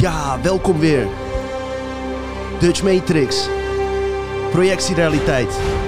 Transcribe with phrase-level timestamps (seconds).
[0.00, 1.06] Ja, welkom weer.
[2.58, 3.48] Dutch Matrix.
[4.50, 5.87] Projectierealiteit.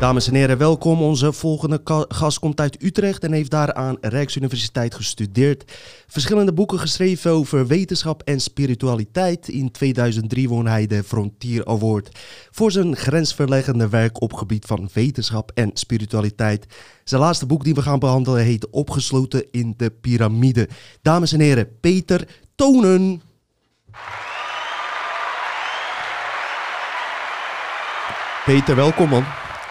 [0.00, 1.02] Dames en heren, welkom.
[1.02, 5.72] Onze volgende gast komt uit Utrecht en heeft daar aan Rijksuniversiteit gestudeerd.
[6.06, 9.48] Verschillende boeken geschreven over wetenschap en spiritualiteit.
[9.48, 12.18] In 2003 won hij de Frontier Award
[12.50, 16.66] voor zijn grensverleggende werk op gebied van wetenschap en spiritualiteit.
[17.04, 20.68] Zijn laatste boek die we gaan behandelen heet Opgesloten in de Pyramide.
[21.02, 23.22] Dames en heren, Peter Tonen.
[28.44, 29.24] Peter, welkom man.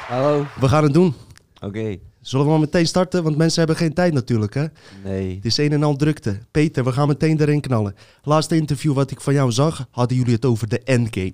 [0.09, 0.45] Hallo.
[0.59, 1.13] We gaan het doen.
[1.62, 1.98] Oké.
[2.22, 3.23] Zullen we maar meteen starten?
[3.23, 4.66] Want mensen hebben geen tijd natuurlijk, hè?
[5.04, 5.36] Nee.
[5.36, 6.40] Het is een en al drukte.
[6.52, 7.95] Peter, we gaan meteen erin knallen.
[8.23, 11.34] Laatste interview wat ik van jou zag, hadden jullie het over de endgame.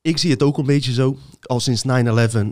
[0.00, 1.18] Ik zie het ook een beetje zo.
[1.40, 1.88] Al sinds 9-11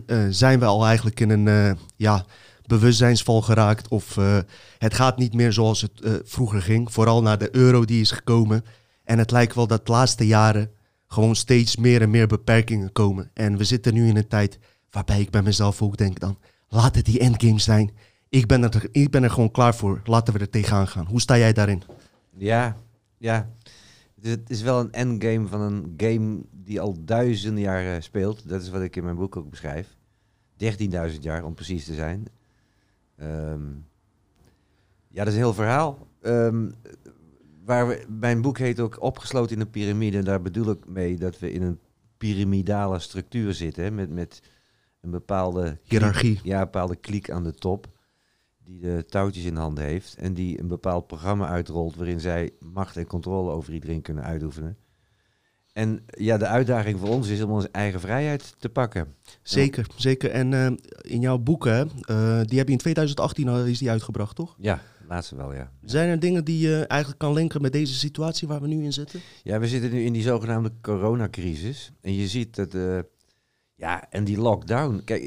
[0.05, 2.25] eh, zijn we al eigenlijk in een eh, ja,
[2.65, 3.87] bewustzijnsval geraakt.
[3.87, 4.37] Of eh,
[4.77, 6.91] het gaat niet meer zoals het vroeger ging.
[6.91, 8.65] Vooral naar de euro die is gekomen.
[9.03, 10.71] En het lijkt wel dat de laatste jaren
[11.07, 13.29] gewoon steeds meer en meer beperkingen komen.
[13.33, 14.59] En we zitten nu in een tijd
[14.95, 16.37] waarbij ik bij mezelf ook denk dan...
[16.67, 17.91] Laat het die endgame zijn.
[18.29, 20.01] Ik ben, er, ik ben er gewoon klaar voor.
[20.03, 21.05] Laten we er tegenaan gaan.
[21.05, 21.83] Hoe sta jij daarin?
[22.37, 22.77] Ja.
[23.17, 23.49] Ja.
[24.21, 28.49] Het is, wel een endgame van een game die al duizenden jaren speelt.
[28.49, 29.97] Dat is wat ik in mijn boek ook beschrijf.
[31.11, 32.25] 13.000 jaar om precies te zijn.
[33.15, 33.69] Ehm,
[35.07, 36.07] ja, dat is een heel verhaal.
[36.21, 36.69] Ehm,
[37.65, 40.23] waar mijn boek heet ook Opgesloten in een piramide.
[40.23, 41.79] Daar bedoel ik mee dat we in een
[42.17, 43.95] piramidale structuur zitten.
[43.95, 44.41] Met, met
[45.05, 46.39] een bepaalde Hiërarchie.
[46.43, 47.87] Ja, een bepaalde kliek aan de top.
[48.63, 50.15] Die de touwtjes in handen heeft.
[50.15, 51.95] En die een bepaald programma uitrolt.
[51.95, 54.77] waarin zij macht en controle over iedereen kunnen uitoefenen.
[55.73, 59.15] En ja, de uitdaging voor ons is om onze eigen vrijheid te pakken.
[59.43, 60.29] Zeker, zeker.
[60.31, 64.35] En eh, in jouw boeken, eh, die heb je in 2018 al is die uitgebracht,
[64.35, 64.55] toch?
[64.57, 65.71] Ja, laatste wel, ja.
[65.83, 68.93] Zijn er dingen die je eigenlijk kan linken met deze situatie waar we nu in
[68.93, 69.19] zitten?
[69.43, 71.91] Ja, we zitten nu in die zogenaamde coronacrisis.
[72.01, 72.73] En je ziet dat.
[72.73, 72.99] eh,
[73.75, 75.01] ja, en die lockdown.
[75.05, 75.21] Kijk,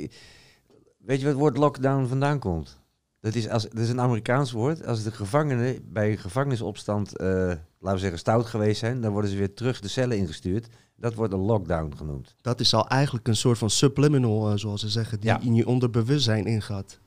[0.98, 2.80] weet je wat het woord lockdown vandaan komt?
[3.20, 4.86] Dat is, als, dat is een Amerikaans woord.
[4.86, 7.26] Als de gevangenen bij een gevangenisopstand, eh,
[7.78, 10.68] laten we zeggen, stout geweest zijn, dan worden ze weer terug de cellen ingestuurd.
[10.96, 12.34] Dat wordt een lockdown genoemd.
[12.40, 15.40] Dat is al eigenlijk een soort van subliminal, eh, zoals ze zeggen, die Ja.
[15.40, 16.98] in je onderbewustzijn ingaat.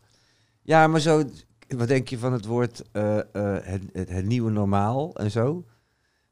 [0.61, 1.23] Ja, maar zo,
[1.67, 3.15] wat denk je van het woord eh,
[3.61, 5.65] het, het, het nieuwe normaal en zo?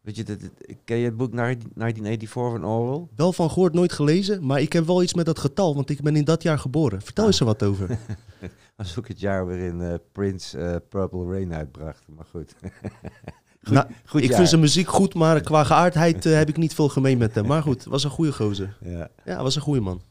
[0.09, 3.08] Weet je, dat, dat- ken je het boek 1984 van Orwell?
[3.16, 6.02] Wel van gehoord, nooit gelezen, maar ik heb wel iets met dat getal, want ik
[6.02, 7.02] ben in dat jaar geboren.
[7.02, 7.30] Vertel Ah.
[7.30, 7.88] eens er wat over.
[8.40, 12.03] Dat was ook het jaar waarin eh, Prince eh, Purple Rain uitbracht.
[12.16, 12.53] Maar goed.
[13.64, 14.38] goed, Nou, goed ik jaar.
[14.38, 17.46] vind zijn muziek goed, maar qua geaardheid eh, heb ik niet veel gemeen met hem.
[17.46, 18.78] Maar goed, was een goede gozer.
[18.84, 19.09] Ja.
[19.26, 20.02] Ja, was een goede man.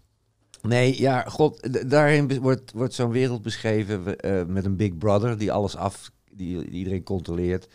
[0.63, 4.03] Nee, ja, god, daarin wordt, wordt zo'n wereld beschreven
[4.47, 7.69] met een Big Brother die alles af, die, die iedereen controleert.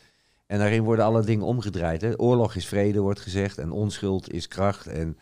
[0.46, 2.02] En daarin worden alle dingen omgedraaid.
[2.02, 2.20] Hè.
[2.20, 4.88] Oorlog is vrede, wordt gezegd, en onschuld is kracht.
[4.88, 5.18] En,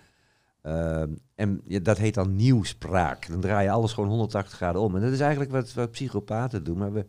[0.61, 3.27] ehm, en dat heet dan nieuwspraak.
[3.27, 4.95] Dan draai je alles gewoon 180 graden om.
[4.95, 6.77] En dat is eigenlijk wat, wat psychopaten doen.
[6.77, 7.05] Maar we,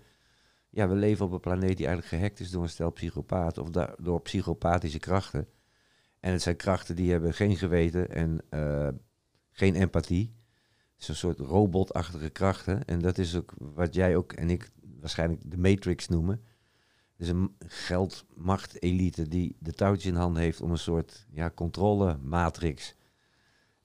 [0.70, 3.62] ja, we leven op een planeet die eigenlijk gehackt is door een stel psychopaten.
[3.62, 3.68] Of
[3.98, 5.46] door psychopathische krachten.
[6.20, 8.88] En het zijn krachten die hebben geen geweten en eh,
[9.50, 10.34] geen empathie.
[11.06, 12.84] Een soort robotachtige krachten.
[12.84, 16.42] En dat is ook wat jij ook en ik waarschijnlijk de Matrix noemen.
[17.22, 22.94] Is een geld-macht-elite die de touwtjes in handen heeft om een soort ja, controle-matrix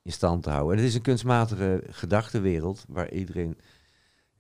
[0.01, 0.71] in stand te houden.
[0.71, 3.57] En het is een kunstmatige gedachtenwereld waar iedereen...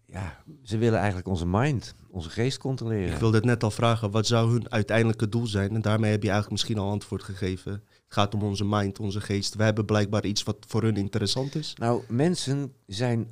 [0.05, 3.13] Ja, ze willen eigenlijk onze mind, onze geest controleren.
[3.13, 5.75] Ik wilde het net al vragen, wat zou hun uiteindelijke doel zijn?
[5.75, 7.71] En daarmee heb je eigenlijk misschien al antwoord gegeven.
[7.71, 9.55] Het gaat om onze mind, onze geest.
[9.55, 11.73] We hebben blijkbaar iets wat voor hun interessant is.
[11.75, 13.27] Nou, mensen zijn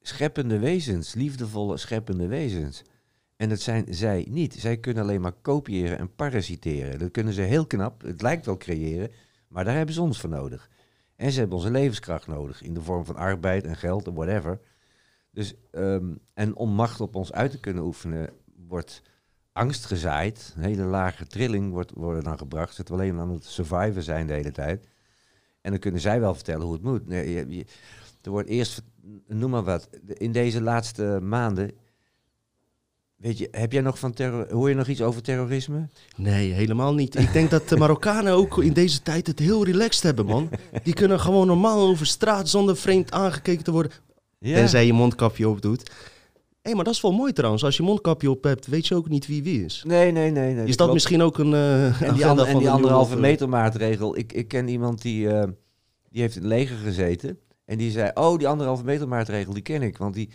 [0.00, 2.82] scheppende wezens, liefdevolle scheppende wezens.
[3.36, 4.54] En dat zijn zij niet.
[4.54, 6.98] Zij kunnen alleen maar kopiëren en parasiteren.
[6.98, 8.02] Dat kunnen ze heel knap.
[8.02, 9.10] Het lijkt wel creëren,
[9.48, 10.70] maar daar hebben ze ons voor nodig.
[11.16, 14.60] En ze hebben onze levenskracht nodig in de vorm van arbeid en geld en whatever.
[15.30, 18.30] Dus, ehm, en om macht op ons uit te kunnen oefenen,
[18.68, 19.02] wordt
[19.52, 20.52] angst gezaaid.
[20.56, 22.76] Een hele lage trilling wordt, worden dan gebracht.
[22.76, 24.86] We alleen aan het surviven zijn de hele tijd.
[25.60, 27.06] En dan kunnen zij wel vertellen hoe het moet.
[27.06, 27.66] Nee,
[28.22, 28.82] er wordt eerst,
[29.26, 31.70] noem maar wat, in deze laatste maanden.
[33.24, 35.88] Weet je, heb jij nog van terror, hoor je nog iets over terrorisme?
[36.16, 37.18] Nee, helemaal niet.
[37.18, 40.50] Ik denk dat de Marokkanen ook in deze tijd het heel relaxed hebben, man.
[40.82, 43.92] Die kunnen gewoon normaal over straat zonder vreemd aangekeken te worden.
[44.40, 45.90] Tenzij je mondkapje op doet.
[46.62, 47.64] Hé, maar dat is wel mooi trouwens.
[47.64, 49.84] Als je mondkapje op hebt, weet je ook niet wie wie is.
[49.86, 50.54] Nee, nee, nee.
[50.54, 51.54] nee Is dat misschien ook een.
[51.54, 54.16] eh En die, en die anderhalve meter maatregel.
[54.18, 55.48] Ik, ik ken iemand die, eh,
[56.10, 57.38] die heeft in het leger gezeten.
[57.64, 59.96] En die zei, oh, die anderhalve meter maatregel, die ken ik.
[59.98, 60.30] Want die,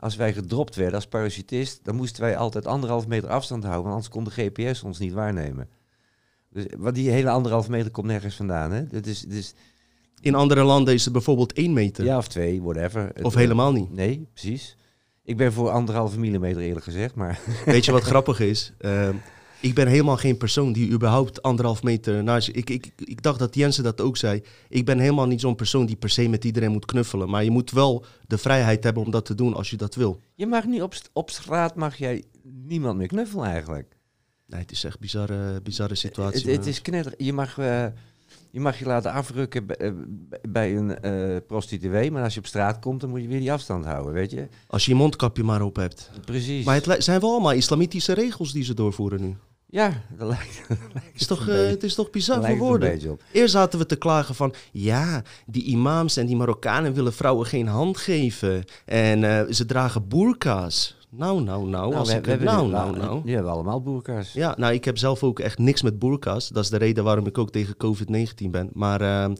[0.00, 3.94] als wij gedropt werden als parachutist, dan moesten wij altijd anderhalf meter afstand houden, want
[3.94, 4.30] anders kon de
[4.64, 5.68] GPS ons niet waarnemen.
[6.50, 8.72] Dus, want die hele anderhalf meter komt nergens vandaan.
[8.72, 8.86] Hè?
[8.86, 9.54] Dat is, dus,
[10.20, 12.04] In andere landen is het bijvoorbeeld 1 meter.
[12.04, 13.10] ja, of twee, whatever.
[13.22, 13.92] Of Het- helemaal niet.
[13.92, 14.76] Nee, precies.
[15.24, 18.72] Ik ben voor anderhalve millimeter eerlijk gezegd, maar Weet je wat grappig is?
[18.78, 19.14] Ehm,
[19.60, 22.52] ik ben helemaal geen persoon die überhaupt anderhalf meter naast je...
[22.52, 24.42] Ik, ik, ik dacht dat Jensen dat ook zei.
[24.68, 27.30] Ik ben helemaal niet zo'n persoon die per se met iedereen moet knuffelen.
[27.30, 30.20] Maar je moet wel de vrijheid hebben om dat te doen als je dat wil.
[30.34, 33.96] je mag niet op, st- op straat mag jij niemand meer knuffelen eigenlijk.
[34.46, 36.50] Nee, het is echt een bizarre, bizarre situatie.
[36.50, 37.14] Het, is knetter.
[37.16, 37.86] Je mag, eh,
[38.50, 39.92] je mag je laten afrukken bij, eh,
[40.48, 43.52] bij een eh, prostituee, maar als je op straat komt, dan moet je weer die
[43.52, 44.48] afstand houden, weet je?
[44.66, 46.10] Als je je mondkapje maar op hebt.
[46.24, 46.64] Precies.
[46.64, 49.36] Maar het zijn wel allemaal islamitische regels die ze doorvoeren nu.
[49.70, 52.56] Ja, dat lijkt, dat lijkt Het is toch, eh, beetje- het is toch bizar voor
[52.56, 53.18] woorden?
[53.32, 57.66] Eerst zaten we te klagen van, ja, die imams en die Marokkanen willen vrouwen geen
[57.66, 58.64] hand geven.
[58.84, 60.98] En eh, ze dragen boerka's.
[61.12, 61.94] Nou, nou, nou.
[61.94, 63.20] als we, ik nou, nou, nou.
[63.24, 64.32] Nu hebben allemaal boerka's.
[64.32, 66.48] Ja, nou, ik heb zelf ook echt niks met boerka's.
[66.48, 68.70] Dat is de reden waarom ik ook tegen COVID-19 ben.
[68.72, 69.32] Maar eh,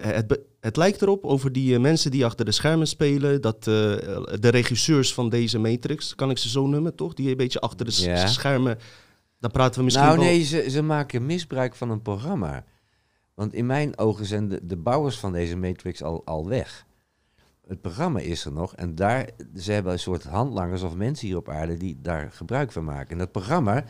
[0.00, 3.40] het, het lijkt erop over die mensen die achter de schermen spelen.
[3.40, 7.14] Dat de regisseurs van deze Matrix, kan ik ze zo noemen, toch?
[7.14, 7.92] Die een beetje achter de
[8.26, 8.78] schermen.
[9.46, 10.26] Dan praten we misschien nou wel...
[10.26, 12.64] nee, ze, ze maken misbruik van een programma.
[13.34, 16.86] Want in mijn ogen zijn de, de bouwers van deze Matrix al, al weg.
[17.66, 21.36] Het programma is er nog en daar, ze hebben een soort handlangers of mensen hier
[21.36, 23.10] op aarde die daar gebruik van maken.
[23.10, 23.84] En dat programma,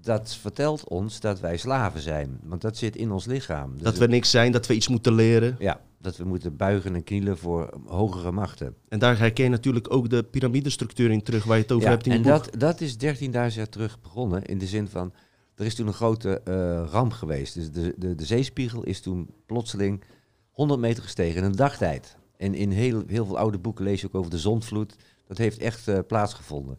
[0.00, 2.40] dat vertelt ons dat wij slaven zijn.
[2.42, 3.72] Want dat zit in ons lichaam.
[3.72, 5.56] Dus Dat we niks zijn, dat we iets moeten leren.
[5.58, 8.74] Ja, dat we moeten buigen en knielen voor hogere machten.
[8.88, 11.90] En daar herken je natuurlijk ook de piramidestructuur in terug waar je het over Ja,
[11.90, 12.30] hebt in en boek.
[12.30, 14.44] dat, dat is 13.000 jaar terug begonnen.
[14.44, 15.12] In de zin van,
[15.54, 17.54] er is toen een grote eh, ramp geweest.
[17.54, 20.04] Dus de, de, de zeespiegel is toen plotseling
[20.50, 22.16] 100 meter gestegen in een dagtijd.
[22.36, 24.96] En in heel, heel veel oude boeken lees je ook over de zondvloed.
[25.26, 26.78] Dat heeft echt eh, plaatsgevonden.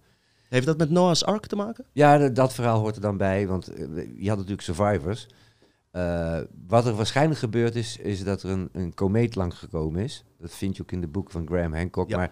[0.50, 1.86] Heeft dat met Noah's Ark te maken?
[1.92, 3.86] Ja, dat, dat verhaal hoort er dan bij, want eh,
[4.18, 5.28] je had natuurlijk survivors.
[5.98, 10.24] Eh, wat er waarschijnlijk gebeurd is, is dat er een, een komeet langs gekomen is.
[10.40, 12.10] Dat vind je ook in de boek van Graham Hancock.
[12.10, 12.18] Ja.
[12.18, 12.32] Maar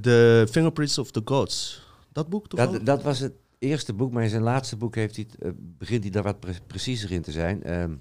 [0.00, 1.86] The Fingerprints of the Gods.
[2.12, 2.72] Dat boek toevallig?
[2.76, 6.02] Dat, dat was het eerste boek, maar in zijn laatste boek heeft hij, eh, begint
[6.02, 7.62] hij daar wat pre- preciezer in te zijn.
[7.62, 7.94] Ehm,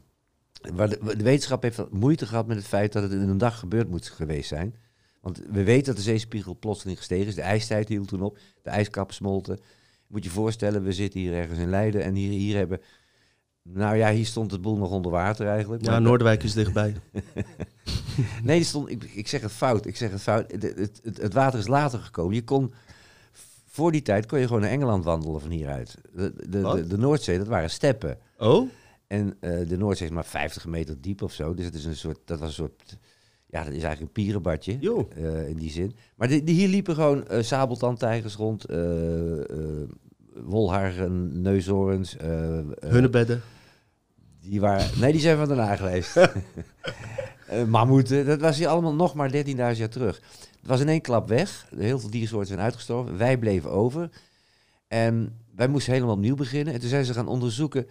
[0.74, 3.60] waar de, de wetenschap heeft moeite gehad met het feit dat het in een dag
[3.60, 4.76] gebeurd moet geweest zijn.
[5.22, 7.36] Want we weten dat de zeespiegel plotseling gestegen is.
[7.36, 8.38] De ijstijd hield toen op.
[8.62, 9.60] De ijskappen smolten.
[10.08, 12.80] Moet je je voorstellen, we zitten hier ergens in Leiden en hier, hier hebben...
[13.64, 15.86] Nou ja, hier stond het boel nog onder water eigenlijk.
[15.86, 16.96] ja, Noordwijk is dichtbij.
[18.44, 19.86] Nee, die stond, ik, ik zeg het fout.
[19.86, 20.52] Ik zeg het fout.
[20.52, 22.36] Het, het, het, water is later gekomen.
[22.36, 22.74] Je kon,
[23.66, 25.98] voor die tijd kon je gewoon naar Engeland wandelen van hieruit.
[26.14, 28.18] De, de, de, Noordzee, dat waren steppen.
[28.38, 28.70] Oh?
[29.08, 31.54] En eh, de Noordzee is maar 50 meter diep of zo.
[31.54, 32.98] Dus het is een soort, dat was een soort,
[33.46, 34.78] ja, dat is eigenlijk een pierenbadje.
[35.16, 35.96] Eh, in die zin.
[36.16, 38.66] Maar die, die hier liepen gewoon eh sabeltandtijgers rond.
[40.44, 42.18] Wolharen, neushoorns.
[42.18, 43.42] eh, eh, Hunnebedden.
[44.42, 46.16] die waren, nee, die zijn van daarna geweest.
[47.48, 50.22] Eh, mammoeten, dat was hier allemaal nog maar 13.000 jaar terug.
[50.60, 51.68] Het was in één klap weg.
[51.76, 53.18] Heel veel diersoorten zijn uitgestorven.
[53.18, 54.10] Wij bleven over.
[54.88, 56.74] En wij moesten helemaal opnieuw beginnen.
[56.74, 57.88] En toen zijn ze gaan onderzoeken.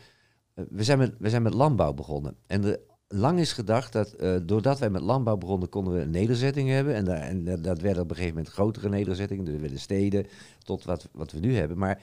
[0.55, 2.37] we, zijn met, we zijn met landbouw begonnen.
[2.47, 6.69] En er lang is gedacht dat doordat wij met landbouw begonnen, konden we een nederzetting
[6.69, 6.95] hebben.
[6.95, 9.45] En, daar, en dat, dat werden op een gegeven moment grotere nederzettingen.
[9.45, 10.27] Dus er werden steden
[10.63, 11.79] tot wat, wat we nu hebben.
[11.79, 12.01] Maar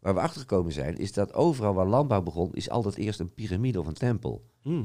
[0.00, 3.34] waar we achter gekomen zijn, is dat overal waar landbouw begon, is altijd eerst een
[3.34, 4.44] piramide of een tempel.
[4.62, 4.84] Hm.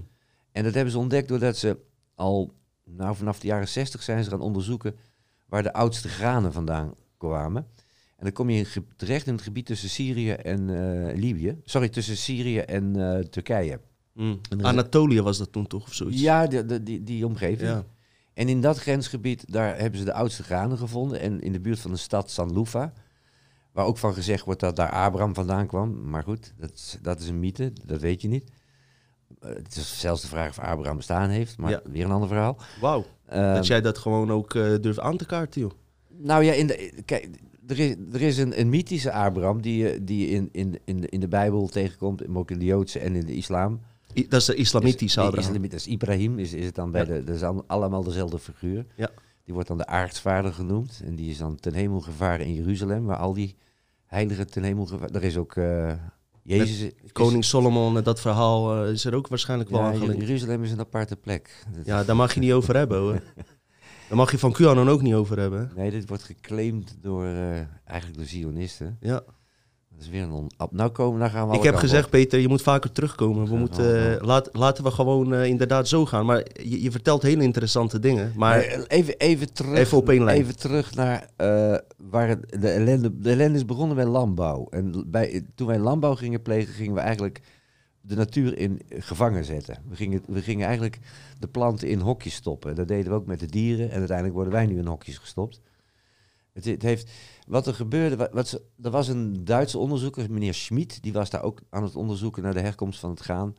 [0.52, 1.78] En dat hebben ze ontdekt doordat ze
[2.16, 2.54] al,
[2.86, 4.96] nou vanaf de jaren 60 zijn ze gaan onderzoeken
[5.48, 7.68] waar de oudste granen vandaan kwamen.
[8.18, 10.70] En dan kom je terecht in het gebied tussen Syrië en
[11.10, 11.58] eh, Libië.
[11.64, 13.80] Sorry, tussen Syrië en eh, Turkije.
[14.14, 14.22] Hm.
[14.50, 16.22] er is- Anatolië was dat toen toch of zoiets?
[16.22, 17.70] Ja, de, de- die, die omgeving.
[17.70, 17.84] Ja.
[18.34, 21.20] En in dat grensgebied, daar hebben ze de oudste granen gevonden.
[21.20, 22.94] En in de buurt van de stad Sanlufa,
[23.74, 26.10] waar ook van gezegd wordt dat daar Abraham vandaan kwam.
[26.10, 28.52] Maar goed, dat, is- dat is een mythe, dat weet je niet.
[29.40, 31.82] Eh, het is zelfs de vraag of Abraham bestaan heeft, maar Ja.
[31.84, 32.58] weer een ander verhaal.
[32.82, 33.06] Wauw.
[33.28, 35.72] Ehm, dat jij dat gewoon ook eh, durft aan te kaarten, joh.
[36.18, 37.30] Nou ja, in de, kijk,
[37.68, 41.02] er is, er is een, een mythische Abraham die, je- die je in, in, in,
[41.02, 43.80] de, in de Bijbel tegenkomt, maar ook in de Joodse en in de islam.
[44.16, 45.50] I- dat is de islamitische Is- Abraham.
[45.50, 47.08] Islamit- dat is Ibrahim, is, is het dan bij Ja.
[47.14, 48.86] de, dat is al- allemaal dezelfde figuur.
[48.96, 49.10] Ja.
[49.44, 53.06] Die wordt dan de aartsvader genoemd en die is dan ten hemel gevaren in Jeruzalem,
[53.06, 53.56] waar al die
[54.06, 55.16] heiligen ten hemel gevaren.
[55.16, 55.94] Er is ook eh,
[56.44, 56.92] Jezus.
[57.12, 60.18] Koning Solomon, eh, dat verhaal eh, is er ook waarschijnlijk wel ja, aan.
[60.18, 61.64] Jeruzalem is een aparte plek.
[61.76, 63.22] Dat- Ja, daar mag je niet over hebben, hoor.
[64.08, 65.72] Daar mag je van QAnon ook niet over hebben.
[65.76, 67.52] Nee, dit wordt geclaimd door, eh,
[67.86, 68.98] eigenlijk door Zionisten.
[69.00, 69.22] Ja.
[70.04, 72.12] Is weer een Nou komen, nou gaan we Ik heb gezegd, op.
[72.12, 73.46] Peter, je moet vaker terugkomen.
[73.46, 76.26] We Ja, moeten, ja, eh, laat, laten we gewoon eh, inderdaad zo gaan.
[76.26, 78.34] Maar je, je vertelt hele interessante dingen.
[78.36, 80.38] Maar even, even, terug, Even op één lijn.
[80.42, 84.68] even terug naar eh, waar het, de, ellende, de ellende is begonnen bij landbouw.
[84.70, 87.42] En bij, toen wij landbouw gingen plegen, gingen we eigenlijk
[88.02, 89.78] de natuur in gevangen zetten.
[89.90, 91.00] We gingen, we gingen eigenlijk
[91.40, 92.76] de planten in hokjes stoppen.
[92.76, 93.90] Dat deden we ook met de dieren.
[93.92, 95.62] En uiteindelijk worden wij nu in hokjes gestopt.
[96.54, 97.12] Het, het heeft,
[97.48, 101.62] wat er gebeurde, wat, er was een Duitse onderzoeker, meneer Schmid, die was daar ook
[101.70, 103.56] aan het onderzoeken naar de herkomst van het graan.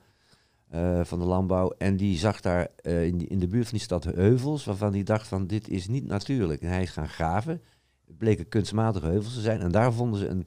[0.68, 1.70] eh, van de landbouw.
[1.78, 5.02] En die zag daar eh, in, in de buurt van die stad heuvels, waarvan hij
[5.02, 6.60] dacht van dit is niet natuurlijk.
[6.62, 7.62] En hij is gaan graven.
[8.06, 9.60] Het bleken kunstmatige heuvels te zijn.
[9.60, 10.46] En daar vonden ze een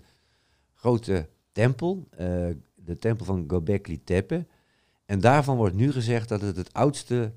[0.74, 4.46] grote tempel, eh, de tempel van Göbekli Tepe.
[5.06, 7.34] En daarvan wordt nu gezegd dat het het oudste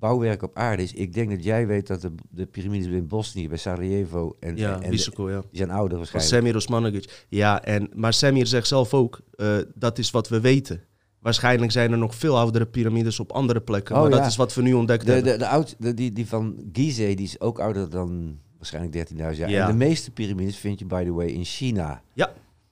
[0.00, 0.92] bouwwerk op aarde is.
[0.92, 4.72] Ik denk dat jij weet dat de, de piramides in Bosnië, bij Sarajevo en, ja,
[4.74, 4.84] en de-
[5.16, 5.40] ja.
[5.50, 6.34] die zijn ouder waarschijnlijk.
[6.34, 7.26] Samir Osmanagic.
[7.28, 10.80] Ja, en, maar Samir zegt zelf ook, eh, dat is wat we weten.
[11.20, 13.94] Waarschijnlijk zijn er nog veel oudere piramides op andere plekken.
[13.94, 14.26] Oh, maar dat ja.
[14.26, 15.32] is wat we nu ontdekt De, hebben.
[15.32, 19.16] de, de oud, de, die, die van Gizeh, die is ook ouder dan waarschijnlijk 13.000
[19.16, 19.34] jaar.
[19.50, 19.60] Ja.
[19.62, 22.02] En de meeste piramides vind je, by the way, in China.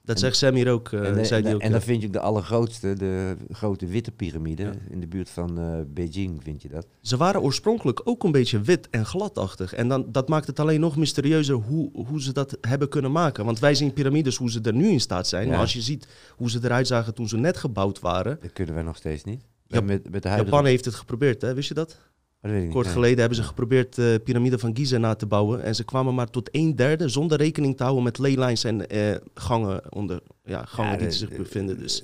[0.09, 0.91] Dat en- zegt Samir ook.
[0.91, 3.35] eh, en de- zei en, die ook en dan vind je ook de allergrootste, de
[3.51, 4.63] grote witte piramide.
[4.63, 4.71] Ja.
[4.89, 6.87] In de buurt van eh, Beijing vind je dat.
[7.01, 9.73] Ze waren oorspronkelijk ook een beetje wit en gladachtig.
[9.73, 13.45] En dan, dat maakt het alleen nog mysterieuzer hoe, hoe ze dat hebben kunnen maken.
[13.45, 15.45] Want wij zien piramides hoe ze er nu in staat zijn.
[15.45, 15.49] Ja.
[15.51, 18.37] Maar als je ziet hoe ze eruit zagen toen ze net gebouwd waren.
[18.41, 19.41] Dat kunnen wij nog steeds niet.
[19.67, 20.51] Met, met de huidige...
[20.51, 21.53] Japan heeft het geprobeerd, hè?
[21.53, 21.97] wist je dat?
[22.41, 22.73] Dat weet ik niet.
[22.75, 25.63] Kort geleden hebben ze geprobeerd de piramide van Gizeh na te bouwen.
[25.63, 29.15] En ze kwamen maar tot een derde zonder rekening te houden met leylines en eh,
[29.33, 31.79] gangen, onder, ja, gangen Ja, die de- zich de- bevinden.
[31.79, 32.03] Dus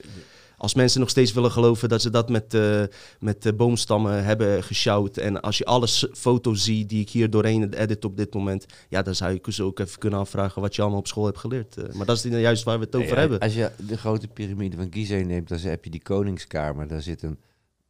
[0.57, 2.83] als mensen nog steeds willen geloven dat ze dat met, eh,
[3.19, 5.17] met eh, boomstammen hebben gesjouwd.
[5.17, 8.65] En als je alle foto's ziet die ik hier doorheen edit op dit moment.
[8.89, 11.37] Ja, dan zou je dus ook even kunnen afvragen wat je allemaal op school hebt
[11.37, 11.77] geleerd.
[11.77, 13.39] Eh, maar dat is juist waar we het over Nee, hebben.
[13.39, 16.87] Als je de grote piramide van Gizeh neemt, dan heb je die koningskamer.
[16.87, 17.37] Daar zit een,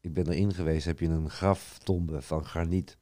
[0.05, 2.97] ik ben erin geweest, heb je een graftombe van graniet.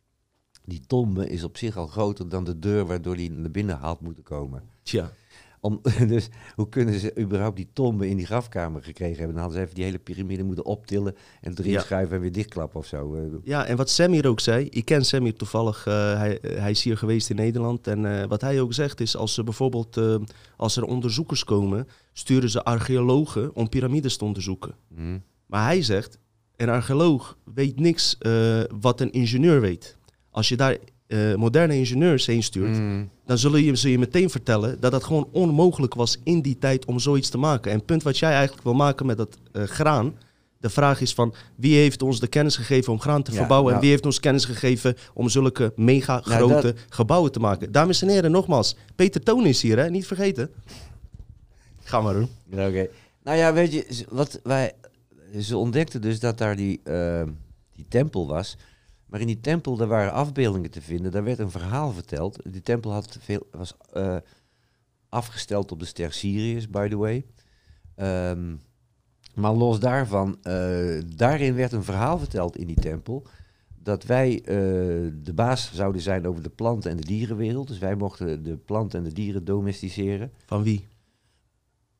[0.65, 4.01] Die tombe is op zich al groter dan de deur waardoor die naar binnen had
[4.01, 4.63] moeten komen.
[4.83, 5.11] Tja.
[5.59, 9.33] Om, dus hoe kunnen ze überhaupt die tombe in die grafkamer gekregen hebben?
[9.35, 11.81] Dan hadden ze even die hele piramide moeten optillen en erin Ja.
[11.81, 13.15] schuiven en weer dichtklappen of zo.
[13.15, 16.83] Eh, Ja, en wat Samir ook zei, ik ken Samir toevallig, eh, hij, hij is
[16.83, 17.87] hier geweest in Nederland.
[17.87, 20.15] En eh, wat hij ook zegt is, als ze bijvoorbeeld, eh,
[20.57, 24.75] als er onderzoekers komen, sturen ze archeologen om piramides te onderzoeken.
[24.95, 25.19] hm.
[25.45, 26.19] Maar hij zegt,
[26.63, 29.97] een archeoloog weet niks eh, wat een ingenieur weet.
[30.31, 30.77] Als je daar
[31.07, 33.03] eh, moderne ingenieurs heen stuurt, Hm.
[33.25, 36.85] dan zullen je, ze je meteen vertellen dat het gewoon onmogelijk was in die tijd
[36.85, 37.71] om zoiets te maken.
[37.71, 40.13] En het punt wat jij eigenlijk wil maken met dat eh, graan,
[40.57, 43.73] de vraag is van wie heeft ons de kennis gegeven om graan te Ja, verbouwen
[43.73, 47.71] en wie heeft ons kennis gegeven om zulke mega grote gebouwen te maken.
[47.71, 49.89] Dames en heren, nogmaals, Peter Toon is hier, hè?
[49.89, 50.49] niet vergeten.
[51.83, 52.29] Ga maar doen.
[52.49, 52.87] Ja, Oké.
[53.23, 54.71] Nou ja, weet je, wat wij,
[55.39, 57.23] ze ontdekten dus dat daar die, eh,
[57.71, 58.57] die tempel was.
[59.05, 61.11] Maar in die tempel, daar waren afbeeldingen te vinden.
[61.11, 62.39] Daar werd een verhaal verteld.
[62.51, 64.17] Die tempel had veel, was eh,
[65.09, 67.25] afgesteld op de ster Sirius, by the way.
[67.95, 68.55] Ehm,
[69.35, 73.23] maar los daarvan, eh, daarin werd een verhaal verteld in die tempel.
[73.75, 74.55] Dat wij eh,
[75.23, 77.67] de baas zouden zijn over de planten- en de dierenwereld.
[77.67, 80.31] Dus wij mochten de planten en de dieren domesticeren.
[80.45, 80.87] Van wie?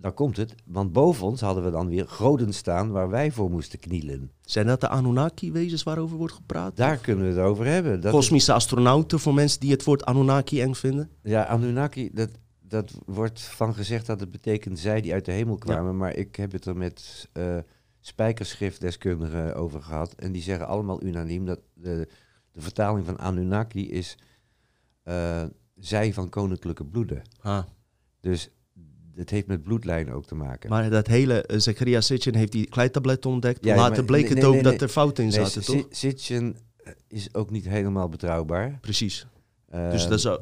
[0.04, 3.50] Daar komt het, want boven ons hadden we dan weer goden staan waar wij voor
[3.52, 4.32] moesten knielen.
[4.42, 6.76] Zijn dat de Anunnaki-wezens waarover wordt gepraat?
[6.78, 7.96] Daar kunnen we het over hebben.
[7.96, 11.10] Dat is- Kosmische astronauten voor mensen die het woord Anunnaki eng vinden?
[11.22, 12.30] ja, Anunnaki, dat,
[12.62, 15.98] dat wordt van gezegd dat het betekent zij die uit de hemel kwamen.
[15.98, 17.58] Maar ik heb het er met eh
[18.00, 20.14] spijkerschriftdeskundigen over gehad.
[20.14, 22.08] En die zeggen allemaal unaniem dat de,
[22.52, 24.18] de vertaling van Anunnaki is
[25.04, 25.44] eh,
[25.76, 27.22] zij van koninklijke bloeden.
[27.42, 27.64] Ah.
[28.20, 28.50] Dus
[29.16, 30.70] het heeft met bloedlijnen ook te maken.
[30.70, 31.50] Maar dat hele
[31.86, 33.66] uh, Sitchin heeft die kleitabletten ontdekt.
[33.66, 35.86] Ja, Later maar- bleek nee, het ook nee, dat er fouten in zaten, toch?
[35.90, 36.58] Sitchin
[37.08, 38.78] is ook niet helemaal betrouwbaar.
[38.82, 39.28] Precies.
[39.72, 40.40] Dus Ehm, dat zou,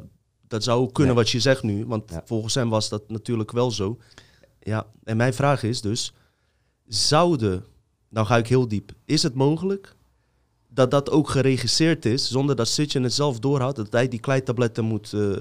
[0.47, 1.85] dat zou ook kunnen wat je zegt nu.
[1.85, 2.21] Want Ja.
[2.25, 3.97] volgens hem was dat natuurlijk wel zo.
[4.59, 6.13] Ja, en mijn vraag is dus...
[6.87, 7.63] Zouden...
[8.09, 8.91] Nou ga ik heel diep.
[9.05, 9.95] Is het mogelijk
[10.73, 12.27] dat dat ook geregisseerd is...
[12.27, 13.75] zonder dat Sitchin het zelf doorhad...
[13.75, 15.31] dat hij die kleitabletten moet eh,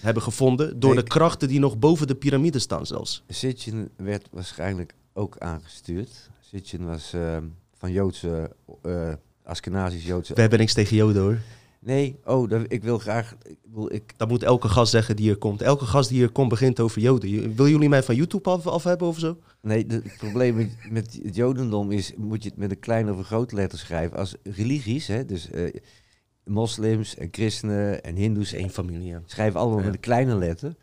[0.00, 0.80] hebben gevonden...
[0.80, 3.22] door de krachten die nog boven de piramide staan zelfs?
[3.28, 6.30] Sitchin werd waarschijnlijk ook aangestuurd.
[6.40, 7.44] Sitchin was ehm,
[7.78, 8.50] van Joodse,
[9.44, 10.34] Askenazisch Joodse.
[10.34, 11.38] We hebben niks tegen Joden hoor.
[11.84, 13.36] Nee, oh, dat, ik wil graag.
[13.42, 15.62] Ik, wil, ik, Dat moet elke gast zeggen die hier komt.
[15.62, 17.54] Elke gast die hier komt begint over Joden.
[17.54, 19.38] Wil jullie mij van YouTube af, af hebben of zo?
[19.60, 23.12] nee, de- het probleem met, met het Jodendom is: moet je het met een kleine
[23.12, 24.16] of een grote letter schrijven.
[24.18, 25.74] Als religies, hè, dus eh,
[26.44, 29.22] moslims en christenen en hindoes Eén familie, ja.
[29.26, 29.84] schrijven allemaal Ja.
[29.84, 30.74] met een kleine letter.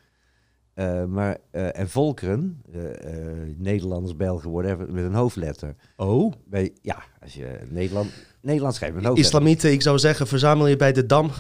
[0.74, 2.62] Eh, maar, eh, en volkeren,
[3.58, 5.75] Nederlanders, Belgen, whatever, met een hoofdletter.
[5.96, 9.39] Oh, Bij, ja, als je Nederland, Nederland schrijft met een hoofdletter.
[9.39, 11.31] islamieten, ik zou zeggen, verzamel je bij de Dam.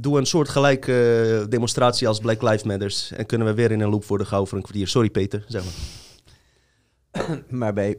[0.00, 3.10] Doe een soort gelijke demonstratie als Black Lives Matters.
[3.12, 4.88] En kunnen we weer in een loop worden gehouden voor een kwartier.
[4.88, 5.72] Sorry Peter, zeg maar.
[7.48, 7.98] Maar bij,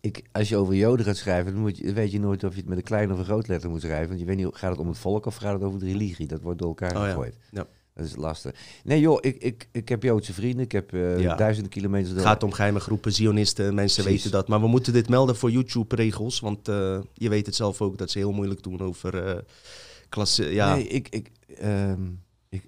[0.00, 2.60] ik, als je over Joden gaat schrijven, dan moet je, weet je nooit of je
[2.60, 4.08] het met een kleine of een groot letter moet schrijven.
[4.08, 6.26] Want je weet niet, gaat het om het volk of gaat het over de religie?
[6.26, 7.36] Dat wordt door elkaar Oh ja, gegooid.
[7.50, 7.66] ja.
[7.94, 8.54] Dat is lastig.
[8.84, 10.64] Nee joh, ik, ik, ik heb Joodse vrienden.
[10.64, 11.34] Ik heb eh, Ja.
[11.36, 12.18] duizenden kilometers door.
[12.18, 14.22] Het gaat om geheime groepen, Zionisten, mensen Precies.
[14.22, 14.48] weten dat.
[14.48, 16.40] Maar we moeten dit melden voor YouTube-regels.
[16.40, 19.38] Want eh, je weet het zelf ook dat ze heel moeilijk doen over eh
[20.08, 20.44] klasse.
[20.52, 22.02] Ja, Nee, ik, ik, ehm,
[22.48, 22.62] ik,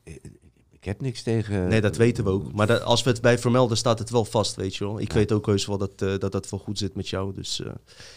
[0.86, 1.68] ik, heb niks tegen...
[1.68, 2.52] Nee, dat weten we ook.
[2.52, 5.00] Maar dat, als we het bij vermelden, staat het wel vast, weet je wel.
[5.00, 5.18] Ik Ja.
[5.18, 7.34] weet ook heus wel dat, eh, dat dat wel goed zit met jou.
[7.34, 7.70] Dus eh,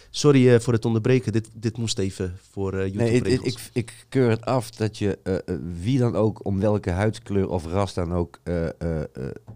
[0.10, 1.32] sorry eh, voor het onderbreken.
[1.32, 5.18] Dit, dit moest even voor eh Nee, ik, ik, ik keur het af dat je
[5.24, 5.42] eh, eh,
[5.82, 9.06] wie dan ook, om welke huidskleur of ras dan ook, eh, eh, eh,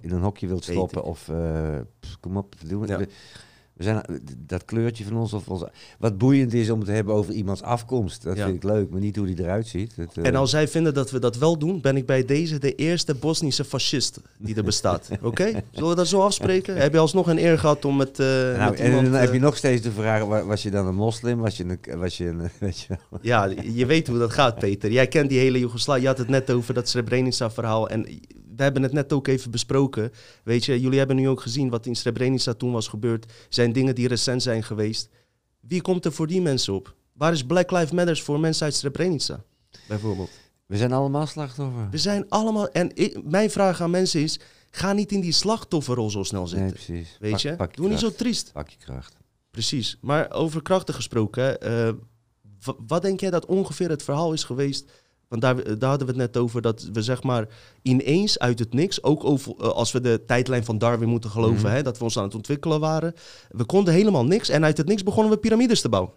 [0.01, 1.03] in een hokje wilt stoppen.
[1.03, 3.00] Of eh, pff, kom op, doen we, Ja.
[3.74, 4.01] We, zijn
[4.38, 5.63] dat kleurtje van ons of ons.
[6.00, 8.24] Wat boeiend is om het te hebben over iemands afkomst.
[8.24, 8.44] Dat Ja.
[8.46, 9.94] vind ik leuk, maar niet hoe die eruit ziet.
[9.98, 12.75] Eh, En als zij vinden dat we dat wel doen, ben ik bij deze de
[12.75, 15.10] eerste Bosnische fascist die er bestaat.
[15.22, 15.51] Oké?
[15.72, 16.77] Zullen we dat zo afspreken?
[16.77, 19.06] Heb je alsnog een eer gehad om met, eh nou, met en iemand...
[19.06, 21.39] dan heb eh, je nog steeds de vraag: wa- was je dan een moslim?
[21.39, 21.98] Was je een.
[22.00, 23.20] Was je een weet je, wel?
[23.22, 24.92] Ja, je weet hoe dat gaat, Peter.
[24.92, 26.01] Jij kent die hele Joegoslavië.
[26.01, 27.89] Je had het net over dat Srebrenica-verhaal.
[27.89, 28.06] En
[28.55, 30.12] we hebben het net ook even besproken.
[30.43, 33.31] Weet je, jullie hebben nu ook gezien wat in Srebrenica toen was gebeurd.
[33.50, 35.10] Zijn dingen die recent zijn geweest.
[35.60, 36.95] Wie komt er voor die mensen op?
[37.13, 39.43] Waar is Black Lives Matters voor mensen uit Srebrenica?
[39.88, 40.29] Bijvoorbeeld.
[40.65, 41.88] We zijn allemaal slachtoffer.
[41.91, 42.69] We zijn allemaal...
[42.69, 44.39] En ik, mijn vraag aan mensen is...
[44.75, 46.65] Ga niet in die slachtofferrol zo snel zitten.
[46.65, 47.17] Nee, precies.
[47.19, 47.55] weet Pak- je?
[47.55, 48.51] Pak je Doe niet zo triest.
[48.53, 49.15] Pak je kracht.
[49.51, 49.98] Precies.
[50.01, 51.89] Maar over krachten gesproken, eh,
[52.63, 54.91] wa- wat denk jij dat ongeveer het verhaal is geweest?
[55.34, 57.48] Want daar, daar hadden we het net over dat we zeg maar
[57.82, 61.62] ineens uit het niks, ook over, eh, als we de tijdlijn van Darwin moeten geloven,
[61.66, 61.74] Mhm.
[61.74, 63.13] hè, dat we ons aan het ontwikkelen waren.
[63.50, 66.13] We konden helemaal niks en uit het niks begonnen we piramides te bouwen.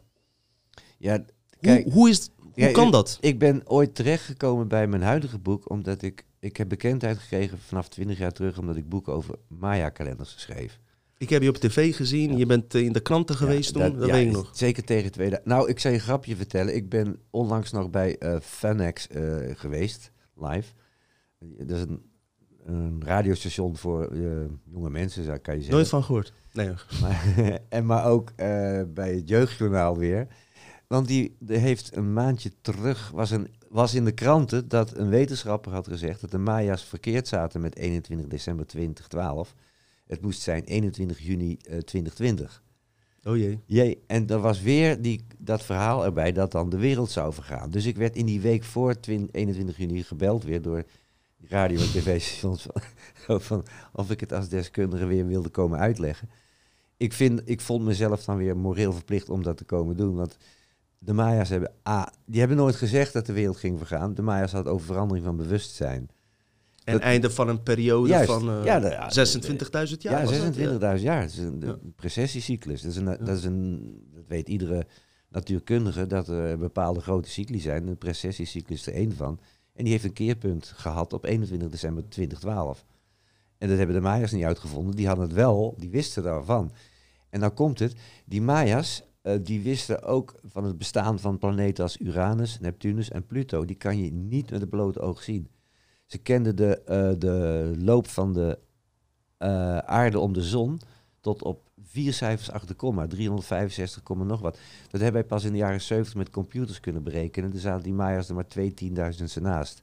[0.98, 1.24] Ja,
[1.60, 1.84] kijk.
[1.84, 3.18] hoe, hoe, is, hoe Ja, kan ik- dat?
[3.20, 7.88] Ik ben ooit terechtgekomen bij mijn huidige boek, omdat ik, ik heb bekendheid gekregen vanaf
[7.88, 10.78] 20 jaar terug, omdat ik boeken over Maya-kalenders schreef.
[11.18, 13.98] Ik heb je op tv gezien, je bent eh, in de kranten geweest Ja, toen,
[13.98, 14.50] dat, ja, weet ik nog.
[14.52, 15.40] Zeker tegen tweede.
[15.44, 16.74] Nou, ik zal je een grapje vertellen.
[16.74, 20.72] Ik ben onlangs nog bij eh Fanex eh, geweest, live.
[21.38, 22.02] Dat is een,
[22.64, 24.16] een radiostation voor
[24.64, 25.76] jonge mensen, zou kan je zeggen.
[25.76, 26.32] Nooit van gehoord.
[26.52, 27.34] Nee, Maar,
[27.68, 28.34] en maar ook
[28.94, 30.26] bij het Jeugdjournaal weer.
[30.86, 35.08] Want die, die heeft een maandje terug, was, een, was in de kranten dat een
[35.08, 39.54] wetenschapper had gezegd dat de Maya's verkeerd zaten met 21 december 2012.
[40.06, 42.62] Het moest zijn 21 juni eh, 2020.
[43.24, 43.60] oh jee.
[43.66, 47.70] Jee, en er was weer die, dat verhaal erbij dat dan de wereld zou vergaan.
[47.70, 50.84] Dus ik werd in die week voor 20 21 juni gebeld weer door
[51.48, 52.66] radio- en tv-stations
[53.46, 56.30] van, of ik het als deskundige weer wilde komen uitleggen.
[56.96, 60.14] Ik, vind, ik vond mezelf dan weer moreel verplicht om dat te komen doen.
[60.14, 60.36] Want
[60.98, 64.14] de Maya's hebben, A, die hebben nooit gezegd dat de wereld ging vergaan.
[64.14, 66.10] De Maya's hadden over verandering van bewustzijn.
[66.86, 70.12] En Dat- einde van een periode Juist, van eh, ja, de- ja, 26.000 jaar.
[70.20, 70.54] Ja, was dat?
[70.54, 71.20] 26.000 jaar.
[71.20, 71.76] Dat is een Ja.
[71.96, 72.82] precessiecyclus.
[72.82, 74.86] Dat is, een, dat is een, dat weet iedere
[75.28, 77.86] natuurkundige, dat er bepaalde grote cycli zijn.
[77.86, 79.38] Een precessiecyclus is er één van.
[79.74, 82.84] En die heeft een keerpunt gehad op 21 december 2012.
[83.58, 84.94] En dat hebben de Maya's niet uitgevonden.
[84.96, 86.72] Die hadden het wel, die wisten daarvan.
[87.30, 87.94] En dan komt het,
[88.24, 93.26] die Maya's, eh, die wisten ook van het bestaan van planeten als Uranus, Neptunus en
[93.26, 93.64] Pluto.
[93.64, 95.48] Die kan je niet met het blote oog zien.
[96.06, 98.58] Ze kenden de, eh, de loop van de
[99.36, 100.80] eh, aarde om de zon
[101.20, 104.58] tot op vier cijfers achter de komma, 365, komma nog wat.
[104.90, 107.52] Dat hebben wij pas in de jaren 70 met computers kunnen berekenen.
[107.52, 109.82] Er zaten die Maya's er maar twee tienduizendste naast.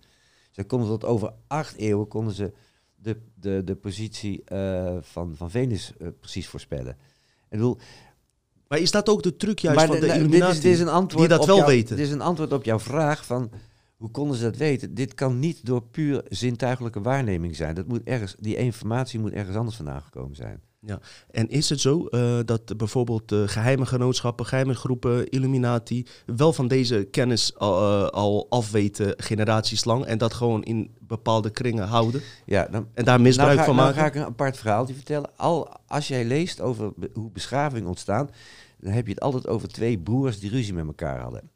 [0.51, 2.53] Ze konden tot over acht eeuwen konden ze
[2.95, 6.97] de, de, de positie eh, van, van Venus precies voorspellen.
[7.49, 7.77] Ik bedoel,
[8.67, 10.57] Maar is dat ook de truc juist maar van de nou, dit, Illuminati?
[10.57, 11.95] is, dit is een antwoord dat op wel weten.
[11.95, 13.51] Dit is een antwoord op jouw vraag van
[14.03, 14.93] hoe konden ze dat weten?
[14.93, 17.75] Dit kan niet door puur zintuigelijke waarneming zijn.
[17.75, 20.61] Dat moet ergens, die informatie moet ergens anders vandaan gekomen zijn.
[21.31, 26.67] En is het zo eh, dat bijvoorbeeld eh, geheime genootschappen, geheime groepen, Illuminati, wel van
[26.67, 32.21] deze kennis al, eh, al afweten generaties lang en dat gewoon in bepaalde kringen houden
[32.45, 34.01] Ja, dan, en daar misbruik nou ga, van nou maken?
[34.01, 35.29] ga ik een apart verhaaltje vertellen.
[35.35, 38.29] Al, als jij leest over be- hoe beschaving ontstaan,
[38.79, 41.51] dan heb je het altijd over twee broers die ruzie met elkaar hadden.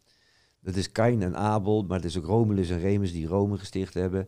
[0.67, 3.93] Dat is Kain en Abel, maar het is ook Romulus en Remus die Rome gesticht
[3.93, 4.27] hebben.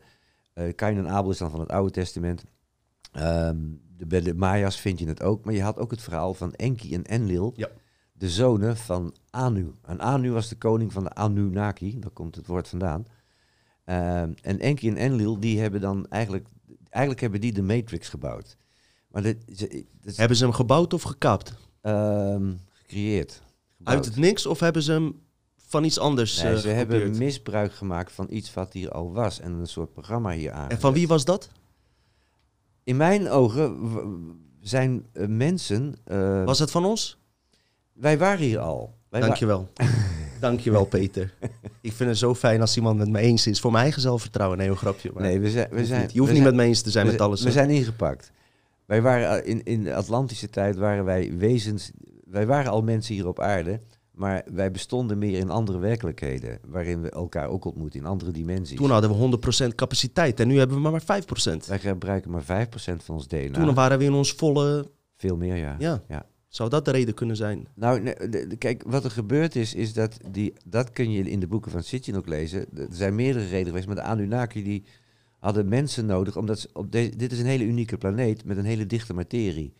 [0.54, 2.43] Eh Kain en Abel is dan van het Oude Testament.
[3.12, 3.58] Ehm,
[3.97, 6.54] de, bij de Maya's vind je het ook, maar je had ook het verhaal van
[6.54, 7.67] Enki en Enlil, Ja.
[8.12, 9.73] de zonen van Anu.
[9.82, 13.06] En Anu was de koning van de Anunnaki, daar komt het woord vandaan.
[13.86, 16.47] Ehm, en Enki en Enlil, die hebben dan eigenlijk
[16.89, 18.58] eigenlijk hebben die de Matrix gebouwd.
[19.08, 19.67] Maar dit,
[20.15, 21.54] Hebben ze hem gebouwd of gekaapt?
[21.82, 23.41] ehm, gecreëerd.
[23.78, 23.95] gebouwd.
[23.95, 25.19] Uit het niks of hebben ze hem
[25.69, 29.39] van iets anders Nee, eh, ze hebben misbruik gemaakt van iets wat hier al was
[29.39, 30.69] en een soort programma hier aan.
[30.69, 31.49] En van wie was dat?
[32.84, 33.77] In mijn ogen
[34.62, 35.95] zijn eh, mensen.
[36.03, 37.17] eh, Was het van ons?
[37.93, 38.93] Wij waren hier al.
[39.10, 39.69] Wij wa- Dankjewel.
[40.39, 41.34] Dankjewel, Peter.
[41.82, 43.60] Ik vind het zo fijn als iemand met me eens is.
[43.60, 44.58] Voor mijn eigen zelfvertrouwen.
[44.58, 45.12] Nee, een grapje.
[45.13, 45.67] Maar Nee, we zijn.
[45.71, 46.12] We zijn niet.
[46.13, 47.41] Je hoeft niet zijn- met me eens te zijn met alles.
[47.43, 48.32] We zijn ingepakt.
[48.86, 51.91] Wij waren in, in de Atlantische tijd waren wij wezens.
[52.25, 53.79] Wij waren al mensen hier op aarde.
[54.19, 56.60] Maar wij bestonden meer in andere werkelijkheden.
[56.67, 58.77] Waarin we elkaar ook ontmoeten in andere dimensies.
[58.77, 59.38] Toen hadden we
[59.71, 61.65] 100% capaciteit en nu hebben we maar 5%.
[61.67, 62.45] wij gebruiken maar 5%
[63.03, 63.51] van ons DNA.
[63.65, 64.91] Toen waren we in ons volle...
[65.15, 65.75] Veel meer, ja.
[65.79, 66.03] Ja.
[66.08, 66.25] Ja.
[66.47, 67.67] Zou dat de reden kunnen zijn?
[67.75, 71.23] Nou, nee, de- de- kijk, wat er gebeurd is, is dat die, dat kun je
[71.29, 72.65] in de boeken van Sitchin ook lezen.
[72.77, 74.84] Er zijn meerdere redenen geweest, maar de Anunnaki die
[75.39, 78.65] hadden mensen nodig, omdat ze op deze, dit is een hele unieke planeet met een
[78.65, 79.73] hele dichte materie.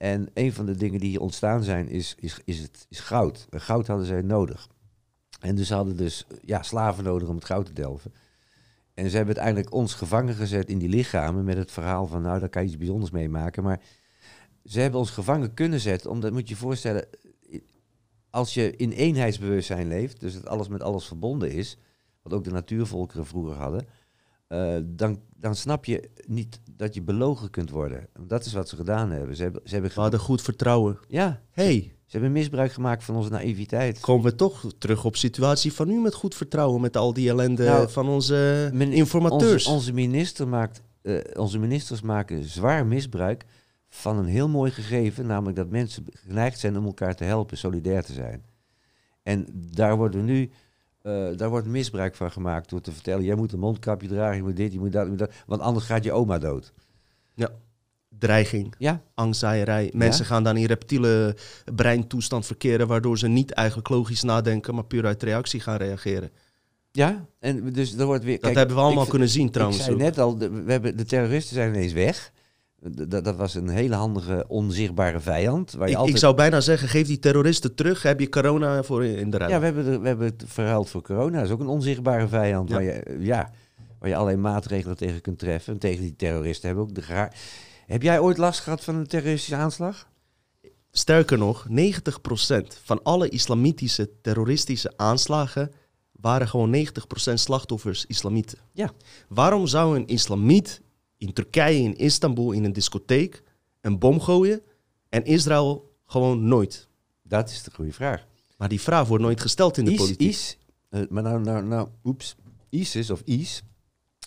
[0.00, 3.46] En een van de dingen die hier ontstaan zijn, is, is, is, het, is goud.
[3.50, 4.68] En goud hadden zij nodig.
[5.40, 8.12] En dus hadden dus ja, slaven nodig om het goud te delven.
[8.94, 12.40] En ze hebben uiteindelijk ons gevangen gezet in die lichamen met het verhaal van, nou,
[12.40, 13.62] daar kan je iets bijzonders mee maken.
[13.62, 13.80] Maar
[14.64, 17.08] ze hebben ons gevangen kunnen zetten, omdat moet je je voorstellen,
[18.30, 21.78] als je in eenheidsbewustzijn leeft, dus dat alles met alles verbonden is,
[22.22, 23.86] wat ook de natuurvolkeren vroeger hadden,
[24.46, 28.06] eh, dan, dan snap je niet dat je belogen kunt worden.
[28.20, 29.36] Dat is wat ze gedaan hebben.
[29.36, 30.98] Ze hebben, ze hebben, We hadden goed vertrouwen.
[31.08, 34.00] ja, hey, ze hebben misbruik gemaakt van onze naïviteit.
[34.00, 36.80] komen we toch terug op situatie van nu met goed vertrouwen.
[36.80, 39.52] Met al die ellende Nou, van onze Men- informateurs.
[39.66, 43.44] Onze, onze, minister maakt, eh, onze ministers maken zwaar misbruik
[43.88, 48.04] van een heel mooi gegeven, namelijk dat mensen geneigd zijn om elkaar te helpen, solidair
[48.04, 48.44] te zijn.
[49.22, 50.50] En daar worden nu,
[51.02, 54.42] eh, daar wordt misbruik van gemaakt door te vertellen, jij moet een mondkapje dragen, je
[54.42, 56.72] moet dit, je moet dat, je moet dat want anders gaat je oma dood.
[58.18, 59.90] Dreiging, Ja, angstzaaierij.
[59.94, 61.36] Mensen gaan dan in reptiele
[61.74, 62.86] breintoestand verkeren...
[62.86, 64.74] waardoor ze niet eigenlijk logisch nadenken...
[64.74, 66.30] maar puur uit reactie gaan reageren.
[66.92, 67.26] ja.
[67.38, 68.34] En dus er wordt weer.
[68.34, 69.78] Dat kijk, hebben we allemaal kunnen zien trouwens.
[69.78, 72.32] Ik zei net al, de, we hebben, de terroristen zijn ineens weg.
[72.82, 75.72] Dat- dat was een hele handige, onzichtbare vijand.
[75.72, 76.14] Waar je ik, altijd...
[76.16, 78.02] ik zou bijna zeggen, geef die terroristen terug.
[78.02, 79.50] Heb je corona voor in de ruil.
[79.50, 81.36] Ja, we hebben, er- we hebben het verhuild voor corona.
[81.36, 82.68] Dat is ook een onzichtbare vijand.
[82.68, 82.74] Ja.
[82.74, 83.50] Waar, je, ja,
[83.98, 85.72] waar je allerlei maatregelen tegen kunt treffen.
[85.72, 87.36] En tegen die terroristen hebben ook de gevaar.
[87.86, 90.08] Heb jij ooit last gehad van een terroristische aanslag?
[90.90, 91.72] Sterker nog, 90%
[92.84, 95.70] van alle islamitische terroristische aanslagen
[96.12, 98.58] waren gewoon 90% slachtoffers islamieten.
[98.72, 98.90] Ja.
[99.28, 100.80] Waarom zou een islamiet
[101.20, 103.42] in Turkije, in Istanbul, in een discotheek
[103.80, 104.60] een bom gooien
[105.08, 106.88] en Israël gewoon nooit?
[107.22, 108.26] Dat is de goede vraag.
[108.56, 110.28] Maar die vraag wordt nooit gesteld in de Is, politiek.
[110.28, 112.36] is, eh, maar nou, nou, nou, oeps.
[112.68, 113.62] ISIS of IS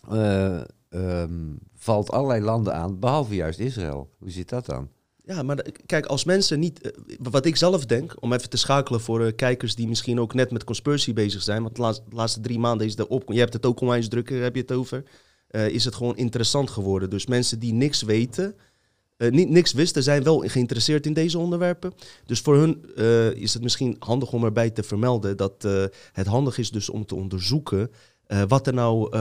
[0.10, 4.10] eh, ehm, valt allerlei landen aan, behalve juist Israël.
[4.19, 4.89] Hoe zit dat dan?
[5.25, 6.82] Ja, maar kijk, als mensen niet...
[6.82, 10.51] eh, Wat ik zelf denk, om even te schakelen voor kijkers die misschien ook net
[10.51, 11.63] met conspiracy bezig zijn.
[11.63, 13.23] Want de laatste, de laatste drie maanden is de op...
[13.32, 15.03] Je hebt het ook onwijs drukker, heb je het over.
[15.54, 17.10] Eh, is het gewoon interessant geworden.
[17.10, 18.56] Dus mensen die niks weten,
[19.18, 21.94] eh, niet, niks wisten, zijn wel geïnteresseerd in deze onderwerpen.
[22.26, 25.68] Dus voor hun eh, is het misschien handig om erbij te vermelden dat
[26.13, 27.92] het handig is dus om te onderzoeken
[28.48, 29.18] wat er nou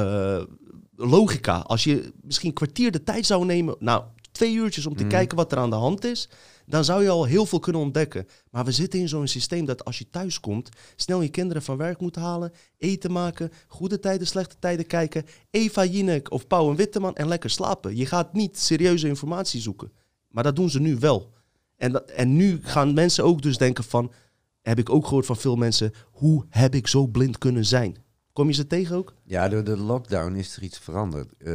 [0.96, 5.02] logica, als je misschien een kwartier de tijd zou nemen, nou twee uurtjes om te
[5.02, 5.12] Mhm.
[5.12, 6.28] kijken wat er aan de hand is,
[6.66, 8.26] dan zou je al heel veel kunnen ontdekken.
[8.50, 11.76] Maar we zitten in zo'n systeem dat als je thuis komt, snel je kinderen van
[11.76, 16.76] werk moet halen, eten maken, goede tijden, slechte tijden kijken, Eva Jinek of Pauw en
[16.76, 17.96] Witteman en lekker slapen.
[17.96, 19.92] Je gaat niet serieuze informatie zoeken.
[20.28, 21.32] Maar dat doen ze nu wel.
[21.76, 24.12] En, en nu gaan mensen ook dus denken van,
[24.60, 27.96] heb ik ook gehoord van veel mensen, hoe heb ik zo blind kunnen zijn?
[28.32, 29.14] Kom je ze tegen ook?
[29.24, 31.32] Ja, door de lockdown is er iets veranderd.
[31.32, 31.46] Eh,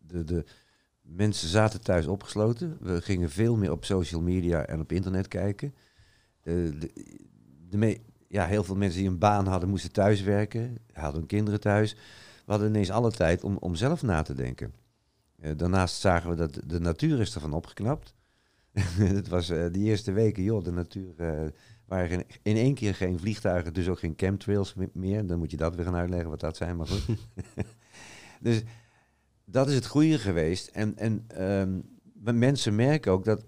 [0.00, 0.44] de, de
[1.16, 2.76] mensen zaten thuis opgesloten.
[2.80, 5.74] We gingen veel meer op social media en op internet kijken.
[6.42, 6.90] Eh, de,
[7.68, 10.78] de ja, heel veel mensen die een baan hadden, moesten thuis werken.
[10.92, 11.94] Hadden kinderen thuis.
[12.44, 14.74] We hadden ineens alle tijd om, om zelf na te denken.
[15.40, 18.14] Eh, daarnaast zagen we dat de natuur is ervan opgeknapt.
[18.98, 21.14] Het was eh die eerste weken, joh, de natuur...
[21.86, 25.26] waren in één keer geen vliegtuigen, dus ook geen chemtrails me- meer.
[25.26, 27.16] Dan moet je dat weer gaan uitleggen wat dat zijn, maar goed.
[28.40, 28.62] dus
[29.52, 30.68] dat is het goede geweest.
[30.68, 33.44] En, en ehm, mensen merken ook dat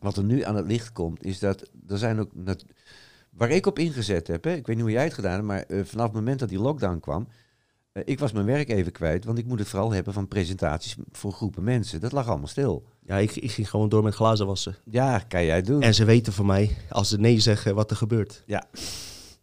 [0.00, 2.30] wat er nu aan het licht komt, is dat er zijn ook.
[3.30, 5.62] waar ik op ingezet heb, hè, ik weet niet hoe jij het gedaan hebt, maar
[5.62, 7.28] eh, vanaf het moment dat die lockdown kwam,
[7.92, 10.96] eh, ik was mijn werk even kwijt, want ik moet het vooral hebben van presentaties
[11.10, 12.00] voor groepen mensen.
[12.00, 12.84] Dat lag allemaal stil.
[13.00, 14.76] Ja, ik, ik ging gewoon door met glazen wassen.
[14.84, 15.82] Ja, kan jij doen.
[15.82, 18.42] En ze weten van mij, als ze nee zeggen, wat er gebeurt.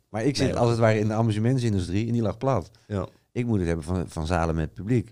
[0.10, 2.72] maar ik zit Nee, als het ware in de amusementsindustrie en die lag plat.
[2.88, 3.08] Ja.
[3.32, 5.10] Ik moet het hebben van, van zalen met publiek.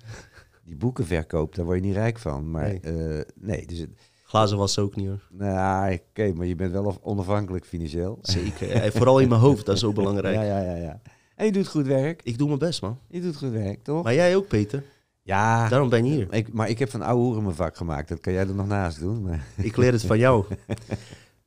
[0.69, 2.51] Die boeken verkoopt, daar word je niet rijk van.
[2.51, 2.79] Maar Nee.
[2.84, 3.89] nee, nee dus het,
[4.23, 5.27] Glazen was ook niet hoor.
[5.29, 8.17] nou, oké, maar je bent wel onafhankelijk financieel.
[8.21, 8.71] Zeker.
[8.71, 10.36] En vooral in mijn hoofd, dat is zo belangrijk.
[10.36, 11.01] Ja, ja, ja, ja.
[11.36, 12.21] En je doet goed werk.
[12.23, 12.99] Ik doe mijn best, man.
[13.08, 14.03] Je doet goed werk, toch?
[14.03, 14.84] Maar jij ook, Peter.
[15.21, 16.34] ja, Daarom ben je hier.
[16.34, 18.10] ik, maar ik heb van oude hoeren mijn vak gemaakt.
[18.10, 19.21] Dat kan jij er nog naast doen.
[19.21, 19.45] Maar...
[19.58, 20.45] Ik leer het van jou.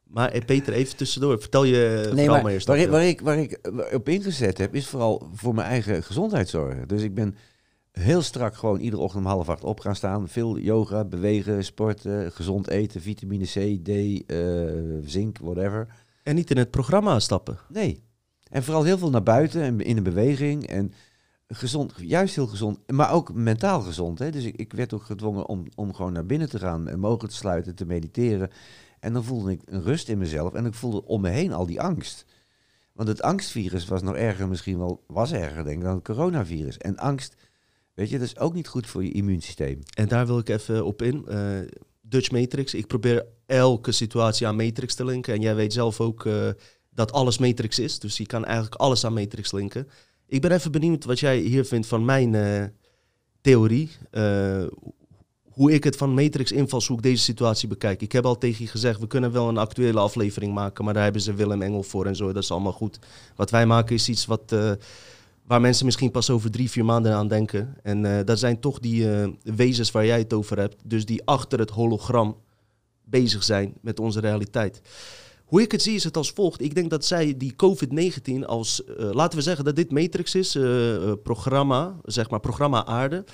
[0.06, 1.40] Maar eh, Peter, even tussendoor.
[1.40, 2.66] Vertel je Nee, maar maar eerst.
[2.66, 6.02] waar, ik, waar, ik, waar ik eh, op ingezet heb, is vooral voor mijn eigen
[6.02, 6.87] gezondheidszorg.
[6.87, 7.37] Dus ik ben
[7.92, 10.28] heel strak gewoon iedere ochtend om half acht op gaan staan.
[10.28, 13.88] Veel yoga, bewegen, sporten, gezond eten, vitamine C, D,
[14.26, 15.87] eh, zink, whatever.
[16.22, 17.59] En niet in het programma stappen.
[17.68, 18.02] Nee.
[18.50, 20.66] En vooral heel veel naar buiten en in de beweging.
[20.66, 20.92] En
[21.46, 24.18] gezond, juist heel gezond, maar ook mentaal gezond.
[24.18, 24.31] Hè?
[24.31, 27.28] Dus ik, ik werd ook gedwongen om, om gewoon naar binnen te gaan en mogen
[27.28, 28.50] te sluiten, te mediteren.
[29.00, 31.66] En dan voelde ik een rust in mezelf en ik voelde om me heen al
[31.66, 32.24] die angst.
[32.92, 36.78] Want het angstvirus was nog erger, misschien wel, was erger denk ik, dan het coronavirus.
[36.78, 37.37] En angst,
[37.94, 39.78] weet je, dat is ook niet goed voor je immuunsysteem.
[39.94, 41.26] En daar wil ik even op in.
[41.26, 41.59] Eh,
[42.00, 42.74] Dutch Matrix.
[42.74, 45.35] Ik probeer elke situatie aan Matrix te linken.
[45.35, 46.48] En jij weet zelf ook eh,
[46.90, 47.98] dat alles Matrix is.
[47.98, 49.88] Dus je kan eigenlijk alles aan Matrix linken.
[50.26, 52.64] Ik ben even benieuwd wat jij hier vindt van mijn eh,
[53.40, 53.90] theorie.
[55.42, 58.02] Hoe ik het van Matrix invalshoek deze situatie bekijk.
[58.02, 60.85] Ik heb al tegen je gezegd, we kunnen wel een actuele aflevering maken.
[60.85, 62.33] Maar daar hebben ze Willem Engel voor en zo.
[62.33, 62.98] Dat is allemaal goed.
[63.37, 64.55] Wat wij maken is iets wat...
[65.46, 67.76] waar mensen misschien pas over drie, vier maanden aan denken.
[67.83, 70.76] En eh, dat zijn toch die eh, wezens waar jij het over hebt.
[70.85, 72.37] Dus die achter het hologram
[73.05, 74.81] bezig zijn met onze realiteit.
[75.44, 76.61] Hoe ik het zie is het als volgt.
[76.62, 80.59] Ik denk dat zij die COVID-19 als, eh, laten we zeggen dat dit Matrix is,
[81.22, 83.24] programma, zeg maar programma aarde.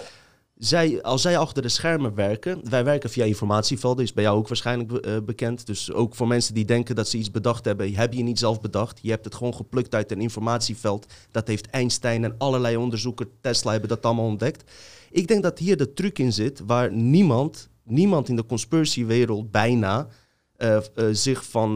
[0.59, 4.49] Zij, als zij achter de schermen werken, wij werken via informatievelden, is bij jou ook
[4.49, 5.67] waarschijnlijk eh, bekend.
[5.67, 8.61] Dus ook voor mensen die denken dat ze iets bedacht hebben, heb je niet zelf
[8.61, 8.99] bedacht.
[9.03, 11.07] Je hebt het gewoon geplukt uit een informatieveld.
[11.31, 14.71] Dat heeft Einstein en allerlei onderzoekers, Tesla hebben dat allemaal ontdekt.
[15.11, 20.09] Ik denk dat hier de truc in zit waar niemand, niemand in de conspiratiewereld bijna
[20.57, 21.75] eh, eh, zich van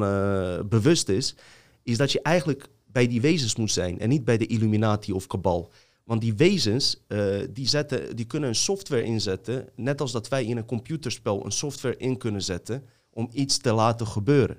[0.68, 1.34] bewust is,
[1.82, 5.26] is dat je eigenlijk bij die wezens moet zijn en niet bij de Illuminati of
[5.26, 5.70] Kabal.
[6.04, 10.44] Want die wezens, eh, die, zetten, die kunnen een software inzetten, net als dat wij
[10.44, 14.58] in een computerspel een software in kunnen zetten om iets te laten gebeuren.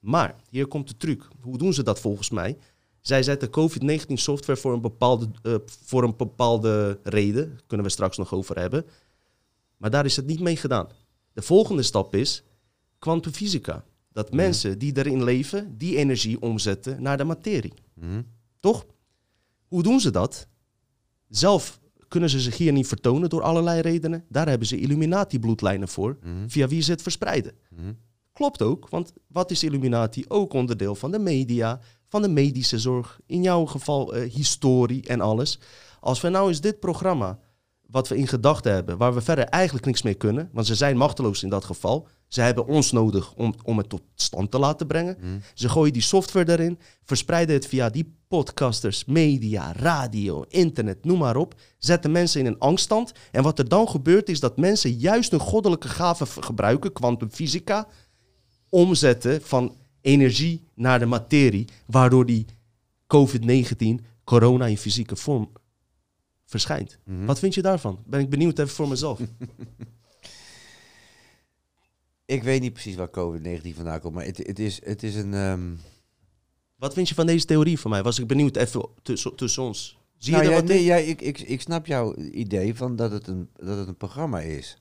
[0.00, 1.28] Maar, hier komt de truc.
[1.40, 2.58] Hoe doen ze dat volgens mij?
[3.00, 7.48] Zij zetten COVID-19 software voor een, bepaalde, eh, voor een bepaalde reden.
[7.48, 8.86] Daar kunnen we straks nog over hebben.
[9.76, 10.88] Maar daar is het niet mee gedaan.
[11.32, 12.42] De volgende stap is
[12.98, 13.84] kwantumfysica.
[14.12, 17.72] Dat mensen die erin leven, die energie omzetten naar de materie.
[17.94, 18.22] Mhm.
[18.60, 18.86] Toch?
[19.68, 20.46] Hoe doen ze dat?
[21.36, 24.24] Zelf kunnen ze zich hier niet vertonen door allerlei redenen.
[24.28, 26.48] Daar hebben ze Illuminati-bloedlijnen voor, Mhm.
[26.48, 27.52] via wie ze het verspreiden.
[27.70, 27.92] Mhm.
[28.32, 30.24] Klopt ook, want wat is Illuminati?
[30.28, 35.20] Ook onderdeel van de media, van de medische zorg, in jouw geval eh, historie en
[35.20, 35.58] alles.
[36.00, 37.38] Als we nou eens dit programma,
[37.86, 40.96] wat we in gedachten hebben, waar we verder eigenlijk niks mee kunnen, want ze zijn
[40.96, 42.08] machteloos in dat geval.
[42.32, 45.16] Ze hebben ons nodig om, om het tot stand te laten brengen.
[45.20, 45.38] Mhm.
[45.54, 51.36] Ze gooien die software erin, verspreiden het via die podcasters, media, radio, internet, noem maar
[51.36, 51.54] op.
[51.78, 53.12] Zetten mensen in een angststand.
[53.30, 57.88] En wat er dan gebeurt is dat mensen juist hun goddelijke gaven gebruiken, kwantumfysica,
[58.68, 62.46] omzetten van energie naar de materie, waardoor die
[63.06, 65.52] COVID-19, corona in fysieke vorm,
[66.44, 66.98] verschijnt.
[67.04, 67.24] Mhm.
[67.24, 68.02] Wat vind je daarvan?
[68.06, 69.20] Ben ik benieuwd even voor mezelf.
[72.32, 75.34] Ik weet niet precies waar COVID-19 vandaan komt, maar het, het, is, het is een...
[75.34, 75.60] ehm,
[76.76, 78.02] Wat vind je van deze theorie van mij?
[78.02, 79.98] Was ik benieuwd even tussen, tussen ons.
[80.16, 80.84] Zie nou, je ja, wat in?
[80.86, 84.40] nee, ik, ik, ik snap jouw idee van dat het een, dat het een programma
[84.40, 84.78] is.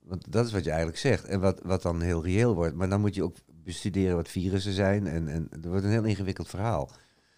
[0.00, 1.24] Want dat is wat je eigenlijk zegt.
[1.24, 2.74] En wat, wat dan heel reëel wordt.
[2.74, 5.06] Maar dan moet je ook bestuderen wat virussen zijn.
[5.06, 6.90] En, en het wordt een heel ingewikkeld verhaal.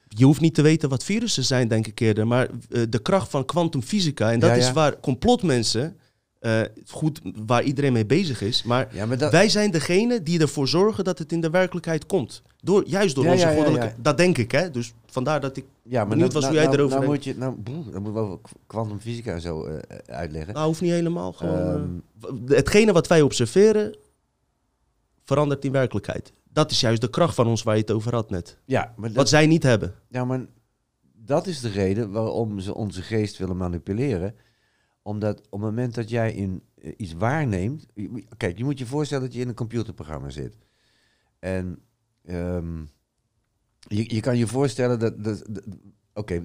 [0.09, 2.27] Je hoeft niet te weten wat virussen zijn, denk ik eerder.
[2.27, 4.33] Maar eh, de kracht van kwantumfysica.
[4.33, 4.63] En dat Ja, ja.
[4.63, 5.97] is waar complotmensen,
[6.41, 8.63] eh, goed, waar iedereen mee bezig is.
[8.63, 12.07] Maar Ja, maar dat, wij zijn degene die ervoor zorgen dat het in de werkelijkheid
[12.07, 12.43] komt.
[12.63, 13.93] Door, juist door Ja, onze ja, goddelijke...
[14.03, 14.71] Dat denk ik, hè.
[14.71, 15.65] Dus vandaar dat ik...
[15.83, 18.23] ja, maar benieuwd was hoe jij nou, erover nou, moet je, nou, broer, dan moeten
[18.23, 20.55] we over kwantumfysica en zo eh, uitleggen.
[20.55, 21.33] Nou, hoeft niet helemaal.
[21.33, 23.97] Gewoon, Ehm, eh, hetgene wat wij observeren,
[25.25, 26.33] verandert in werkelijkheid.
[26.53, 28.57] Dat is juist de kracht van ons waar je het over had net.
[28.65, 29.95] ja, maar dat, Wat zij niet hebben.
[30.09, 30.47] Ja, maar
[31.25, 34.35] dat is de reden waarom ze onze geest willen manipuleren.
[35.03, 37.87] Omdat op het moment dat jij in eh, iets waarneemt.
[37.95, 40.57] je- Kijk, je moet je voorstellen dat je in een computerprogramma zit.
[41.39, 41.79] En
[42.25, 42.79] ehm,
[43.89, 45.25] je, je kan je voorstellen dat.
[45.25, 45.65] dat, dat-
[46.15, 46.43] Oké,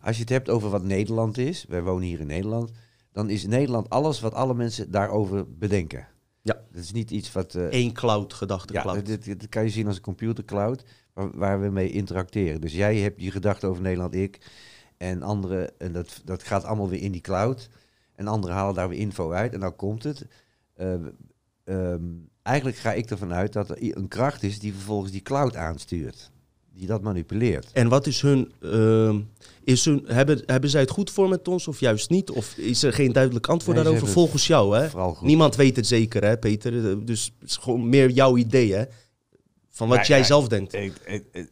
[0.00, 1.64] als je het hebt over wat Nederland is.
[1.68, 2.70] Wij wonen hier in Nederland.
[3.12, 6.08] Dan is Nederland alles wat alle mensen daarover bedenken.
[6.42, 6.54] Ja.
[6.72, 7.54] Dat is niet iets wat.
[7.54, 9.06] eh, Eén cloud, gedachte ja, cloud.
[9.06, 12.60] dit, dit kan je zien als een computercloud waar, waar we mee interacteren.
[12.60, 14.38] Dus jij hebt die gedachte over Nederland, ik
[15.00, 15.78] en anderen.
[15.78, 17.68] En dat, dat gaat allemaal weer in die cloud.
[18.14, 19.52] En anderen halen daar weer info uit.
[19.52, 20.26] En dan komt het.
[20.74, 20.94] Eh,
[21.64, 22.02] ehm,
[22.42, 26.30] eigenlijk ga ik ervan uit dat er een kracht is die vervolgens die cloud aanstuurt.
[26.72, 27.72] Die dat manipuleert.
[27.72, 28.52] En wat is hun...
[28.62, 29.20] ehm,
[29.64, 32.30] is hun hebben, hebben zij het goed voor met ons of juist niet?
[32.30, 34.76] Of is er geen duidelijk antwoord Nee, daarover volgens jou?
[34.76, 35.14] Hè?
[35.20, 37.04] Niemand weet het zeker, hè, Peter?
[37.04, 38.84] Dus het is gewoon meer jouw idee, hè?
[39.68, 40.74] Van wat Ja, jij ja, zelf denkt.
[40.74, 41.48] Ik, ik, ik,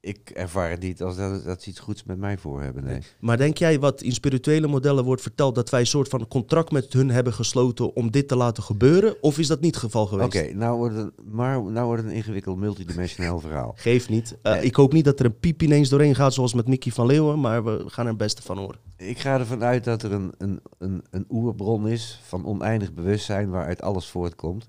[0.00, 2.84] ik ervaar het niet als dat, dat ze iets goeds met mij voor hebben.
[2.84, 3.00] Nee.
[3.20, 5.54] Maar denk jij wat in spirituele modellen wordt verteld...
[5.54, 9.22] dat wij een soort van contract met hun hebben gesloten om dit te laten gebeuren?
[9.22, 10.54] Of is dat niet het geval Oké, geweest?
[10.54, 13.72] nou wordt het, maar nou wordt het een ingewikkeld multidimensionaal verhaal.
[13.76, 14.36] Geef niet.
[14.42, 14.64] Eh.
[14.64, 17.40] Ik hoop niet dat er een piep ineens doorheen gaat zoals met Mickey van Leeuwen...
[17.40, 18.78] maar we gaan er het beste van horen.
[18.96, 23.50] Ik ga ervan uit dat er een, een, een, een oerbron is van oneindig bewustzijn
[23.50, 24.68] waaruit alles voortkomt.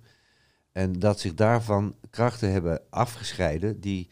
[0.71, 4.09] En dat zich daarvan krachten hebben afgescheiden die,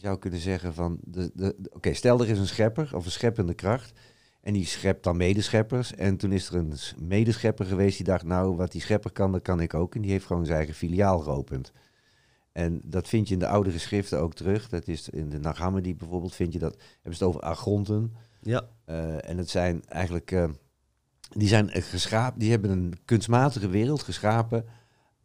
[0.00, 3.10] zou kunnen zeggen van, de, de, de- oké, stel er is een schepper of een
[3.10, 3.92] scheppende kracht
[4.40, 5.94] en die schept dan medescheppers.
[5.94, 9.42] En toen is er een medeschepper geweest die dacht, nou wat die schepper kan, dat
[9.42, 9.94] kan ik ook.
[9.94, 11.72] En die heeft gewoon zijn eigen filiaal geopend.
[12.52, 14.68] En dat vind je in de oudere schriften ook terug.
[14.68, 18.14] Dat is in de Nag Hammadi bijvoorbeeld, vind je dat, hebben ze het over argonten.
[18.42, 20.48] Ja, Eh, en het zijn eigenlijk, eh,
[21.30, 24.64] die zijn geschapen, die hebben een kunstmatige wereld geschapen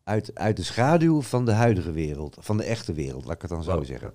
[0.03, 3.49] uit, uit de schaduw van de huidige wereld, van de echte wereld, laat ik het
[3.51, 3.85] dan zo Wow.
[3.85, 4.13] zeggen.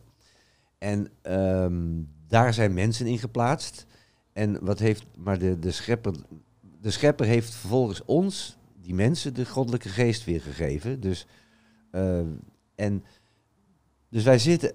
[0.80, 3.86] En ehm, daar zijn mensen in geplaatst.
[4.32, 6.14] En wat heeft, maar de, de, schepper,
[6.80, 11.00] de schepper heeft vervolgens ons, die mensen, de goddelijke geest weer gegeven.
[11.00, 11.26] Dus,
[11.90, 12.18] eh,
[12.74, 13.04] en,
[14.08, 14.72] dus wij zitten,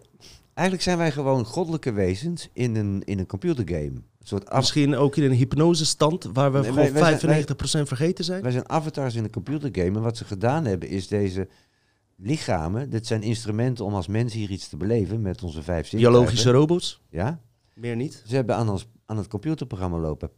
[0.54, 3.92] eigenlijk zijn wij gewoon goddelijke wezens in een, in een computergame.
[3.92, 6.24] Een soort misschien ook in een hypnosestand...
[6.34, 7.46] waar we Nee, gewoon wij- wij zijn-
[7.84, 8.42] 95% vergeten zijn.
[8.42, 9.96] wij zijn avatars in een computergame.
[9.96, 11.48] En wat ze gedaan hebben is deze
[12.16, 16.12] lichamen, dit zijn instrumenten om als mens hier iets te beleven met onze vijf zintuigen.
[16.22, 17.40] Biologische robots, Ja,
[17.74, 18.24] meer niet.
[18.28, 20.30] ze hebben aan, ons, aan het computerprogramma lopen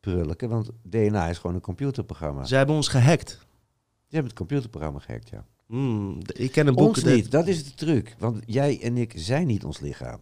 [0.00, 2.44] prullen, want DNA is gewoon een computerprogramma.
[2.44, 3.30] Ze hebben ons gehackt.
[3.30, 5.44] Ze hebben het computerprogramma gehackt, ja.
[5.66, 6.88] Hmm, ik ken een boek...
[6.88, 8.16] Ons dat- niet, dat is de truc.
[8.18, 10.20] Want jij en ik zijn niet ons lichaam.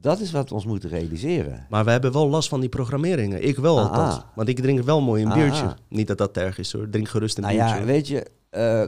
[0.00, 1.66] Dat is wat we ons moeten realiseren.
[1.70, 3.46] Maar we hebben wel last van die programmeringen.
[3.46, 4.14] Ik wel Ah, althans.
[4.14, 4.22] ah.
[4.34, 5.64] Want ik drink wel mooi een Ah, biertje.
[5.64, 5.72] ah.
[5.88, 6.88] Niet dat dat erg is hoor.
[6.88, 7.74] Drink gerust een Nou biertje.
[7.78, 8.84] ja, weet je, eh,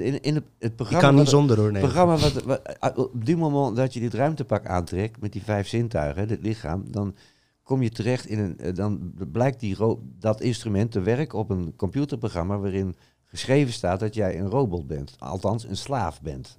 [0.00, 1.06] in, in het, het ik programma...
[1.06, 1.82] kan niet zonder hoor, nee.
[1.82, 5.42] Het programma wat, wat- eh, op die moment dat je dit ruimtepak aantrekt met die
[5.42, 7.14] vijf zintuigen, dit lichaam, dan
[7.62, 9.76] kom je terecht in een, eh, dan blijkt die
[10.18, 15.14] dat instrument te werken op een computerprogramma waarin geschreven staat dat jij een robot bent,
[15.18, 16.58] althans een slaaf bent.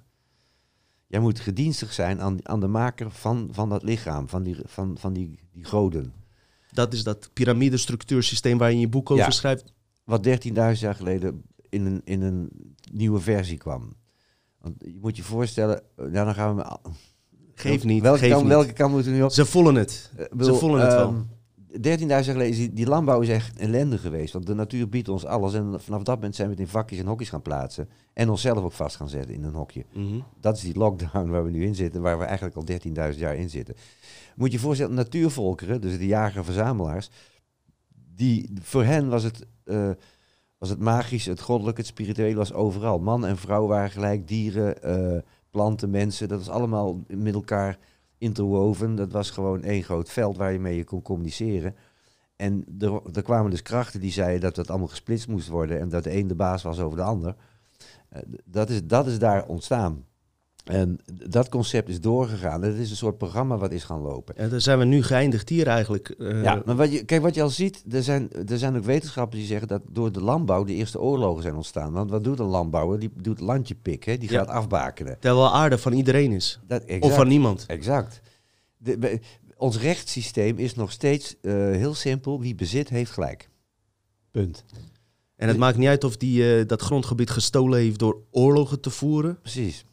[1.07, 4.97] Jij moet gedienstig zijn aan, aan de maker van, van dat lichaam, van die, van,
[4.99, 6.13] van die, die goden.
[6.71, 9.31] Dat is dat piramidestructuursysteem waar je in je boek over Ja.
[9.31, 9.73] schrijft.
[10.03, 11.43] Wat 13.000 jaar geleden
[11.73, 12.49] in een, in een
[12.91, 13.93] nieuwe versie kwam.
[14.61, 16.77] Want je moet je voorstellen, ja, dan gaan we...
[17.55, 18.51] Geef niet, Welke, geef kant, niet.
[18.51, 19.31] welke kant moeten we nu op?
[19.31, 20.11] Ze voelen het.
[20.17, 21.07] Eh, bedoel, voelen het wel.
[21.07, 24.33] ehm, 13.000 jaar geleden is die, die landbouw is echt ellende geweest.
[24.33, 25.53] Want de natuur biedt ons alles.
[25.53, 27.89] En vanaf dat moment zijn we het in vakjes en hokjes gaan plaatsen.
[28.13, 29.85] En onszelf ook vast gaan zetten in een hokje.
[29.93, 30.19] Mhm.
[30.39, 32.01] Dat is die lockdown waar we nu in zitten.
[32.01, 33.75] Waar we eigenlijk al 13.000 jaar in zitten.
[34.35, 37.09] Moet je je voorstellen, natuurvolkeren, dus de jager-verzamelaars.
[38.15, 39.89] Die, voor hen was het, eh,
[40.63, 42.99] was het magisch, het goddelijke, het spirituele was overal.
[42.99, 46.27] Man en vrouw waren gelijk, dieren, eh, planten, mensen.
[46.27, 47.77] Dat was allemaal met elkaar
[48.17, 48.95] interwoven.
[48.95, 51.75] Dat was gewoon één groot veld waar je mee kon communiceren.
[52.35, 55.89] En er, er kwamen dus krachten die zeiden dat het allemaal gesplitst moest worden en
[55.89, 57.35] dat de een de baas was over de ander.
[58.09, 60.05] Eh, dat, is, dat is daar ontstaan.
[60.63, 60.99] En
[61.29, 62.61] dat concept is doorgegaan.
[62.61, 64.37] Het is een soort programma wat is gaan lopen.
[64.37, 66.09] En daar zijn we nu geëindigd hier eigenlijk.
[66.09, 68.83] eh, ja, maar wat je, kijk, wat je al ziet, er zijn, er zijn ook
[68.83, 71.91] wetenschappers die zeggen dat door de landbouw de eerste oorlogen zijn ontstaan.
[71.93, 72.99] Want wat doet een landbouwer?
[72.99, 74.37] Die doet landje pikken, die Ja.
[74.37, 75.17] gaat afbakenen.
[75.19, 76.59] Terwijl aarde van iedereen is.
[76.67, 77.03] Dat, exact.
[77.03, 77.63] Of van niemand.
[77.67, 78.21] Exact.
[78.77, 79.19] De, we-
[79.57, 82.39] ons rechtssysteem is nog steeds eh, heel simpel.
[82.39, 83.49] Wie bezit, heeft gelijk.
[84.31, 84.63] Punt.
[85.35, 88.89] En het maakt niet uit of die eh, dat grondgebied gestolen heeft door oorlogen te
[88.89, 89.39] voeren.
[89.41, 89.85] Precies.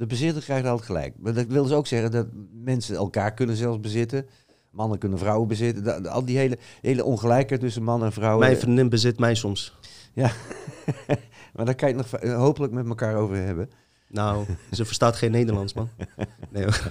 [0.00, 1.14] De bezitter krijgt altijd gelijk.
[1.18, 4.26] Maar dat wil dus ook zeggen dat mensen elkaar kunnen zelfs bezitten.
[4.70, 5.84] Mannen kunnen vrouwen bezitten.
[5.84, 8.38] Da- Al die hele, hele ongelijkheid tussen man en vrouw.
[8.38, 9.76] Mijn vriendin bezit mij soms.
[11.54, 13.70] maar daar kan je het nog hopelijk met elkaar over hebben.
[14.08, 15.88] Nou, ze verstaat geen Nederlands, man.
[16.50, 16.90] Nee, hoor.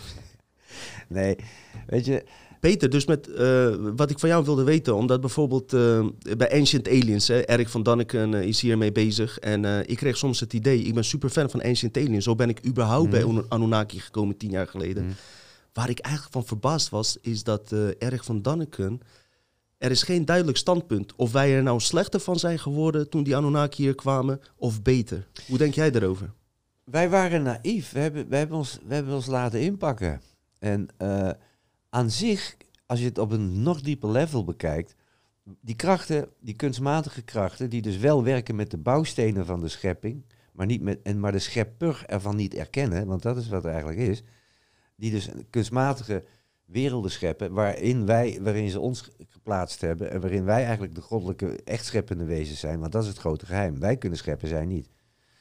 [1.07, 1.35] Nee,
[1.87, 2.23] weet je,
[2.59, 6.05] Peter, dus met eh, wat ik van jou wilde weten, omdat bijvoorbeeld eh,
[6.37, 9.39] bij Ancient Aliens, hè, Erik van Danneken eh, is hiermee bezig.
[9.39, 12.23] En ik kreeg soms het idee, ik ben super fan van Ancient Aliens.
[12.23, 13.29] Zo ben ik überhaupt bij Mhm.
[13.29, 15.03] Anu- Anunnaki gekomen tien jaar geleden.
[15.03, 15.13] Mhm.
[15.73, 18.99] Waar ik eigenlijk van verbaasd was, is dat Erik van Danneken,
[19.77, 21.13] er is geen duidelijk standpunt.
[21.15, 25.27] Of wij er nou slechter van zijn geworden toen die Anunnaki hier kwamen, of beter.
[25.47, 26.31] Hoe denk jij daarover?
[26.83, 27.91] wij waren naïef.
[27.91, 30.21] We hebben, we hebben, ons, we hebben ons laten inpakken.
[30.59, 30.87] En
[31.89, 34.95] aan zich, als je het op een nog dieper level bekijkt,
[35.61, 40.25] die krachten, die kunstmatige krachten, die dus wel werken met de bouwstenen van de schepping,
[40.53, 43.71] maar, niet met, en, maar de schepper ervan niet erkennen, want dat is wat het
[43.71, 44.23] eigenlijk is,
[44.95, 46.23] die dus kunstmatige
[46.65, 51.63] werelden scheppen waarin, wij, waarin ze ons geplaatst hebben en waarin wij eigenlijk de goddelijke,
[51.63, 53.79] echt scheppende wezens zijn, want dat is het grote geheim.
[53.79, 54.89] Wij kunnen scheppen, zij niet.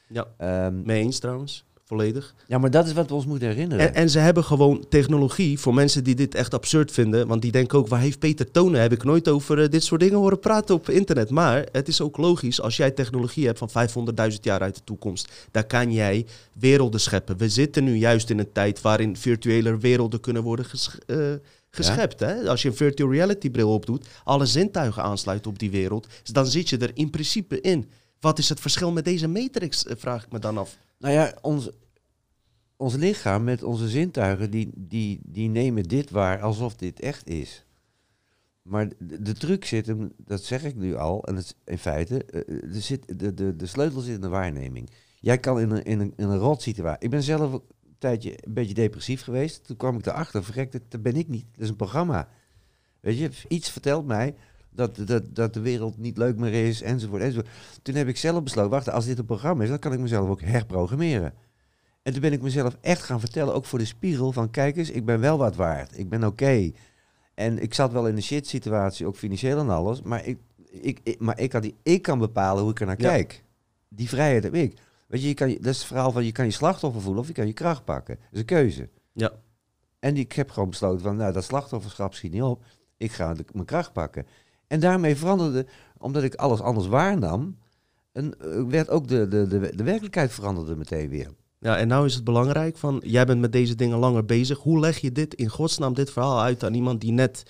[0.09, 1.67] Ja, mee eens trouwens.
[1.89, 2.35] Volledig.
[2.47, 3.89] ja, maar dat is wat we ons moeten herinneren.
[3.89, 7.27] En, en ze hebben gewoon technologie voor mensen die dit echt absurd vinden.
[7.27, 8.81] Want die denken ook, waar heeft Peter Tonen?
[8.81, 11.31] Heb ik nooit over eh, dit soort dingen horen praten op internet.
[11.31, 13.89] Maar het is ook logisch, als jij technologie hebt van
[14.31, 17.37] 500.000 jaar uit de toekomst, dan kan jij werelden scheppen.
[17.37, 21.17] We zitten nu juist in een tijd waarin virtuele werelden kunnen worden ges- eh,
[21.71, 22.21] geschept.
[22.21, 22.49] Hè?
[22.49, 26.69] Als je een virtual reality bril opdoet, alle zintuigen aansluiten op die wereld, dan zit
[26.69, 27.91] je er in principe in.
[28.21, 30.77] Wat is het verschil met deze Matrix, eh, vraag ik me dan af.
[30.99, 31.71] Nou ja, ons,
[32.77, 37.65] ons lichaam met onze zintuigen, die, die, die nemen dit waar alsof dit echt is.
[38.63, 42.25] Maar de, de truc zit hem, dat zeg ik nu al, en het, in feite,
[42.25, 44.91] eh, eh, er zit, de, de, de sleutel zit in de waarneming.
[45.21, 47.05] Jij kan in een, in een, in een rot situatie.
[47.05, 47.63] Ik ben zelf een
[47.99, 49.65] tijdje een beetje depressief geweest.
[49.65, 51.47] Toen kwam ik erachter, verrekt, dat ben ik niet.
[51.53, 52.29] Dat is een programma.
[53.01, 54.35] Weet je, iets vertelt mij
[54.79, 57.49] dat, dat, dat de wereld niet leuk meer is, enzovoort, enzovoort.
[57.83, 60.29] Toen heb ik zelf besloten, wacht, als dit een programma is, dan kan ik mezelf
[60.29, 61.35] ook herprogrammeren.
[62.03, 64.91] En toen ben ik mezelf echt gaan vertellen, ook voor de spiegel, van kijk eens,
[64.91, 65.99] ik ben wel wat waard.
[65.99, 66.71] Ik ben oké.
[67.35, 70.39] En ik zat wel in een shit situatie, ook financieel en alles, maar ik,
[70.71, 73.09] ik, ik- maar ik, kan die, ik kan bepalen hoe ik er naar Ja.
[73.09, 73.45] kijk.
[73.89, 74.79] Die vrijheid heb ik.
[75.07, 77.27] Weet je, je kan, dat is het verhaal van je kan je slachtoffer voelen of
[77.27, 78.15] je kan je kracht pakken.
[78.17, 78.89] Dat is een keuze.
[79.13, 79.33] Ja.
[79.99, 82.65] En ik heb gewoon besloten van, nou, dat slachtofferschap schiet niet op.
[82.97, 84.27] Ik ga de- mijn kracht pakken.
[84.69, 85.67] En daarmee veranderde,
[85.99, 87.57] omdat ik alles anders waarnam,
[88.13, 91.31] en, eh, werd ook de, de, de, de werkelijkheid veranderde meteen weer.
[91.61, 94.59] Ja, en nou is het belangrijk van, jij bent met deze dingen langer bezig.
[94.59, 97.43] Hoe leg je dit in godsnaam, dit verhaal uit aan iemand die net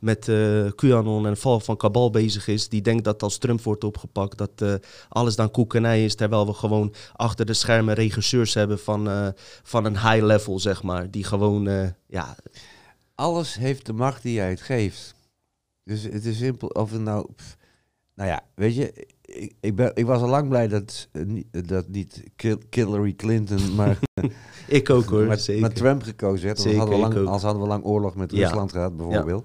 [0.00, 2.68] met eh QAnon en val van Kabal bezig is.
[2.68, 4.74] Die denkt dat als Trump wordt opgepakt, dat eh,
[5.08, 6.14] alles dan koekenij is.
[6.14, 11.10] Terwijl we gewoon achter de schermen regisseurs hebben van, van een high level, zeg maar.
[11.10, 12.36] Die gewoon, ja,
[13.14, 15.15] Alles heeft de macht die jij het geeft.
[15.86, 17.26] Dus het is simpel, of het nou...
[17.36, 17.56] pff,
[18.14, 21.68] nou ja, weet je, ik, ik, ben, ik was al lang blij dat, eh, niet-
[21.68, 22.22] dat niet
[22.70, 23.98] Hillary Clinton, maar,
[24.68, 25.60] ik ook hoor, maar, zeker.
[25.60, 26.60] maar Trump gekozen werd.
[26.60, 28.42] Zeker, hadden we lang, als hadden we lang oorlog met Ja.
[28.46, 29.44] Rusland gehad, bijvoorbeeld.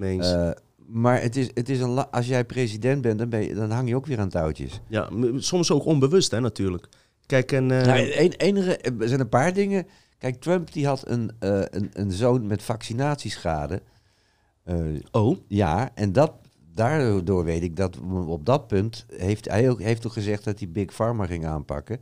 [0.00, 0.32] Eens.
[0.32, 0.50] Eh,
[0.86, 3.88] maar het is, het is een als jij president bent, dan, ben je, dan hang
[3.88, 4.80] je ook weer aan touwtjes.
[4.88, 6.88] ja, soms ook onbewust, hè, natuurlijk.
[7.26, 7.66] Kijk, en...
[7.66, 7.98] Nou,
[8.36, 9.86] enige, er zijn een paar dingen.
[10.18, 13.82] Kijk, Trump die had een, een, een zoon met vaccinatieschade.
[14.64, 14.76] Eh,
[15.10, 16.32] oh, ja, en dat,
[16.74, 20.68] daardoor weet ik dat op dat punt heeft hij ook heeft ook gezegd dat hij
[20.68, 22.00] Big Pharma ging aanpakken.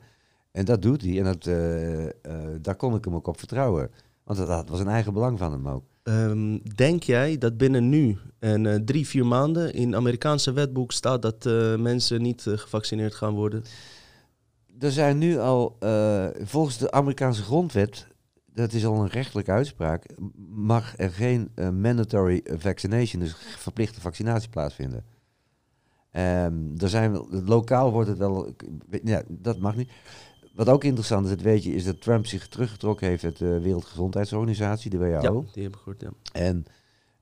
[0.53, 1.19] En dat doet hij.
[1.19, 2.13] En dat, eh, eh,
[2.61, 3.91] daar kon ik hem ook op vertrouwen.
[4.25, 5.85] Want dat, dat was een eigen belang van hem ook.
[6.03, 11.45] Ehm, denk jij dat binnen nu en drie, vier maanden in Amerikaanse wetboek staat dat
[11.79, 13.65] mensen niet gevaccineerd gaan worden?
[14.79, 15.77] Er zijn nu al,
[16.43, 18.07] volgens de Amerikaanse grondwet,
[18.61, 20.05] dat is al een rechtelijke uitspraak,
[20.49, 25.05] mag er geen eh, mandatory vaccination, dus verplichte vaccinatie plaatsvinden.
[26.11, 28.55] Ehm er zijn lokaal wordt het wel,
[29.05, 29.91] ja, dat mag niet.
[30.55, 33.61] Wat ook interessant is, dat weet je, is dat Trump zich teruggetrokken heeft uit de
[33.61, 35.45] Wereldgezondheidsorganisatie, de WHO.
[35.53, 36.11] die heb ik gehoord, ja.
[36.33, 36.65] En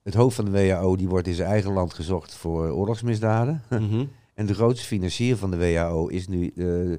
[0.03, 3.63] het hoofd van de WHO, die wordt in zijn eigen land gezocht voor oorlogsmisdaden.
[3.69, 4.05] Mhm.
[4.33, 6.97] En de grootste financier van de WHO is nu eh,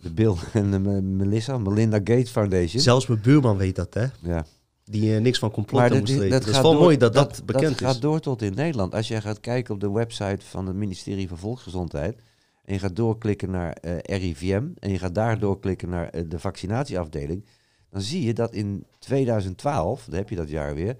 [0.00, 2.82] de Bill en de Me- Melissa, Melinda Gates Foundation.
[2.82, 4.06] Zelfs mijn buurman weet dat, hè?
[4.20, 4.44] ja.
[4.84, 6.30] Die eh, niks van complotten moest is- weten.
[6.30, 8.00] dat Dat is gaat wel door- mooi dat dat, bekend dat gaat is.
[8.00, 8.94] door tot in Nederland.
[8.94, 12.18] Als jij gaat kijken op de website van het ministerie van Volksgezondheid
[12.64, 16.38] en je gaat doorklikken naar eh, RIVM en je gaat daar doorklikken naar eh, de
[16.38, 17.44] vaccinatieafdeling,
[17.90, 20.96] dan zie je dat in 2012, daar heb je dat jaar weer,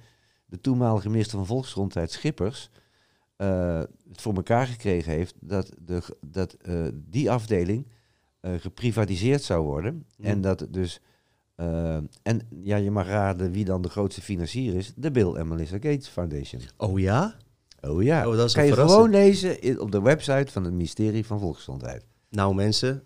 [0.46, 2.70] de toenmalige minister van Volksgezondheid Schippers
[4.08, 6.56] het voor elkaar gekregen heeft dat, de, dat
[6.94, 7.86] die afdeling
[8.42, 10.06] eh, geprivatiseerd zou worden.
[10.20, 11.00] En dat dus.
[11.54, 14.92] eh, en ja, je mag raden wie dan de grootste financier is.
[14.96, 16.60] De Bill en Melissa Gates Foundation.
[16.76, 17.34] Oh ja?
[17.80, 18.28] Oh ja.
[18.28, 19.02] Oh, dat is kan je verrassing.
[19.04, 22.04] gewoon lezen in- op de website van het ministerie van Volksgezondheid.
[22.30, 23.02] Nou mensen,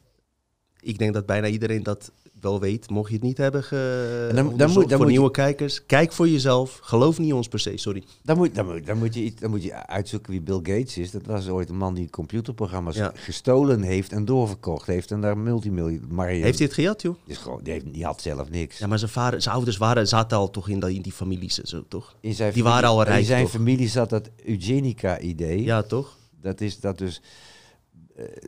[0.80, 2.10] ik denk dat bijna iedereen dat
[2.40, 2.90] wel weet.
[2.90, 5.30] Mocht je het niet hebben ge dan- dan onderzocht moet- dan voor moet je- nieuwe
[5.30, 6.78] kijkers, kijk voor jezelf.
[6.82, 8.02] Geloof niet ons per se, sorry.
[8.22, 11.10] Dan moet, dan, moet, dan, moet je, dan moet je uitzoeken wie Bill Gates is.
[11.10, 13.12] Dat was ooit een man die computerprogramma's Ja.
[13.14, 15.10] gestolen heeft en doorverkocht heeft.
[15.10, 16.18] En daar multimiljoen.
[16.26, 17.14] Heeft hij het gejat, joh?
[17.24, 18.78] Die, is gewoon, die, heeft, die had zelf niks.
[18.78, 21.60] Ja, maar zijn, vader, zijn ouders waren, zaten al toch in, dat- in die families
[21.60, 22.14] en zo, toch?
[22.20, 23.50] In zijn Die waren al rijk, In zijn toch?
[23.50, 25.62] familie zat dat eugenica-idee.
[25.62, 26.16] Ja, toch?
[26.40, 27.20] Dat is dat dus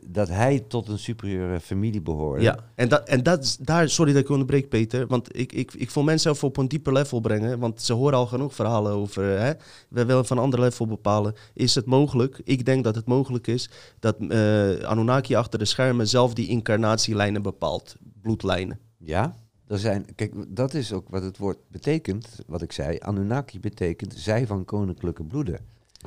[0.05, 2.41] dat hij tot een superieure familie behoorde.
[2.41, 5.07] Ja, en, dat, en dat daar, sorry dat ik onderbreek, Peter.
[5.07, 7.59] Want ik, ik, ik wil mensen even op een dieper level brengen.
[7.59, 9.23] Want ze horen al genoeg verhalen over.
[9.23, 9.51] Hè?
[9.89, 11.35] We willen van een ander level bepalen.
[11.53, 12.41] Is het mogelijk?
[12.43, 17.41] Ik denk dat het mogelijk is dat eh Anunnaki achter de schermen zelf die incarnatielijnen
[17.41, 17.95] bepaalt.
[18.21, 18.79] Bloedlijnen.
[18.97, 19.35] Ja,
[19.67, 22.97] er zijn, kijk, dat is ook wat het woord betekent, wat ik zei.
[22.99, 25.59] Anunnaki betekent zij van koninklijke bloeden.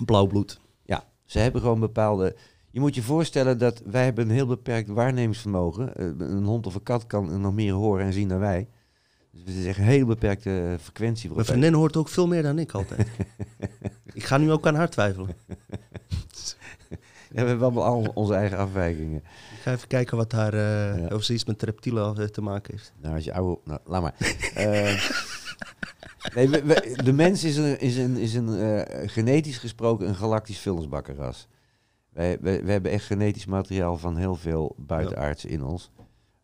[0.04, 0.60] Blauw bloed.
[0.84, 2.36] Ja, ze hebben gewoon bepaalde.
[2.72, 5.96] Je moet je voorstellen dat wij hebben een heel beperkt waarnemingsvermogen.
[5.96, 8.68] Eh, Een hond of een kat kan nog meer horen en zien dan wij.
[9.30, 11.30] Dus het is echt een heel beperkte frequentie.
[11.32, 13.06] Mijn vriendin hoort ook veel meer dan ik altijd.
[14.14, 15.28] ik ga nu ook aan haar twijfelen.
[17.34, 19.16] Ja, we hebben allemaal al onze eigen afwijkingen.
[19.18, 21.14] Ik ga even kijken wat haar, eh Ja.
[21.14, 22.92] of ze iets met reptielen eh, te maken heeft.
[23.00, 23.60] Nou, als je oude...
[23.64, 24.14] Nou, laat maar.
[24.54, 25.10] Eh,
[26.34, 30.14] nee, we- we- de mens is een, is een, is een eh, genetisch gesproken een
[30.14, 31.48] galactisch vullensbakkenras.
[32.12, 35.90] Wij, wij, wij hebben echt genetisch materiaal van heel veel buitenaardse in ons.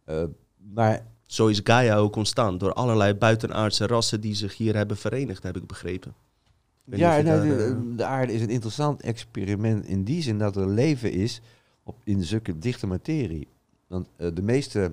[0.04, 0.24] Eh,
[0.72, 5.42] maar Zo is Gaia ook ontstaan door allerlei buitenaardse rassen die zich hier hebben verenigd,
[5.42, 6.14] heb ik begrepen.
[6.90, 10.38] Ik ja, nou, daar, de, eh, de aarde is een interessant experiment in die zin
[10.38, 11.40] dat er leven is
[11.82, 13.48] op, in zulke dichte materie.
[13.86, 14.92] Want eh, de meeste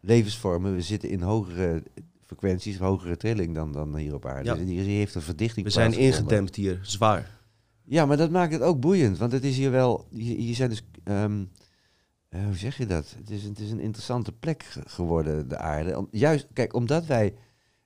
[0.00, 1.82] levensvormen we zitten in hogere
[2.26, 4.48] frequenties, hogere trilling dan, dan hier op aarde.
[4.48, 4.54] Ja.
[4.54, 7.42] Dus die, die heeft een verdichting we zijn ingedempt hier, zwaar.
[7.84, 10.68] Ja, maar dat maakt het ook boeiend, want het is hier wel, hier, hier zijn
[10.70, 11.44] dus, ehm,
[12.28, 13.14] eh, hoe zeg je dat?
[13.18, 15.98] Het is, het is een interessante plek ge- geworden, de aarde.
[15.98, 17.34] Om- juist, kijk, omdat wij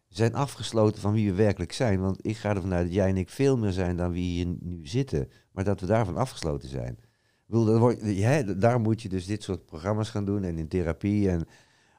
[0.09, 3.17] zijn afgesloten van wie we werkelijk zijn, want ik ga ervan uit dat jij en
[3.17, 6.93] ik veel meer zijn dan wie hier nu zitten, maar dat we daarvan afgesloten zijn.
[6.93, 10.59] Ik bedoel, dat wordt, ja, daar moet je dus dit soort programma's gaan doen en
[10.59, 11.31] in therapie.
[11.31, 11.47] En,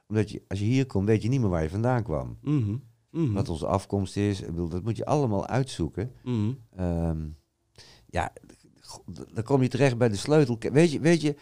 [0.06, 2.38] omdat je, als je hier komt, weet je niet meer waar je vandaan kwam.
[2.42, 2.76] Mhm,
[3.10, 4.40] mhm, Wat onze afkomst is.
[4.40, 6.12] Ik bedoel, dat moet je allemaal uitzoeken.
[6.76, 7.26] Ehm,
[8.10, 8.32] ja,
[9.32, 10.56] dan kom je terecht bij de sleutel.
[10.72, 11.36] Weet je, weet je,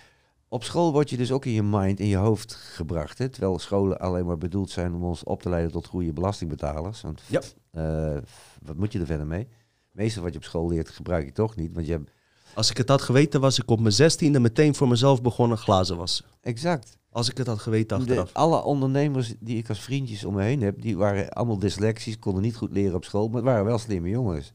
[0.49, 3.19] op school word je dus ook in je mind, in je hoofd gebracht.
[3.19, 3.29] Hè?
[3.29, 7.01] Terwijl scholen alleen maar bedoeld zijn om ons op te leiden tot goede belastingbetalers.
[7.01, 7.41] Want Ja.
[7.71, 8.17] eh,
[8.63, 9.49] wat moet je er verder mee?
[9.93, 11.75] Meestal wat je op school leert, gebruik je toch niet.
[11.75, 12.11] Want je hebt
[12.55, 15.97] Als ik het had geweten, was ik op mijn zestiende meteen voor mezelf begonnen glazen
[15.97, 16.25] wassen.
[16.41, 16.97] exact.
[17.11, 18.29] Als ik het had geweten achteraf.
[18.29, 22.19] De, alle ondernemers die ik als vriendjes om me heen heb, die waren allemaal dyslexisch,
[22.19, 24.53] konden niet goed leren op school, maar het waren wel slimme jongens.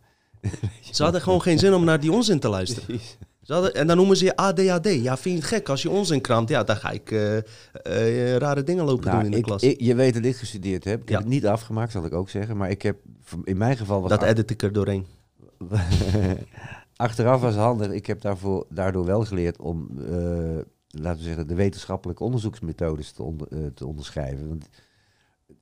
[0.91, 2.99] Ze hadden gewoon geen zin om naar die onzin te luisteren.
[3.45, 4.87] Hadden, en dan noemen ze je ADHD.
[5.03, 5.69] Ja, vind je het gek?
[5.69, 9.19] Als je onzin kraamt, ja, dan ga ik eh, eh, rare dingen lopen doen in
[9.23, 9.61] de Nou, ik, klas.
[9.63, 11.01] ik- je weet dat ik gestudeerd heb.
[11.01, 11.13] Ik Ja.
[11.15, 12.57] heb het niet afgemaakt, zal ik ook zeggen.
[12.57, 12.97] Maar ik heb,
[13.43, 15.05] in mijn geval was dat edit ik er doorheen.
[16.95, 17.91] achteraf was handig.
[17.91, 20.15] Ik heb daarvoor, daardoor wel geleerd om, eh,
[20.87, 24.47] laten we zeggen, de wetenschappelijke onderzoeksmethodes te, onder- te onderschrijven.
[24.47, 24.67] Want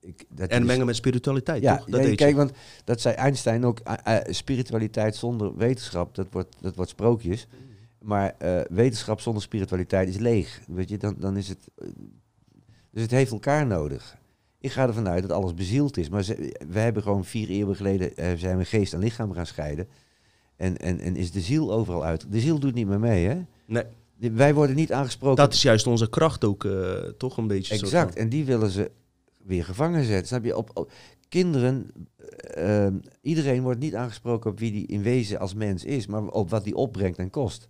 [0.02, 1.86] ik, dat En is- mengen met spiritualiteit, ja, toch?
[1.86, 2.52] Dat ja, kijk, want
[2.84, 3.80] dat zei Einstein ook.
[3.80, 7.47] eh, eh, spiritualiteit zonder wetenschap, dat wordt, dat wordt sprookjes.
[7.99, 10.62] Maar eh, wetenschap zonder spiritualiteit is leeg.
[10.68, 11.68] Weet je, dan, dan is het.
[12.91, 14.18] dus het heeft elkaar nodig.
[14.60, 16.10] Ik ga ervan uit dat alles bezield is.
[16.10, 19.88] Maar ze, we hebben gewoon vier eeuwen geleden zijn we geest en lichaam gaan scheiden.
[20.56, 22.26] En, en, en is de ziel overal uit.
[22.32, 23.41] De ziel doet niet meer mee, hè?
[23.66, 23.84] Nee,
[24.32, 25.43] Wij worden niet aangesproken.
[25.43, 26.68] dat is juist onze kracht ook,
[27.18, 27.74] toch een beetje.
[27.74, 28.16] Exact.
[28.16, 28.91] En die willen ze
[29.46, 30.28] weer gevangen zetten.
[30.28, 30.58] Snap je?
[30.58, 30.92] Op,
[31.30, 36.08] kinderen, eh, ehm, iedereen wordt niet aangesproken op wie die in wezen als mens is,
[36.08, 37.70] maar op wat die opbrengt en kost.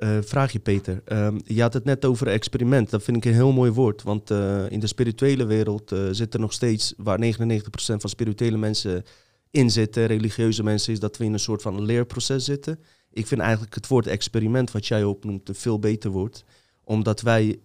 [0.00, 1.02] Eh, vraag je Peter.
[1.04, 2.90] Ehm, je had het net over experiment.
[2.90, 4.02] Dat vind ik een heel mooi woord.
[4.02, 8.56] Want eh, in de spirituele wereld eh, zit er nog steeds, waar 99% van spirituele
[8.56, 9.02] mensen
[9.50, 12.80] in zitten, religieuze mensen, is dat we in een soort van leerproces zitten.
[13.10, 16.44] Ik vind eigenlijk het woord experiment, wat jij opnoemt, een veel beter woord.
[16.84, 17.60] Omdat wij,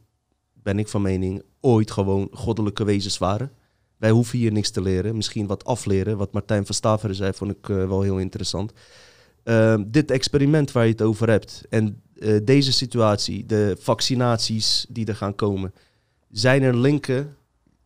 [0.66, 3.52] ben ik van mening, ooit gewoon goddelijke wezens waren.
[3.98, 5.16] Wij hoeven hier niks te leren.
[5.16, 6.18] Misschien wat afleren.
[6.18, 8.72] Wat Martijn van Staveren zei, vond ik eh, wel heel interessant.
[9.44, 15.06] Ehm, dit experiment waar je het over hebt en eh, deze situatie, de vaccinaties die
[15.06, 15.74] er gaan komen,
[16.30, 17.36] zijn er linken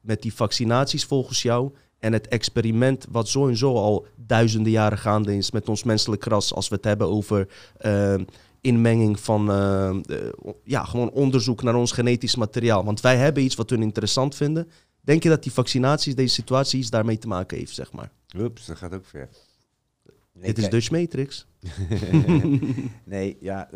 [0.02, 4.98] met die vaccinaties volgens jou en het experiment wat zo en zo al duizenden jaren
[4.98, 8.24] gaande is met ons menselijk ras, als we het hebben over ehm,
[8.62, 9.96] inmenging van eh,
[10.64, 12.84] ja, gewoon onderzoek naar ons genetisch materiaal.
[12.84, 14.68] Want wij hebben iets wat hun interessant vinden.
[15.02, 18.12] Denk je dat die vaccinaties, deze situatie, iets daarmee te maken heeft, zeg maar?
[18.38, 19.30] Oeps, dat gaat ook ver.
[20.34, 21.48] Nee, Dit is Dutch Matrix.
[23.04, 23.70] nee, ja,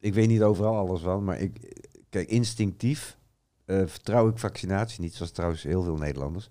[0.00, 3.18] ik weet niet overal alles van, maar ik, kijk, instinctief
[3.64, 6.50] eh, vertrouw ik vaccinatie niet, zoals trouwens heel veel Nederlanders.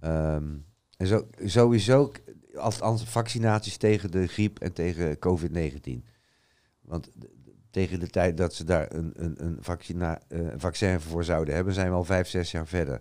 [0.00, 0.56] Ehm,
[0.96, 2.12] en zo, sowieso
[2.54, 6.04] als, als vaccinaties tegen de griep en tegen COVID-19.
[6.90, 7.10] Want
[7.70, 9.58] tegen de tijd dat ze daar een, een, een,
[10.00, 13.00] eh, een vaccin voor zouden hebben, zijn we al vijf, zes jaar verder.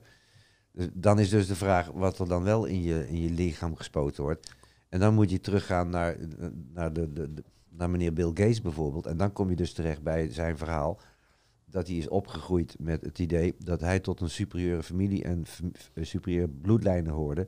[0.71, 3.75] Dus dan is dus de vraag wat er dan wel in je, in je lichaam
[3.75, 4.53] gespoten wordt.
[4.89, 6.17] En dan moet je teruggaan naar,
[6.73, 7.33] naar de, de,
[7.69, 9.05] naar meneer Bill Gates bijvoorbeeld.
[9.05, 10.99] En dan kom je dus terecht bij zijn verhaal.
[11.65, 15.43] Dat hij is opgegroeid met het idee dat hij tot een superieure familie en
[15.95, 17.47] superieure bloedlijnen hoorde.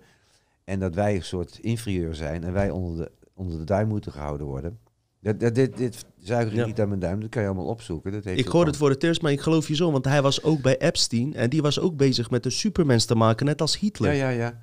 [0.64, 4.12] En dat wij een soort inferieur zijn en wij onder de, onder de duim moeten
[4.12, 4.80] gehouden worden.
[5.22, 6.66] Dat, dat, dit, dit zuiger Ja.
[6.66, 8.12] niet aan mijn duim, dat kan je allemaal opzoeken.
[8.12, 9.92] Dat heeft Ik ook hoor al- het voor het eerst, maar ik geloof je zo.
[9.92, 11.34] Want hij was ook bij Epstein.
[11.36, 14.14] En die was ook bezig met de supermens te maken, net als Hitler.
[14.14, 14.62] Ja, ja, ja.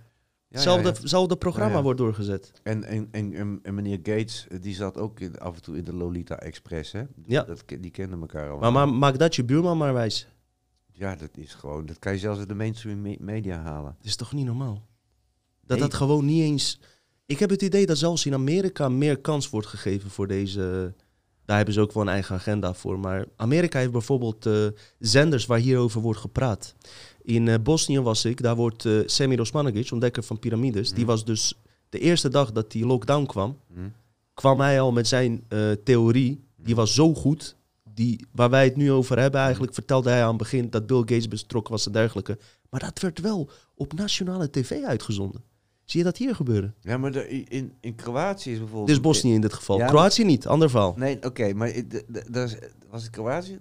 [0.49, 1.35] Hetzelfde, ja, ja.
[1.35, 2.53] programma wordt doorgezet.
[2.63, 5.77] En, en, en, en, en meneer Gates, eh, die zat ook in- af en toe
[5.77, 7.03] in de Lolita Express, hè?
[7.27, 7.43] Ja.
[7.43, 8.59] Dat, die kenden elkaar al.
[8.59, 10.29] Maar, maar maak dat je buurman maar wijs.
[10.93, 13.95] Ja, dat is gewoon, dat kan je zelfs uit de mainstream me- media halen.
[13.99, 14.87] Dat is toch niet normaal?
[15.61, 15.89] Dat Nee.
[15.89, 16.81] dat gewoon niet eens...
[17.29, 20.95] Ik heb het idee dat zelfs in Amerika meer kans wordt gegeven voor deze...
[21.45, 22.99] Daar hebben ze ook wel een eigen agenda voor.
[22.99, 24.67] Maar Amerika heeft bijvoorbeeld eh,
[24.99, 26.75] zenders waar hierover wordt gepraat.
[27.23, 30.89] In eh, Bosnië was ik, daar wordt eh Semir Osmanagic, ontdekker van piramides...
[30.89, 31.07] die Mhm.
[31.07, 31.55] was dus
[31.89, 33.59] de eerste dag dat die lockdown kwam...
[33.75, 33.81] Hm?
[34.35, 35.45] kwam hij al met zijn
[35.85, 36.45] theorie.
[36.57, 37.57] Die was zo goed.
[37.95, 40.99] Die, waar wij het nu over hebben, eigenlijk vertelde hij aan het begin dat Bill
[40.99, 42.39] Gates betrokken was en dergelijke.
[42.71, 45.48] Maar dat werd wel op nationale tv uitgezonden.
[45.91, 46.75] Zie je dat hier gebeuren?
[46.81, 48.89] Ja, maar de, in, in Kroatië is bijvoorbeeld...
[48.89, 49.77] Is Bosnië in dit geval.
[49.77, 50.95] Ja, maar- Kroatië niet, ander verhaal.
[50.97, 51.73] Nee, oké, maar
[52.31, 52.59] daar
[52.91, 53.59] was het Kroatië?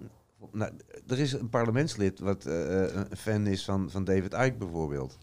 [0.52, 0.72] Nou,
[1.06, 5.18] er is een parlementslid wat eh, eh, een fan is van, van David Icke bijvoorbeeld.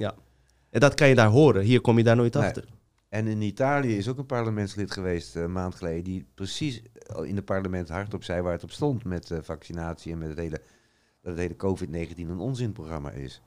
[0.70, 1.64] En dat kan je daar horen.
[1.64, 2.44] Hier kom je daar nooit Nee.
[2.44, 2.66] achter.
[3.10, 6.04] En in Italië is ook een parlementslid geweest eh, een maand geleden...
[6.04, 6.82] die precies
[7.24, 9.04] in het parlement hardop zei waar het op stond...
[9.04, 10.62] met eh, vaccinatie en met het hele,
[11.22, 13.42] dat het hele COVID-19 een onzinprogramma is.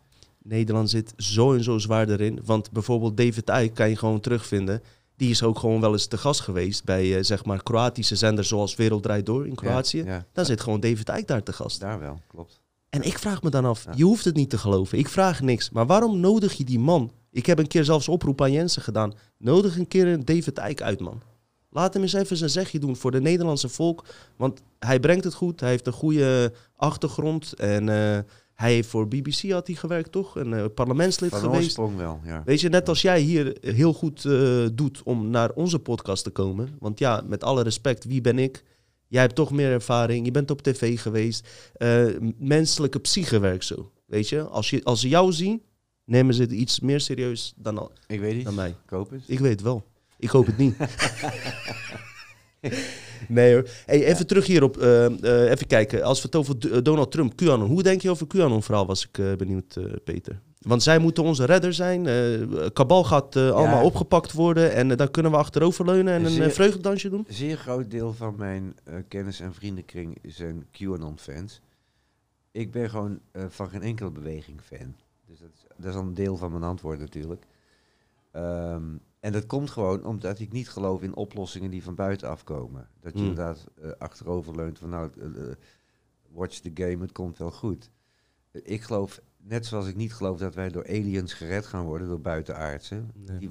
[0.49, 2.41] Nederland zit zo en zo zwaar erin.
[2.45, 4.83] Want bijvoorbeeld David Icke kan je gewoon terugvinden.
[5.17, 8.49] Die is ook gewoon wel eens te gast geweest bij eh, zeg maar Kroatische zenders
[8.49, 9.99] zoals Wereld Draait Door in Kroatië.
[9.99, 11.81] Ja, ja, Dan zit gewoon David Icke daar te gast.
[11.81, 12.61] daar wel, klopt.
[12.91, 14.99] En ik vraag me dan af, je hoeft het niet te geloven.
[14.99, 15.71] Ik vraag niks.
[15.71, 17.13] Maar waarom nodig je die man?
[17.31, 19.15] Ik heb een keer zelfs oproep aan Jensen gedaan.
[19.39, 21.23] Nodig een keer een David Icke uit, man.
[21.71, 24.05] Laat hem eens even zijn zegje doen voor de Nederlandse volk.
[24.37, 25.61] Want hij brengt het goed.
[25.61, 27.53] Hij heeft een goede achtergrond.
[27.53, 28.19] En eh,
[28.59, 30.37] hij heeft voor BBC had hij gewerkt, toch?
[30.37, 31.63] Een eh, parlementslid Van geweest.
[31.65, 32.43] oorsprong wel, ja.
[32.45, 36.31] Weet je, net als jij hier heel goed eh, doet om naar onze podcast te
[36.31, 36.77] komen.
[36.79, 38.65] Want ja, met alle respect, wie ben ik?
[39.09, 41.49] Jij hebt toch meer ervaring, je bent op tv geweest.
[41.75, 42.05] Eh,
[42.39, 43.93] menselijke psyche werkt zo.
[44.07, 45.63] Weet je, als, je, als ze jou zien,
[46.05, 48.69] nemen ze het iets meer serieus dan, al- Ik weet niet, dan mij.
[48.69, 49.23] ik hoop het.
[49.27, 49.87] Ik weet het wel.
[50.19, 50.75] Ik hoop het niet.
[53.29, 53.69] nee hoor.
[53.87, 54.77] Hey, even terug hierop.
[54.77, 56.03] eh, even kijken.
[56.03, 57.69] Als we het over eh, Donald Trump, QAnon.
[57.69, 60.41] Hoe denk je over QAnon-verhaal, was ik benieuwd, Peter.
[60.59, 62.03] Want zij moeten onze redder zijn.
[62.73, 64.73] Kabal gaat allemaal opgepakt worden.
[64.73, 67.25] En dan kunnen we achteroverleunen en een Zeer- vreugdedansje doen.
[67.29, 68.77] Een zeer groot deel van mijn
[69.09, 71.61] kennis- en vriendenkring zijn QAnon-fans.
[72.53, 74.95] Ik ben gewoon van geen enkele beweging fan.
[75.27, 77.45] Dus dat is, dat is al een deel van mijn antwoord natuurlijk.
[78.33, 78.83] Ehm,
[79.21, 82.89] en dat komt gewoon omdat ik niet geloof in oplossingen die van buiten afkomen.
[83.01, 83.29] Dat je Hmm.
[83.29, 85.57] inderdaad eh, achteroverleunt van nou, eh, eh,
[86.29, 87.91] watch the game, het komt wel goed.
[88.53, 92.21] Ik geloof, net zoals ik niet geloof dat wij door aliens gered gaan worden, door
[92.21, 93.11] buitenaardsen.
[93.15, 93.39] Nee.
[93.39, 93.51] Die,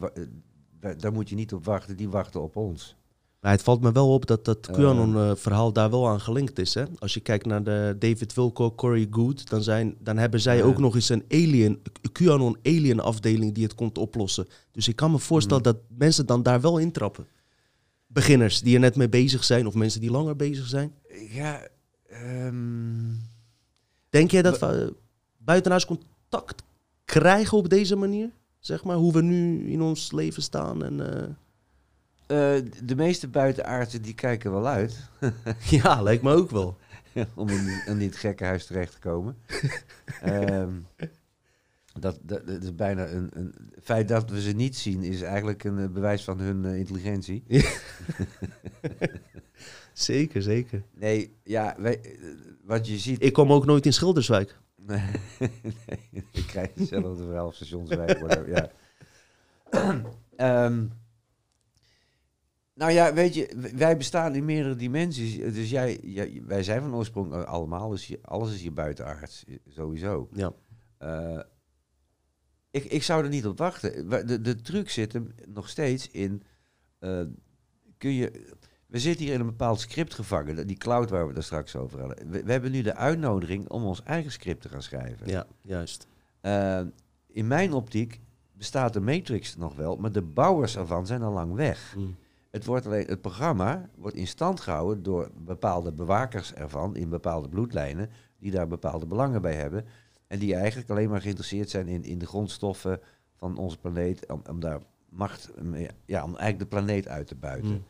[0.97, 2.96] daar moet je niet op wachten, die wachten op ons.
[3.41, 4.73] Maar het valt me wel op dat dat Eh.
[4.75, 6.73] QAnon-verhaal daar wel aan gelinkt is.
[6.73, 6.83] Hè?
[6.99, 10.77] Als je kijkt naar de David Wilco, Corey Good, dan, zijn, dan hebben zij ook
[10.77, 11.81] nog eens een alien,
[12.11, 14.47] QAnon-alien-afdeling die het komt oplossen.
[14.71, 15.71] Dus ik kan me voorstellen Mhm.
[15.71, 17.27] dat mensen dan daar wel intrappen.
[18.07, 20.93] Beginners die er net mee bezig zijn, of mensen die langer bezig zijn.
[21.29, 21.67] Ja,
[22.09, 23.13] ehm,
[24.09, 24.87] Denk jij dat we eh,
[25.37, 26.63] buitenaards contact
[27.05, 28.29] krijgen op deze manier?
[28.59, 30.83] Zeg maar, hoe we nu in ons leven staan.
[30.83, 31.29] En, eh, eh,
[32.27, 35.09] de meeste buitenaardsen die kijken wel uit
[35.69, 36.77] ja, lijkt me ook wel.
[37.35, 39.37] om in, in dit gekkenhuis terecht te komen.
[40.21, 40.71] Ehm,
[41.99, 43.53] dat, dat, dat is bijna een, een
[43.83, 47.43] feit dat we ze niet zien is eigenlijk een eh, bewijs van hun eh, intelligentie.
[49.93, 50.83] Zeker, zeker.
[50.93, 52.11] Nee, ja, wij, eh,
[52.63, 53.23] wat je ziet.
[53.23, 54.57] Ik kom ook nooit in Schilderswijk.
[54.75, 55.01] nee,
[56.31, 58.47] ik krijg hetzelfde verhaal op stationswijk.
[58.47, 58.71] ja.
[60.35, 60.85] Ehm,
[62.77, 65.53] nou ja, weet je, wij bestaan in meerdere dimensies.
[65.53, 69.43] Dus jij, jij wij zijn van oorsprong eh, allemaal, dus je- alles is hier buitenaards,
[69.47, 70.29] eh, sowieso.
[70.33, 70.51] Ja.
[70.97, 71.39] Eh,
[72.71, 74.09] ik, ik zou er niet op wachten.
[74.09, 76.43] Wa- De, de truc zit hem nog steeds in.
[77.97, 78.47] kun je,
[78.87, 80.67] we zitten hier in een bepaald script gevangen.
[80.67, 82.29] Die cloud waar we het straks over hadden.
[82.29, 85.27] We, we hebben nu de uitnodiging om ons eigen script te gaan schrijven.
[85.27, 86.07] Ja, juist.
[87.27, 88.19] In mijn optiek
[88.53, 91.93] bestaat de Matrix nog wel, maar de bouwers ervan zijn al lang weg.
[91.97, 92.15] Mm.
[92.51, 97.49] Het, wordt alleen, het programma wordt in stand gehouden door bepaalde bewakers ervan in bepaalde
[97.49, 99.85] bloedlijnen, die daar bepaalde belangen bij hebben.
[100.27, 102.99] En die eigenlijk alleen maar geïnteresseerd zijn in, in de grondstoffen
[103.35, 105.49] van onze planeet, om, om daar macht,
[106.05, 107.71] ja, om eigenlijk de planeet uit te buiten.
[107.71, 107.83] Mm.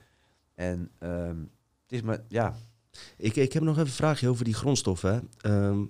[0.56, 1.38] En ehm,
[1.82, 2.56] het is maar, ja,
[3.18, 5.30] Ik, ik heb nog even een vraagje over die grondstoffen.
[5.38, 5.86] Ehm,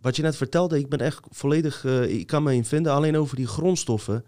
[0.00, 1.84] wat je net vertelde, ik ben echt volledig...
[1.84, 4.24] eh, ik kan me in vinden, alleen over die grondstoffen.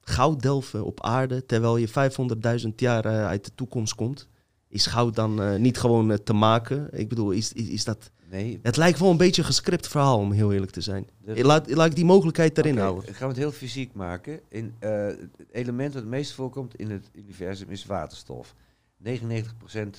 [0.00, 4.28] Goud delven op aarde, terwijl je 500.000 jaar eh, uit de toekomst komt.
[4.68, 6.88] Is goud dan eh, niet gewoon eh, te maken?
[6.98, 8.10] Ik bedoel, is, is, is dat...
[8.28, 8.58] nee.
[8.62, 11.06] Het lijkt wel een beetje een gescript verhaal, om heel eerlijk te zijn.
[11.18, 13.14] de- Laat, laat ik die mogelijkheid erin Oké, houden.
[13.14, 14.40] Gaan we het heel fysiek maken.
[14.48, 18.54] In, het element dat het meest voorkomt in het universum is waterstof.
[19.04, 19.08] 99%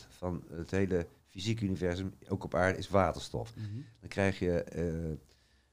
[0.09, 3.53] van het hele fysieke universum, ook op aarde, is waterstof.
[3.99, 4.63] Dan krijg je,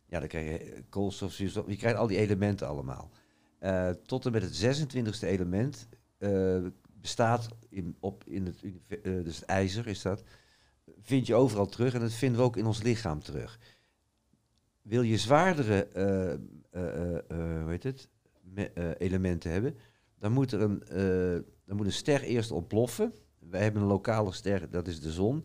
[0.07, 3.11] ja, dan krijg je koolstof, zuurstof, je krijgt al die elementen allemaal.
[3.59, 5.89] Eh, tot en met het 26e element
[6.19, 6.59] eh,
[7.01, 10.23] bestaat in, op, in het, eh, dus het ijzer is dat,
[11.01, 13.59] vind je overal terug en dat vinden we ook in ons lichaam terug.
[14.83, 15.89] Wil je zwaardere
[17.81, 18.09] het,
[18.43, 19.77] me- elementen hebben,
[20.19, 20.83] dan moet, er een,
[21.65, 23.13] dan moet een ster eerst ontploffen.
[23.39, 25.45] Wij hebben een lokale ster, dat is de zon.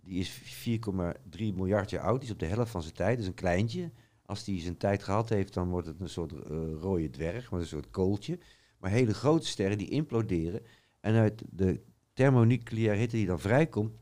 [0.00, 2.20] Die is 4,3 miljard jaar oud.
[2.20, 3.10] Die is op de helft van zijn tijd.
[3.10, 3.90] Dat is een kleintje.
[4.32, 7.60] Als die zijn tijd gehad heeft, dan wordt het een soort eh, rode dwerg, maar
[7.60, 8.38] een soort kooltje.
[8.78, 10.62] Maar hele grote sterren die imploderen.
[11.00, 11.80] En uit de
[12.12, 13.92] thermonucleaire hitte die dan vrijkomt.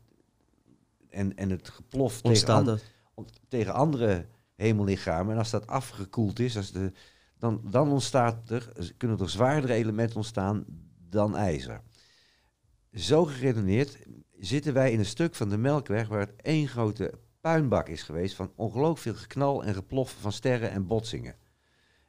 [1.09, 2.47] En, en het geplof tegen,
[3.13, 4.25] an- tegen andere
[4.55, 5.33] hemellichamen.
[5.33, 6.91] En als dat afgekoeld is, als de,
[7.37, 10.65] dan, dan ontstaat er, kunnen er zwaardere elementen ontstaan
[11.09, 11.81] dan ijzer.
[12.93, 13.97] Zo geredeneerd
[14.39, 18.35] zitten wij in een stuk van de Melkweg waar het één grote puinbak is geweest
[18.35, 21.35] van ongelooflijk veel geknal en geplof van sterren en botsingen.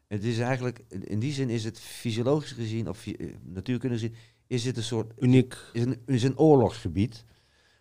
[0.07, 4.16] Het is eigenlijk, in die zin is het fysiologisch gezien, of eh, natuurkundig gezien,
[4.47, 5.57] is het een soort Uniek.
[5.72, 7.24] is een, is een oorlogsgebied.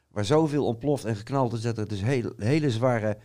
[0.07, 3.17] Waar zoveel ontploft en geknald is dat er dus hele, hele zware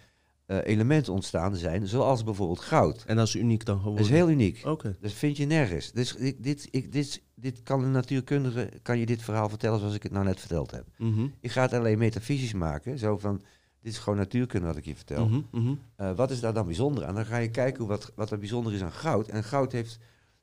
[0.47, 1.87] eh, elementen ontstaan zijn.
[1.87, 3.05] Zoals bijvoorbeeld goud.
[3.07, 4.07] En dat is uniek dan Dat geworden.
[4.07, 4.61] is heel uniek.
[4.65, 4.97] Oké.
[5.01, 5.93] Dat vind je nergens.
[5.93, 9.95] Dus ik, dit, ik, dit, dit kan een natuurkundige kan je dit verhaal vertellen zoals
[9.95, 10.87] ik het nou net verteld heb.
[10.99, 11.27] Mhm.
[11.41, 12.99] Ik ga het alleen metafysisch maken.
[12.99, 13.43] Zo van,
[13.87, 15.29] dit is gewoon natuurkunde wat ik je vertel.
[15.29, 15.75] Mhm, mhm.
[15.97, 17.15] Eh, wat is daar dan bijzonder aan?
[17.15, 19.29] Dan ga je kijken hoe wat, wat er bijzonder is aan goud.
[19.29, 19.99] En goud heeft,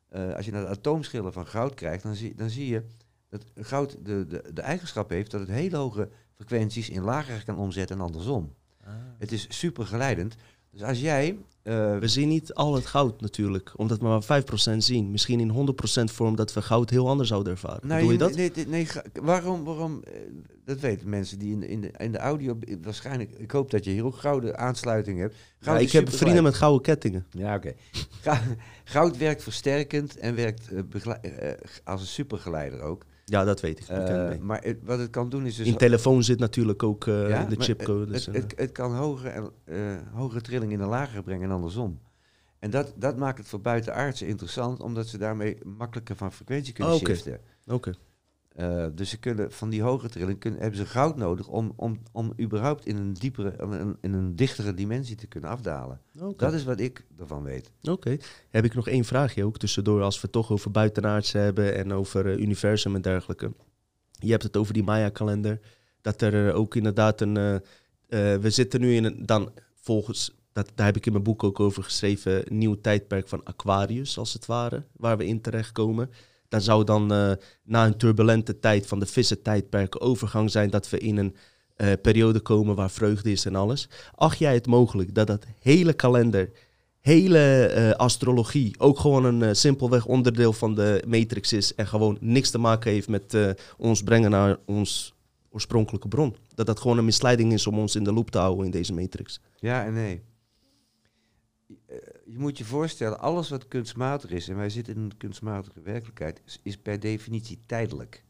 [0.10, 2.84] eh, als je naar de atoomschillen van goud kijkt, dan zie, dan zie je
[3.30, 7.58] dat goud de, de, de eigenschap heeft dat het hele hoge frequenties in lager kan
[7.58, 8.54] omzetten en andersom.
[9.18, 10.36] Het is super geleidend.
[10.74, 11.38] Dus als jij.
[11.64, 15.12] eh, We zien niet al het goud natuurlijk, omdat we maar 5% zien.
[15.12, 17.88] Misschien in 100% vorm dat we goud heel anders zouden ervaren.
[17.88, 18.36] nou, Doe je dat?
[18.36, 18.88] Nee, nee,
[19.22, 19.64] waarom?
[19.64, 20.14] waarom eh,
[20.66, 22.58] dat weten mensen die in de, in de, in de audio.
[22.82, 23.32] Waarschijnlijk.
[23.38, 25.36] Ik hoop dat je hier ook gouden aansluiting hebt.
[25.60, 27.26] Ja, ik heb vrienden met gouden kettingen.
[27.30, 27.74] Ja, oké.
[28.84, 30.82] Goud werkt versterkend en werkt eh,
[31.84, 33.06] als een supergeleider ook.
[33.26, 33.88] Ja, dat weet ik.
[33.88, 34.40] Eh, mee.
[34.40, 35.68] maar het- wat het kan doen is dus...
[35.68, 38.00] In telefoon zit natuurlijk ook eh, Ja, de chipcode.
[38.00, 39.78] Het, dus, het, eh, het, het kan hogere, eh,
[40.14, 42.00] hogere trilling in een lagere brengen en andersom.
[42.60, 46.94] En dat, dat maakt het voor buitenaardsen interessant, omdat ze daarmee makkelijker van frequentie kunnen
[46.94, 47.12] Oh, oké.
[47.14, 47.40] shiften.
[47.68, 47.94] Oké.
[48.54, 52.00] Eh, dus ze kunnen van die hogere trilling kunnen, hebben ze goud nodig om, om,
[52.12, 56.02] om überhaupt in een diepere, in een, in een dichtere dimensie te kunnen afdalen.
[56.36, 57.72] Dat is wat ik ervan weet.
[57.82, 58.18] Oké.
[58.50, 61.94] Heb ik nog één vraagje ook tussendoor, als we het toch over buitenaardse hebben en
[61.94, 63.54] over eh, universum en dergelijke.
[64.12, 65.60] Je hebt het over die Maya-kalender.
[66.02, 67.62] Dat er eh, ook inderdaad een.
[68.42, 69.26] we zitten nu in een.
[69.26, 70.36] Dan volgens.
[70.52, 72.52] Dat, daar heb ik in mijn boek ook over geschreven.
[72.52, 74.84] Een nieuw tijdperk van Aquarius, als het ware.
[74.92, 76.10] Waar we in terechtkomen.
[76.54, 77.32] Dan zou dan eh,
[77.64, 80.70] na een turbulente tijd van de vissen-tijdperk overgang zijn.
[80.70, 81.36] Dat we in een
[81.76, 83.90] eh, periode komen waar vreugde is en alles.
[84.16, 86.50] Acht jij het mogelijk dat dat hele kalender
[87.00, 92.50] hele eh, astrologie ook gewoon een simpelweg onderdeel van de matrix is en gewoon niks
[92.50, 93.38] te maken heeft met
[93.78, 95.14] ons brengen naar ons
[95.50, 96.36] oorspronkelijke bron.
[96.56, 98.94] Dat dat gewoon een misleiding is om ons in de loop te houden in deze
[98.94, 99.40] matrix.
[99.60, 100.22] Ja en nee.
[102.34, 106.42] Je moet je voorstellen, alles wat kunstmatig is, en wij zitten in een kunstmatige werkelijkheid,
[106.64, 108.24] is, per definitie tijdelijk.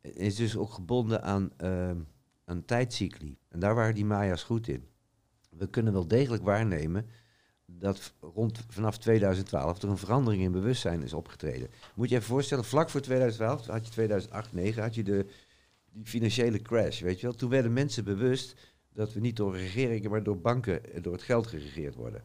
[0.00, 2.00] Eh, Is dus ook gebonden aan, ehm
[2.44, 3.38] aan tijdcycli.
[3.48, 4.88] En daar waren die Maya's goed in.
[5.50, 7.06] We kunnen wel degelijk waarnemen
[7.66, 11.70] dat rond vanaf 2012 er een verandering in bewustzijn is opgetreden.
[11.94, 15.26] Moet je even voorstellen, vlak voor 2012 had je 2008, 2009 had je de
[15.90, 17.36] die financiële crash, weet je wel.
[17.36, 18.54] Toen werden mensen bewust
[18.92, 22.22] dat we niet door regeringen, maar door banken, eh, door het geld geregeerd worden.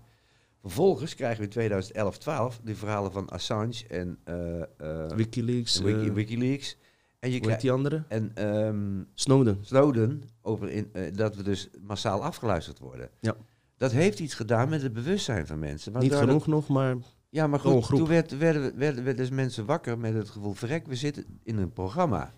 [0.63, 6.07] Vervolgens krijgen we in 2011, 12 de verhalen van Assange en eh, eh, Wikileaks, Wiki-
[6.07, 6.77] eh, Wikileaks.
[7.19, 8.03] En je krijgt die andere?
[8.07, 9.57] en ehm, Snowden.
[9.61, 13.09] Snowden over in, dat we dus massaal afgeluisterd worden.
[13.19, 13.35] Ja.
[13.77, 15.99] Dat heeft iets gedaan met het bewustzijn van mensen.
[15.99, 16.95] Niet genoeg nog, maar
[17.29, 20.87] ja, maar goed, toen werd, werden, werden, werden dus mensen wakker met het gevoel, verrek,
[20.87, 22.33] we zitten in een programma.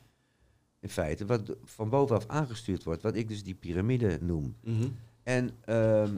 [0.79, 4.55] In feite, wat van bovenaf aangestuurd wordt, wat ik dus die piramide noem.
[4.63, 4.87] mhm.
[5.23, 6.09] En ehm,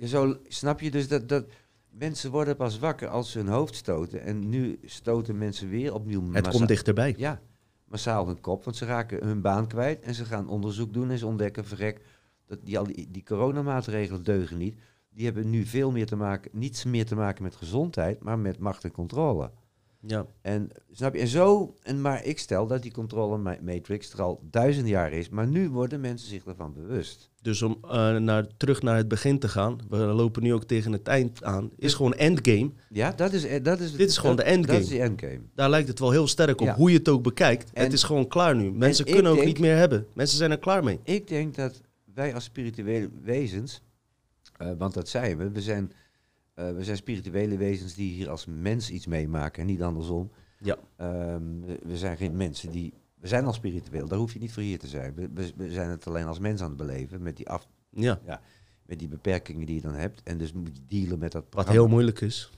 [0.00, 1.44] je zo, snap je dus dat, dat
[1.88, 4.22] mensen worden pas wakker als ze hun hoofd stoten.
[4.22, 7.14] En nu stoten mensen weer opnieuw het komt dichterbij.
[7.16, 7.40] Ja,
[7.84, 11.18] massaal hun kop, want ze raken hun baan kwijt en ze gaan onderzoek doen en
[11.18, 12.00] ze ontdekken, verrek,
[12.46, 14.78] dat die, al die, die coronamaatregelen deugen niet.
[15.10, 18.58] Die hebben nu veel meer te maken, niets meer te maken met gezondheid, maar met
[18.58, 19.50] macht en controle.
[20.06, 20.26] Ja.
[20.42, 21.20] En snap je?
[21.20, 25.12] En zo, en maar ik stel dat die controle ma- matrix er al duizend jaar
[25.12, 27.30] is, maar nu worden mensen zich ervan bewust.
[27.42, 30.92] Dus om eh, naar, terug naar het begin te gaan, we lopen nu ook tegen
[30.92, 32.70] het eind aan, is gewoon endgame.
[32.88, 34.78] Ja, dat is, eh, dat is, Dit is gewoon dat- de endgame.
[34.78, 35.40] Dat is die endgame.
[35.54, 36.74] Daar lijkt het wel heel sterk op, Ja.
[36.74, 37.70] hoe je het ook bekijkt.
[37.72, 38.70] En- het is gewoon klaar nu.
[38.72, 40.06] Mensen kunnen ook denk- niet meer hebben.
[40.14, 41.00] Mensen zijn er klaar mee.
[41.04, 41.80] Ik denk dat
[42.14, 43.82] wij als spirituele wezens,
[44.56, 45.92] eh, want dat zijn we, we zijn,
[46.60, 50.30] eh, we zijn spirituele wezens die hier als mens iets meemaken en niet andersom.
[50.58, 50.76] Ja.
[50.96, 54.62] Ehm, we, zijn geen mensen die, we zijn al spiritueel, daar hoef je niet voor
[54.62, 55.14] hier te zijn.
[55.14, 58.20] We, we, we zijn het alleen als mens aan het beleven met die, af, Ja,
[58.86, 60.22] met die beperkingen die je dan hebt.
[60.22, 61.80] En dus moet je dealen met dat wat programma.
[61.80, 62.50] heel moeilijk is.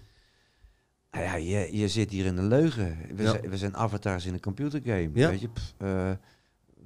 [1.11, 2.98] Nou ja, je, je zit hier in een leugen.
[3.14, 3.30] We, Ja.
[3.30, 5.11] zijn, we zijn avatars in een computergame.
[5.14, 5.28] Ja.
[5.28, 5.48] Weet je?
[5.48, 6.11] Pff, eh,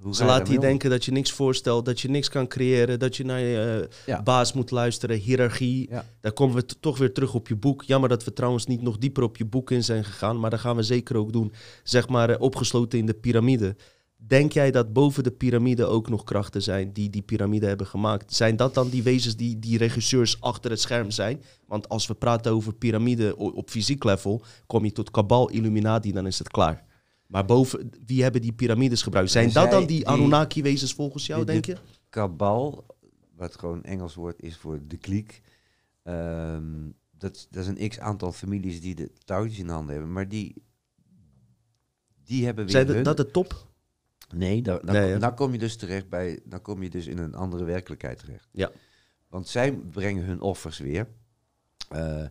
[0.01, 0.61] hoe Ze ga je om?
[0.61, 3.97] denken dat je niks voorstelt, dat je niks kan creëren, dat je naar je eh,
[4.07, 4.22] Ja.
[4.22, 5.86] baas moet luisteren, hiërarchie.
[5.90, 6.05] Ja.
[6.20, 7.82] Daar komen we toch weer terug op je boek.
[7.82, 10.61] Jammer dat we trouwens niet nog dieper op je boek in zijn gegaan, maar dat
[10.61, 11.53] gaan we zeker ook doen.
[11.82, 13.76] Zeg maar eh, opgesloten in de piramide.
[14.18, 18.34] Denk jij dat boven de piramide ook nog krachten zijn die die piramide hebben gemaakt?
[18.34, 21.42] Zijn dat dan die wezens die die regisseurs achter het scherm zijn?
[21.66, 26.26] Want als we praten over piramide op fysiek level, kom je tot Kabal, Illuminati, dan
[26.26, 26.84] is het klaar.
[27.26, 29.30] Maar boven, wie hebben die piramides gebruikt?
[29.30, 31.76] Zijn dat dan die Anunnaki-wezens volgens jou, denk je?
[32.08, 32.86] kabal,
[33.34, 35.42] wat gewoon Engels woord is voor de kliek.
[36.02, 40.12] ehm, dat, dat is een x aantal families die de touwtjes in handen hebben.
[40.12, 40.54] Maar die,
[42.24, 43.02] die hebben weer Zijn hun...
[43.02, 43.66] dat de top?
[44.34, 45.18] Nee, dan, dan, Nee, kom- hè?
[45.18, 46.40] dan kom je dus terecht bij...
[46.44, 48.48] Dan kom je dus in een andere werkelijkheid terecht.
[48.52, 48.70] Ja.
[49.28, 51.08] Want zij brengen hun offers weer
[51.88, 52.24] eh,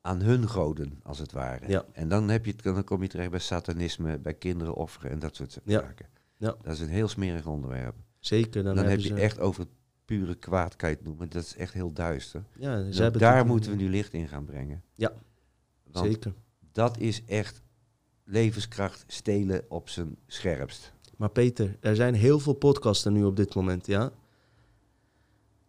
[0.00, 1.68] aan hun goden, als het ware.
[1.68, 1.84] Ja.
[1.92, 5.36] En dan, heb je, dan kom je terecht bij satanisme, bij kinderen offeren en dat
[5.36, 5.80] soort Ja.
[5.80, 6.06] zaken.
[6.36, 6.54] Ja.
[6.62, 7.94] Dat is een heel smerig onderwerp.
[8.18, 8.62] Zeker.
[8.62, 9.70] Dan, Dan, heb je echt over het
[10.04, 11.28] pure kwaad, kan je het noemen.
[11.30, 12.42] Dat is echt heel duister.
[12.56, 14.82] Ja, Dus daar moeten we nu licht in gaan brengen.
[14.94, 15.12] Ja,
[15.90, 16.32] Want Zeker.
[16.72, 17.62] dat is echt
[18.24, 20.92] levenskracht stelen op zijn scherpst.
[21.16, 24.10] Maar Peter, er zijn heel veel podcasten nu op dit moment, ja.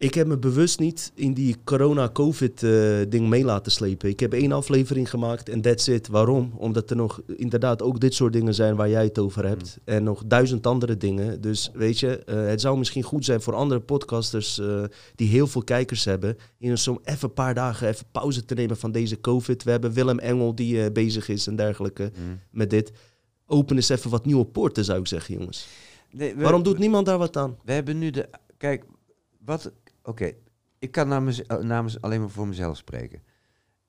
[0.02, 4.10] Ik heb me bewust niet in die corona-covid-ding mee laten slepen.
[4.10, 6.08] Ik heb één aflevering gemaakt en that's it.
[6.08, 6.54] Waarom?
[6.58, 9.80] Omdat er nog inderdaad ook dit soort dingen zijn waar jij het over hebt.
[9.84, 11.42] En nog duizend andere dingen.
[11.42, 14.84] Dus weet je, eh, het zou misschien goed zijn voor andere podcasters eh,
[15.16, 16.38] die heel veel kijkers hebben.
[16.58, 19.64] In zo'n even een paar dagen even pauze te nemen van deze covid.
[19.64, 22.12] We hebben Willem Engel die eh, bezig is en dergelijke
[22.52, 22.92] met dit.
[23.46, 25.68] Open eens even wat nieuwe poorten, zou ik zeggen, jongens.
[26.12, 27.58] Nee, we, Waarom doet niemand daar wat aan?
[27.64, 28.30] We hebben nu de...
[28.58, 28.84] Kijk,
[29.46, 29.72] wat...
[30.12, 30.32] Oké,
[30.80, 33.22] ik kan namens, eh, namens alleen maar voor mezelf spreken.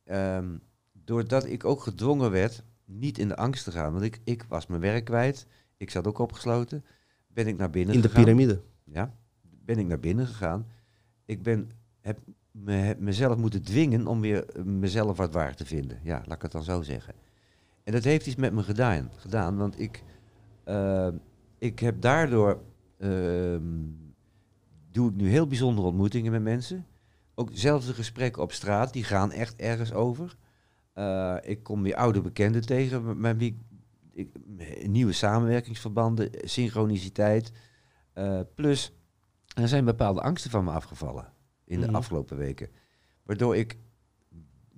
[0.04, 0.56] Ehm,
[0.92, 3.92] doordat ik ook gedwongen werd niet in de angst te gaan.
[3.92, 5.46] Want ik, ik was mijn werk kwijt.
[5.76, 6.84] Ik zat ook opgesloten.
[7.26, 8.24] Ben ik naar binnen In de gegaan.
[8.24, 8.62] piramide.
[8.84, 9.14] Ja,
[9.64, 10.66] ben ik naar binnen gegaan.
[11.24, 11.70] Ik ben,
[12.00, 12.18] heb,
[12.50, 15.98] me, heb mezelf moeten dwingen om weer eh, mezelf wat waar te vinden.
[16.02, 17.14] Ja, laat ik het dan zo zeggen.
[17.84, 20.02] En dat heeft iets met me gedaan, gedaan want ik,
[20.64, 21.08] eh,
[21.58, 22.62] ik heb daardoor,
[22.98, 23.60] ehm,
[24.92, 26.86] doe ik nu heel bijzondere ontmoetingen met mensen.
[27.34, 30.36] Ook zelfde gesprekken op straat, die gaan echt ergens over.
[30.92, 33.56] Eh, ik kom weer oude bekenden tegen, met- wie
[34.12, 34.28] ik,
[34.58, 37.52] ik- nieuwe samenwerkingsverbanden, synchroniciteit.
[38.12, 38.92] Eh, plus,
[39.54, 41.32] er zijn bepaalde angsten van me afgevallen
[41.64, 41.94] in de Mhm.
[41.94, 42.68] afgelopen weken.
[43.22, 43.78] Waardoor ik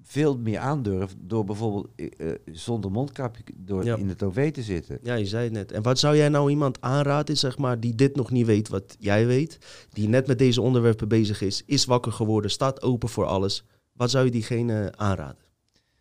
[0.07, 3.97] veel meer aandurf door bijvoorbeeld eh, eh, zonder mondkapje door Ja.
[3.97, 4.99] in het OV te zitten.
[5.03, 5.73] Ja, je zei het net.
[5.73, 8.97] En wat zou jij nou iemand aanraden, zeg maar, die dit nog niet weet wat
[8.99, 9.59] jij weet,
[9.91, 13.65] die net met deze onderwerpen bezig is, is wakker geworden, staat open voor alles.
[13.93, 15.43] Wat zou je diegene aanraden?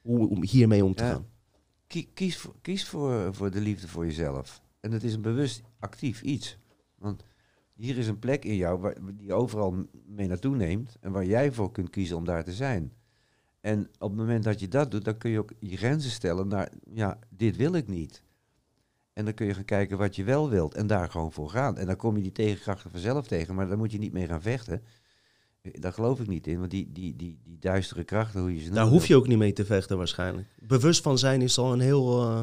[0.01, 1.11] Hoe, om hiermee om te Ja.
[1.11, 1.25] gaan?
[1.87, 4.61] Kie- kies voor, kies voor, voor de liefde voor jezelf.
[4.79, 6.57] En het is een bewust actief iets.
[6.97, 7.23] Want
[7.73, 9.75] hier is een plek in jou waar, die je overal
[10.07, 12.91] mee naartoe neemt en waar jij voor kunt kiezen om daar te zijn.
[13.63, 16.47] En op het moment dat je dat doet, dan kun je ook je grenzen stellen
[16.47, 18.21] naar, ja, dit wil ik niet.
[19.13, 21.77] En dan kun je gaan kijken wat je wel wilt en daar gewoon voor gaan.
[21.77, 24.41] En dan kom je die tegenkrachten vanzelf tegen, maar daar moet je niet mee gaan
[24.41, 24.81] vechten.
[25.61, 28.61] Eh, Daar geloof ik niet in, want die, die, die, die duistere krachten, hoe je
[28.63, 30.47] ze Daar hoef je ook niet mee te vechten waarschijnlijk.
[30.67, 32.21] Bewust van zijn is al een heel...
[32.21, 32.41] eh,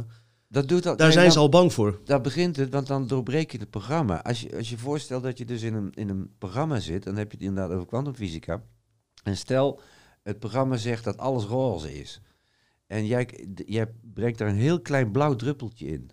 [0.49, 2.01] dat doet dat, daar nee, zijn dan- ze al bang voor.
[2.05, 4.23] Daar begint het, want dan doorbreek je het programma.
[4.23, 7.17] Als je als je voorstelt dat je dus in een, in een programma zit, dan
[7.17, 8.63] heb je het inderdaad over kwantumfysica.
[9.23, 9.81] En stel,
[10.31, 12.21] het programma zegt dat alles roze is.
[12.87, 16.11] En jij, brengt daar een heel klein blauw druppeltje in.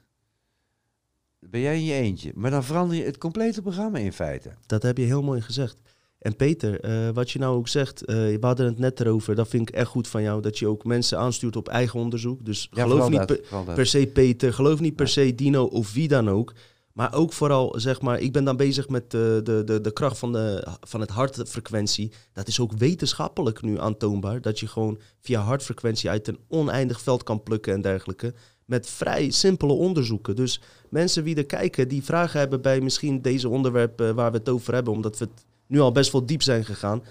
[1.39, 2.31] Ben jij in je eentje.
[2.35, 4.51] Maar dan verander je het complete programma in feite.
[4.65, 5.81] Dat heb je heel mooi gezegd.
[6.19, 9.47] En Peter, eh, wat je nou ook zegt, eh, we hadden het net erover, dat
[9.47, 12.45] vind ik echt goed van jou, dat je ook mensen aanstuurt op eigen onderzoek.
[12.45, 16.07] Dus Ja, geloof niet dat, per se Peter, geloof niet per se Dino of wie
[16.07, 16.53] dan ook.
[16.97, 20.17] Maar ook vooral, zeg maar, ik ben dan bezig met de, de, de, de kracht
[20.17, 22.11] van, de, van het hartfrequentie.
[22.33, 24.41] Dat is ook wetenschappelijk nu aantoonbaar.
[24.41, 28.33] Dat je gewoon via hartfrequentie uit een oneindig veld kan plukken en dergelijke.
[28.65, 30.35] Met vrij simpele onderzoeken.
[30.35, 34.49] Dus mensen die er kijken, die vragen hebben bij misschien deze onderwerpen waar we het
[34.49, 34.93] over hebben.
[34.93, 37.03] Omdat we het nu al best wel diep zijn gegaan.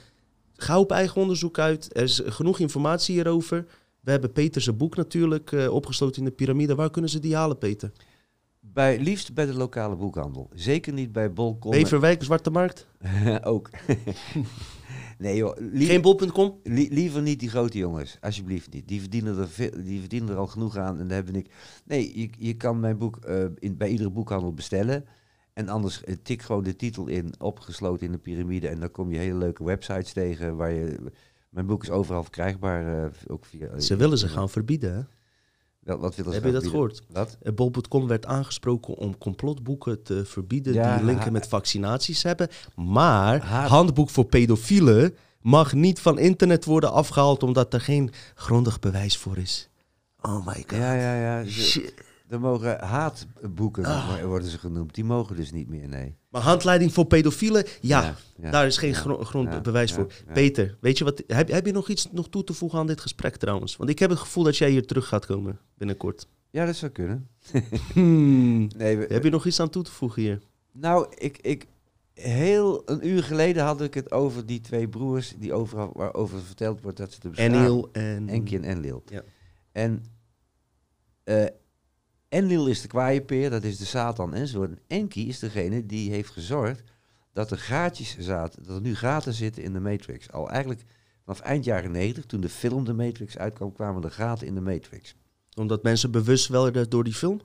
[0.57, 1.89] Ga op eigen onderzoek uit.
[1.97, 3.67] Er is genoeg informatie hierover.
[4.01, 6.75] We hebben Peters boek natuurlijk eh, opgesloten in de piramide.
[6.75, 7.93] Waar kunnen ze die halen, Peter?
[8.77, 10.51] Bij, liefst bij de lokale boekhandel.
[10.55, 11.71] Zeker niet bij Bolcom.
[11.71, 12.87] Beverwijk, Zwarte Markt.
[13.43, 13.71] ook.
[15.19, 16.61] nee joh, Geen bol.com?
[16.63, 18.19] li- liever niet die grote jongens.
[18.21, 18.89] Alsjeblieft niet.
[18.89, 20.99] Die verdienen er, veel, die verdienen er al genoeg aan.
[20.99, 21.51] En daar heb ik...
[21.85, 25.05] Nee, je, je kan mijn boek eh, in, bij iedere boekhandel bestellen.
[25.53, 28.69] En anders eh, tik gewoon de titel in, opgesloten in de piramide.
[28.69, 30.97] En dan kom je hele leuke websites tegen waar je...
[31.49, 33.05] Mijn boek is overal verkrijgbaar.
[33.05, 35.01] eh, ook via, Ze willen ze gaan verbieden, hè?
[35.87, 37.03] Wel, wat willen ze Heb je gaan dat gehoord?
[37.13, 37.37] Wat?
[37.43, 42.49] Eh, Bol.com werd aangesproken om complotboeken te verbieden Ja, die linken met vaccinaties hebben.
[42.75, 49.17] Maar handboek voor pedofielen mag niet van internet worden afgehaald omdat er geen grondig bewijs
[49.17, 49.69] voor is.
[50.21, 50.79] Oh my god.
[50.79, 51.45] Ja, ja, ja.
[51.45, 51.95] Shit.
[52.29, 54.23] Er mogen haatboeken Ah.
[54.25, 54.95] worden ze genoemd.
[54.95, 56.17] Die mogen dus niet meer, nee.
[56.29, 58.51] Maar handleiding voor pedofielen, ja, ja.
[58.51, 60.13] daar is geen Ja, gro- grond ja, bewijs ja, voor.
[60.33, 61.23] Peter, weet je wat?
[61.27, 63.77] Heb, heb je nog iets nog toe te voegen aan dit gesprek trouwens?
[63.77, 66.27] Want ik heb het gevoel dat jij hier terug gaat komen binnenkort.
[66.51, 67.29] Ja, dat zou kunnen.
[67.93, 68.67] Hmm.
[68.77, 70.41] Nee, we- Heb je nog iets aan toe te voegen hier?
[70.73, 71.67] Nou, ik, ik,
[72.15, 76.81] heel een uur geleden had ik het over die twee broers die overal, waarover verteld
[76.83, 77.53] wordt dat ze te bestaan.
[77.55, 78.29] Enil en...
[78.29, 79.03] Enki en Enlil.
[79.07, 79.23] Ja.
[79.73, 80.05] En
[81.25, 81.45] eh
[82.29, 84.71] Enlil is de kwaaienpeer, dat is de Satan enzovoort.
[84.71, 86.83] En Enki is degene die heeft gezorgd
[87.33, 90.33] dat er gaatjes zaten, dat er nu gaten zitten in de Matrix.
[90.33, 90.85] Al eigenlijk
[91.25, 94.61] vanaf eind jaren 90, toen de film de Matrix uitkwam, kwamen er gaten in de
[94.61, 95.15] Matrix.
[95.55, 97.41] Omdat mensen bewust werden door die film?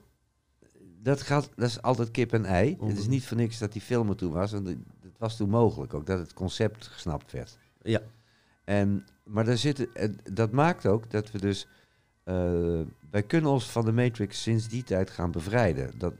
[1.02, 2.76] Dat, gaat, dat is altijd kip en ei.
[2.78, 2.88] Oh.
[2.88, 4.52] Het is niet voor niks dat die film er toen was.
[4.52, 4.66] En
[5.00, 7.58] het was toen mogelijk ook dat het concept gesnapt werd.
[7.82, 8.00] Ja.
[8.64, 11.66] En, maar daar zitten, en dat maakt ook dat we dus...
[12.24, 15.90] eh, wij kunnen ons van de Matrix sinds die tijd gaan bevrijden.
[15.98, 16.12] Dat,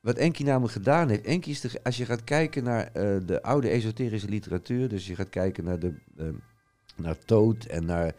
[0.00, 1.24] wat Enki namelijk gedaan heeft...
[1.24, 4.88] Enki is de, als je gaat kijken naar eh, de oude esoterische literatuur...
[4.88, 6.26] dus je gaat kijken naar, de, eh,
[6.96, 8.12] naar Toot en naar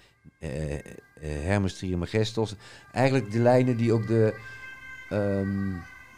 [1.19, 2.55] Hermes Trismegistos...
[2.91, 4.33] eigenlijk de lijnen die ook de...
[5.09, 5.71] ehm,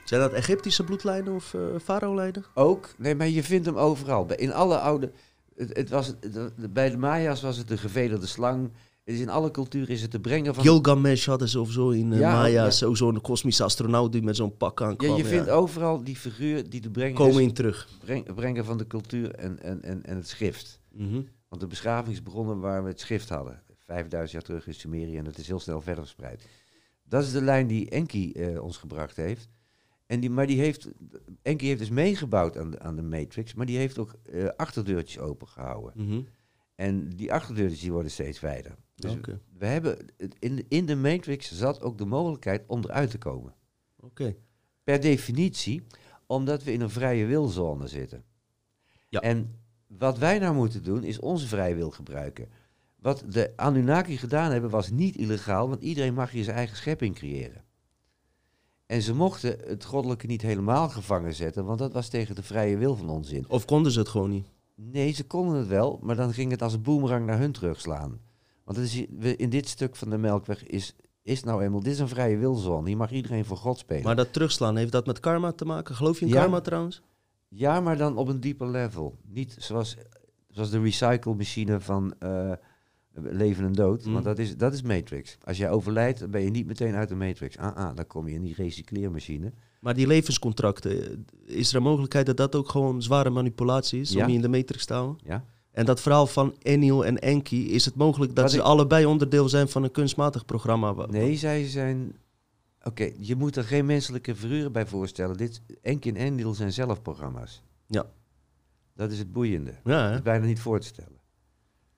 [0.04, 2.46] Zijn dat Egyptische bloedlijnen of eh farao-lijnen?
[2.54, 4.34] ook, nee, maar je vindt hem overal.
[4.36, 5.12] In alle oude.
[5.56, 8.70] Het, het was, het- bij de Maya's was het de gevederde slang.
[9.10, 10.64] Het is in alle culturen is het de brenger van.
[10.64, 12.64] Gilgamesh hadden ze of zo in uh, Ja, Maya.
[12.64, 12.72] ja.
[12.72, 15.18] Zo, zo'n kosmische astronaut die met zo'n pak aan ja, kwam.
[15.18, 17.88] je vindt overal die figuur die de brenger Komen in terug.
[18.00, 20.80] breng- brenger van de cultuur en, en, en, en het schrift.
[20.92, 21.22] Mhm.
[21.48, 23.62] Want de beschaving is begonnen waar we het schrift hadden.
[23.78, 26.48] 5000 jaar terug in Sumerië en het is heel snel verder verspreid.
[27.04, 29.50] Dat is de lijn die Enki eh, ons gebracht heeft.
[30.06, 30.88] En die, maar die heeft,
[31.42, 35.20] Enki heeft dus meegebouwd aan de, aan de Matrix, maar die heeft ook eh, achterdeurtjes
[35.20, 35.94] opengehouden.
[35.96, 36.22] Mhm.
[36.76, 38.76] En die achterdeurtjes die worden steeds wijder.
[39.00, 39.18] Dus
[39.58, 39.98] we hebben,
[40.40, 43.54] in, de- in de Matrix zat ook de mogelijkheid om eruit te komen.
[44.00, 44.36] Oké.
[44.84, 45.84] Per definitie,
[46.26, 48.24] omdat we in een vrije wilzone zitten.
[49.10, 49.20] Ja.
[49.20, 49.56] En
[49.88, 52.50] wat wij nou moeten doen, is onze vrije wil gebruiken.
[52.96, 57.16] Wat de Anunnaki gedaan hebben, was niet illegaal, want iedereen mag hier zijn eigen schepping
[57.16, 57.64] creëren.
[58.86, 62.78] En ze mochten het goddelijke niet helemaal gevangen zetten, want dat was tegen de vrije
[62.78, 63.50] wil van ons in.
[63.50, 64.48] Of konden ze het gewoon niet?
[64.76, 68.20] Nee, ze konden het wel, maar dan ging het als een boemerang naar hun terugslaan.
[68.70, 69.06] Want het is,
[69.36, 72.88] in dit stuk van de Melkweg is, is nou eenmaal, dit is een vrije wilzone.
[72.88, 74.04] Hier mag iedereen voor God spelen.
[74.04, 75.96] Maar dat terugslaan, heeft dat met karma te maken?
[75.96, 76.40] Geloof je in Ja.
[76.42, 77.02] karma trouwens?
[77.48, 79.16] Ja, maar dan op een dieper level.
[79.28, 79.98] Niet zoals,
[80.50, 82.52] zoals de recycle-machine van eh,
[83.14, 84.06] leven en dood.
[84.06, 84.14] Mm.
[84.14, 85.38] Want dat is, dat is Matrix.
[85.44, 87.58] Als jij overlijdt, dan ben je niet meteen uit de Matrix.
[87.58, 89.54] Ah, ah, dan kom je in die recycleermachine.
[89.80, 94.24] Maar die levenscontracten, is er een mogelijkheid dat dat ook gewoon zware manipulatie is Ja.
[94.24, 95.18] om je in de matrix te houden?
[95.24, 95.46] Ja?
[95.80, 99.50] En dat verhaal van Enil en Enki, is het mogelijk dat ze ik- allebei onderdeel
[99.50, 101.06] zijn van een kunstmatig programma?
[101.10, 102.16] Nee, zij zijn...
[102.84, 105.38] Oké, je moet er geen menselijke figuren bij voorstellen.
[105.38, 107.62] Dit, Enki en Enlil zijn zelf programma's.
[107.88, 108.06] Ja.
[108.96, 109.74] Dat is het boeiende.
[109.84, 111.20] Ja, Dat is bijna niet voor te stellen.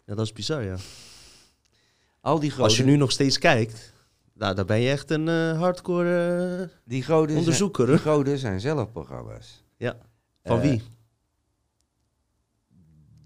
[0.06, 0.76] ja, dat is bizar, ja.
[2.22, 3.94] Al die goden, Als je nu nog steeds kijkt,
[4.34, 7.86] nou, dan ben je echt een eh, hardcore eh, die goden onderzoeker.
[7.86, 9.64] Zijn, die goden zijn zelf programma's.
[9.78, 9.98] Ja.
[10.44, 10.82] Van Eh, wie?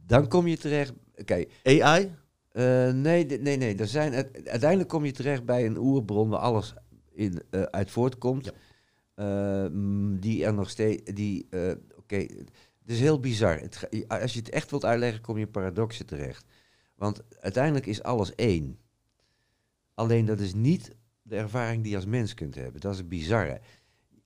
[0.08, 0.94] Dan kom je terecht...
[1.16, 2.16] Oké, AI?
[2.52, 3.76] Eh, nee, nee, nee.
[3.76, 4.14] Er zijn,
[4.46, 6.74] uiteindelijk kom je terecht bij een oerbron waar alles
[7.14, 8.46] in, eh, uit voortkomt.
[8.46, 8.52] Ja.
[9.16, 11.14] Eh, mm, die er nog steeds.
[11.14, 11.48] Die,
[11.96, 13.60] Oké, Het is heel bizar.
[13.60, 16.46] Het, als je het echt wilt uitleggen, kom je in paradoxen terecht.
[16.96, 18.80] Want uiteindelijk is alles één.
[19.94, 22.82] Alleen dat is niet de ervaring die je als mens kunt hebben.
[22.82, 23.62] Dat is het bizarre.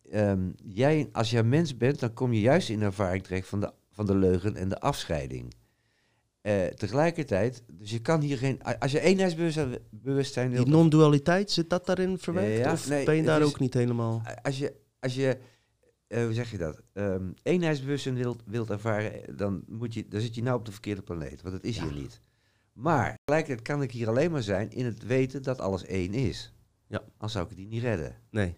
[0.09, 3.59] Ehm, jij, als jij mens bent, dan kom je juist in de ervaring terecht van
[3.59, 5.53] de, van de leugen en de afscheiding.
[6.41, 8.61] Eh, tegelijkertijd, dus je kan hier geen...
[8.79, 12.57] Als je eenheidsbewustzijn Die non-dualiteit, zit dat daarin verwerkt?
[12.65, 14.21] Ja, of nee, ben je daar is- ook niet helemaal...
[14.41, 15.37] als je, als je
[16.07, 20.21] eh, hoe zeg je dat, Ehm eenheidsbewustzijn wilt, wilt ervaren, eh, dan, moet je, dan
[20.21, 21.83] zit je nou op de verkeerde planeet, want dat is Ja.
[21.83, 22.21] hier niet.
[22.73, 26.53] Maar tegelijkertijd kan ik hier alleen maar zijn in het weten dat alles één is.
[26.87, 27.01] Ja.
[27.11, 28.15] Anders zou ik het hier niet redden.
[28.31, 28.55] Nee.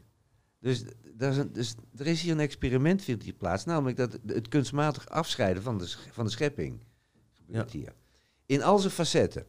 [0.60, 4.20] Dus, dat is een, dus er is hier een experiment vindt hier plaats, namelijk dat
[4.26, 6.84] het kunstmatig afscheiden van de, van de schepping
[7.52, 7.94] gebeurt hier.
[8.46, 9.46] In al zijn facetten.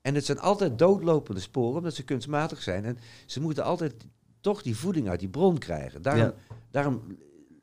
[0.00, 2.84] En het zijn altijd doodlopende sporen, omdat ze kunstmatig zijn.
[2.84, 3.94] En ze moeten altijd
[4.40, 6.02] toch die voeding uit die bron krijgen.
[6.02, 6.32] Daarom,
[6.70, 7.02] daarom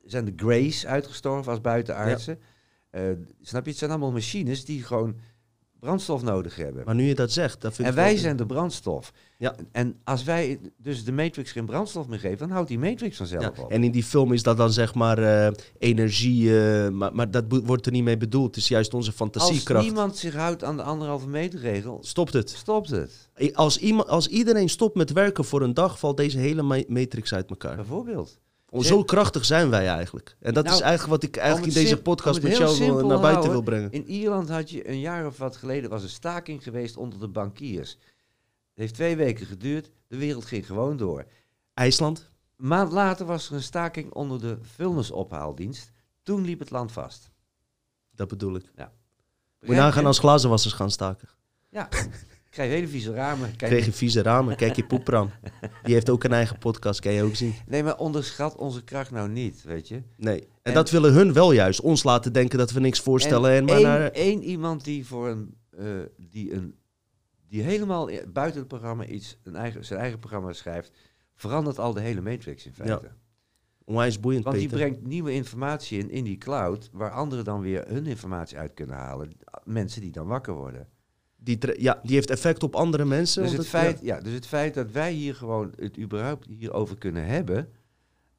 [0.04, 2.40] zijn de Greys uitgestorven als buitenaardsen.
[2.90, 3.02] Eh,
[3.42, 3.70] snap je?
[3.70, 5.20] Het zijn allemaal machines die gewoon
[5.86, 6.84] brandstof nodig hebben.
[6.86, 9.12] Maar nu je dat zegt, dat vind En ik wel- wij zijn de brandstof.
[9.38, 9.56] Ja.
[9.72, 13.42] En als wij dus de Matrix geen brandstof meer geven, dan houdt die Matrix vanzelf
[13.58, 13.72] Ja, op.
[13.72, 17.44] en in die film is dat dan zeg maar eh, energie, eh, maar, maar dat
[17.48, 18.48] wordt er niet mee bedoeld.
[18.48, 19.86] Het is juist onze Als fantasiekracht.
[19.86, 22.50] niemand zich houdt aan de anderhalve meter regel, Stopt het.
[22.50, 23.30] stopt het.
[23.54, 27.34] Als, iemand, als iedereen stopt met werken voor een dag, valt deze hele ma- matrix
[27.34, 27.76] uit elkaar.
[27.76, 28.40] Bijvoorbeeld.
[28.84, 30.36] Zo krachtig zijn wij eigenlijk.
[30.40, 33.08] En dat Nou, is eigenlijk wat ik eigenlijk in deze podcast met jou wil- naar
[33.08, 33.92] buiten houden, wil brengen.
[33.92, 37.28] In Ierland had je een jaar of wat geleden was een staking geweest onder de
[37.28, 37.90] bankiers.
[37.90, 39.92] Het heeft twee weken geduurd.
[40.08, 41.26] De wereld ging gewoon door.
[41.74, 42.32] IJsland?
[42.58, 45.92] Een maand later was er een staking onder de vuilnisophaaldienst.
[46.24, 47.30] Toen liep het land vast.
[48.12, 48.62] Dat bedoel ik.
[48.64, 48.88] Moet je
[49.60, 51.28] Begrijp nagaan als glazenwassers gaan staken.
[51.70, 51.90] Ja,
[52.56, 53.56] krijg hele vieze ramen.
[53.56, 55.30] Kijk, Kreeg je vieze ramen, kijk je poepram.
[55.84, 57.54] Die heeft ook een eigen podcast, kan je ook zien.
[57.68, 60.02] Nee, maar onderschat onze kracht nou niet, weet je.
[60.18, 60.40] Nee.
[60.42, 61.82] En, En- dat willen hun wel juist.
[61.82, 63.52] Ons laten denken dat we niks voorstellen.
[63.52, 65.86] En, maar één, naar, één iemand die voor een, eh,
[66.18, 66.76] die een,
[67.48, 70.92] die helemaal buiten het programma iets, een eigen, zijn eigen programma schrijft,
[71.36, 73.12] verandert al de hele matrix in feite.
[73.86, 74.86] onwijs boeiend, Want die Peter.
[74.86, 78.96] brengt nieuwe informatie in, in die cloud, waar anderen dan weer hun informatie uit kunnen
[78.96, 79.32] halen.
[79.64, 80.88] Mensen die dan wakker worden.
[81.46, 83.42] Die, ja, die heeft effect op andere mensen.
[83.42, 84.20] Dus het, het- feit, ja.
[84.20, 87.70] dus het feit dat wij hier gewoon het überhaupt hierover kunnen hebben.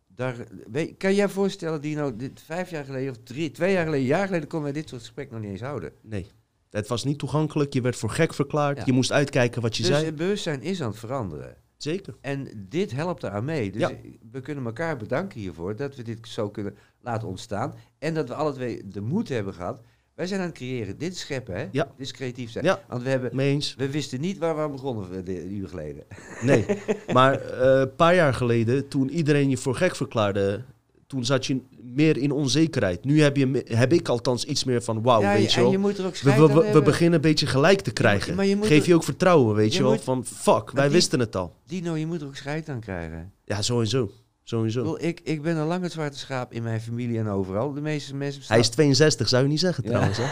[0.06, 0.36] Daar,
[0.70, 4.10] weet- kan jij voorstellen, Dino, dit vijf jaar geleden of drie, twee jaar geleden, een
[4.10, 5.92] jaar geleden konden wij dit soort gesprek nog niet eens houden.
[6.02, 6.26] nee.
[6.70, 7.72] Het was niet toegankelijk.
[7.72, 8.76] Je werd voor gek verklaard.
[8.78, 8.82] Ja.
[8.86, 10.04] Je moest uitkijken wat je dus zei.
[10.04, 11.56] het bewustzijn is aan het veranderen.
[11.76, 12.14] Zeker.
[12.20, 13.70] En dit helpt eraan mee.
[13.70, 13.90] Dus Ja.
[14.32, 17.74] we kunnen elkaar bedanken hiervoor dat we dit zo kunnen laten ontstaan.
[17.98, 19.80] En dat we alle twee de moed hebben gehad.
[20.16, 20.98] Wij zijn aan het creëren.
[20.98, 21.66] Dit is scheppen, hè?
[21.72, 21.84] Ja.
[21.84, 22.64] Dit is creatief zijn.
[22.64, 22.82] Ja.
[22.88, 23.36] Want we, hebben,
[23.76, 26.04] we wisten niet waar we aan begonnen een uur geleden.
[26.42, 26.64] Nee.
[27.12, 30.62] maar eh, een paar jaar geleden, toen iedereen je voor gek verklaarde,
[31.06, 33.04] toen zat je meer in onzekerheid.
[33.04, 35.72] Nu heb, je, heb ik althans iets meer van wauw, ja, weet je en wel.
[35.72, 38.34] je moet er ook We, we, beginnen een beetje gelijk te krijgen.
[38.34, 39.92] maar je moet Geef er- je ook vertrouwen, weet je, je wel.
[39.92, 41.54] moet- Van fuck, wij die- wisten het al.
[41.66, 43.32] Dino, je moet er ook scheid aan krijgen.
[43.44, 44.10] Ja, sowieso.
[44.46, 44.80] Ik, Sowieso.
[44.82, 47.72] bedoel, ik, ik ben al lang het zwarte schaap in mijn familie en overal.
[47.72, 48.42] De meeste mensen...
[48.46, 49.90] Hij is 62, zou je niet zeggen Ja.
[49.90, 50.26] trouwens, hè?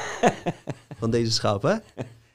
[0.98, 1.74] Van deze schaap, hè?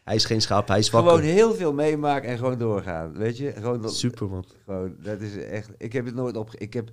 [0.03, 1.11] Hij is geen schaap, hij is wakker.
[1.11, 3.13] Gewoon heel veel meemaken en gewoon doorgaan.
[3.17, 3.51] Weet je?
[3.51, 4.45] Gewoon, Super, man.
[4.65, 5.69] gewoon, dat is echt...
[5.77, 6.49] Ik heb het nooit op...
[6.57, 6.89] Ik heb,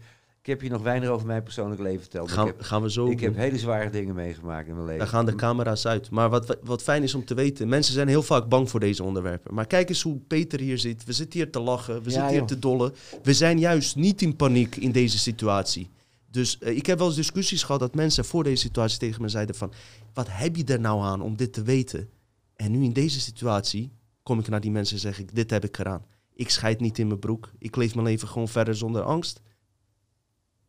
[0.46, 2.30] ik heb je nog weinig over mijn persoonlijk leven verteld.
[2.30, 4.98] Gaan, ik heb, gaan we zo ik heb hele zware dingen meegemaakt in mijn leven.
[4.98, 6.10] Daar gaan de camera's uit.
[6.10, 9.02] Maar wat, wat fijn is om te weten, mensen zijn heel vaak bang voor deze
[9.02, 9.54] onderwerpen.
[9.54, 11.04] Maar kijk eens hoe Peter hier zit.
[11.04, 12.46] We zitten hier te lachen, we Ja, zitten hier joh.
[12.46, 12.94] te dollen.
[13.22, 15.90] We zijn juist niet in paniek in deze situatie.
[16.30, 19.28] Dus eh, ik heb wel eens discussies gehad dat mensen voor deze situatie tegen me
[19.28, 19.72] zeiden van...
[20.14, 22.08] Wat heb je er nou aan om dit te weten?
[22.56, 23.92] En nu in deze situatie
[24.22, 26.04] kom ik naar die mensen en zeg ik, dit heb ik gedaan.
[26.34, 27.52] Ik scheid niet in mijn broek.
[27.58, 29.40] Ik leef mijn leven gewoon verder zonder angst.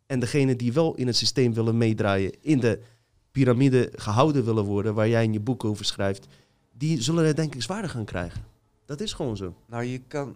[0.07, 2.79] En degene die wel in het systeem willen meedraaien, in de
[3.31, 6.27] piramide gehouden willen worden, waar jij in je boek over schrijft,
[6.77, 8.43] die zullen het denk ik zwaarder gaan krijgen.
[8.85, 9.55] Dat is gewoon zo.
[9.65, 10.35] Nou, je kan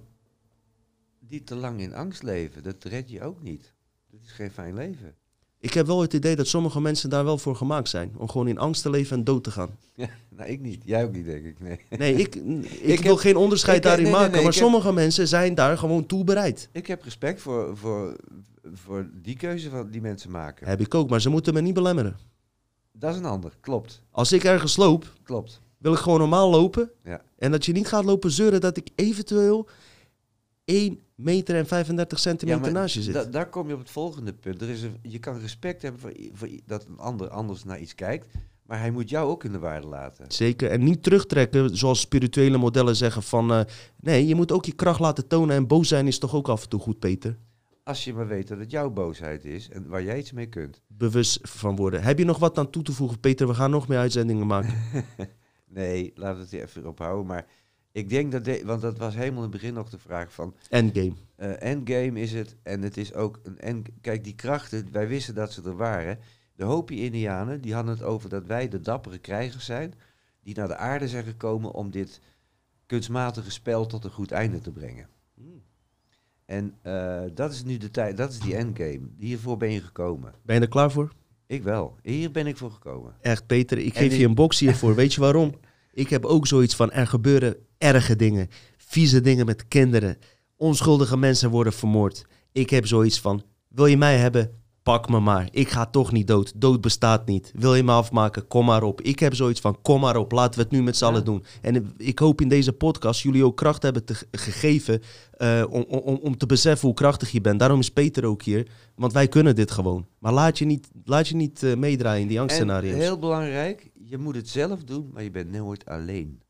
[1.30, 2.64] niet te lang in angst leven.
[2.64, 3.74] Dat red je ook niet.
[4.12, 5.16] Dat is geen fijn leven.
[5.60, 8.12] Ik heb wel het idee dat sommige mensen daar wel voor gemaakt zijn.
[8.18, 9.70] Om gewoon in angst te leven en dood te gaan.
[9.96, 10.82] Ja, nou, ik niet.
[10.86, 11.60] Jij ook niet, denk ik.
[11.60, 11.80] Nee.
[11.90, 12.36] Nee, ik,
[12.96, 14.36] ik, wil geen onderscheid ik daarin nee, nee, maken.
[14.36, 16.70] maar heb- sommige mensen zijn daar gewoon toe bereid.
[16.72, 18.16] Ik heb respect voor, voor,
[18.74, 20.68] voor die keuze van die mensen maken.
[20.68, 22.18] Heb ik ook, maar ze moeten me niet belemmeren.
[22.92, 23.58] Dat is een ander.
[23.60, 24.02] Klopt.
[24.12, 25.62] Als ik ergens loop, Klopt.
[25.78, 26.92] wil ik gewoon normaal lopen.
[27.04, 27.22] Ja.
[27.38, 29.68] En dat je niet gaat lopen zeuren dat ik eventueel
[30.66, 33.14] 1 meter en 35 centimeter naast je zit.
[33.14, 34.62] da- daar kom je op het volgende punt.
[34.62, 36.02] Er is een, je kan respect hebben
[36.34, 38.28] voor, dat een ander anders naar iets kijkt.
[38.66, 40.26] Maar hij moet jou ook in de waarde laten.
[40.32, 40.70] Zeker.
[40.72, 43.52] En niet terugtrekken zoals spirituele modellen zeggen van...
[43.54, 43.62] eh,
[44.00, 46.64] nee, je moet ook je kracht laten tonen en boos zijn is toch ook af
[46.64, 47.38] en toe goed, Peter?
[47.84, 50.82] Als je maar weet dat het jouw boosheid is en waar jij iets mee kunt.
[50.88, 52.04] Bewust van worden.
[52.04, 53.48] Heb je nog wat aan toe te voegen, Peter?
[53.48, 54.74] We gaan nog meer uitzendingen maken.
[55.68, 57.26] nee, laten we het er even op houden.
[57.26, 57.46] Maar
[57.92, 60.56] ik denk dat, de, want dat was helemaal in het begin nog de vraag van...
[60.70, 61.14] Endgame.
[61.38, 62.56] Uh, endgame is het.
[62.64, 63.90] En het is ook een end.
[64.02, 66.20] Kijk, die krachten, wij wisten dat ze er waren.
[66.56, 69.94] De Hopi-Indianen, die hadden het over dat wij de dappere krijgers zijn.
[70.44, 72.22] Die naar de aarde zijn gekomen om dit
[72.86, 75.08] kunstmatige spel tot een goed einde te brengen.
[76.52, 79.02] En uh, dat is nu de tijd, dat is die endgame.
[79.18, 80.34] Hiervoor ben je gekomen.
[80.46, 81.12] Ben je er klaar voor?
[81.48, 81.96] Ik wel.
[82.04, 83.16] Hier ben ik voor gekomen.
[83.22, 84.96] Echt, Peter, ik geef je een box hiervoor.
[84.96, 85.54] Weet je waarom?
[85.94, 88.48] Ik heb ook zoiets van, er gebeuren erge dingen.
[88.78, 90.18] Vieze dingen met kinderen.
[90.56, 92.26] Onschuldige mensen worden vermoord.
[92.52, 94.61] Ik heb zoiets van, wil je mij hebben?
[94.84, 95.48] Pak me maar.
[95.52, 96.52] Ik ga toch niet dood.
[96.56, 97.52] Dood bestaat niet.
[97.56, 98.48] Wil je me afmaken?
[98.48, 99.02] Kom maar op.
[99.02, 100.32] Ik heb zoiets van, kom maar op.
[100.32, 101.44] Laten we het nu met z'n allen doen.
[101.62, 105.02] En ik hoop in deze podcast jullie ook kracht hebben te gegeven
[105.38, 107.60] uh, om, om, om te beseffen hoe krachtig je bent.
[107.60, 108.68] Daarom is Peter ook hier.
[108.96, 110.08] Want wij kunnen dit gewoon.
[110.20, 112.96] Maar laat je niet, laat je niet uh, meedraaien in die angstscenario's.
[112.98, 116.42] heel belangrijk, je moet het zelf doen, maar je bent nooit alleen.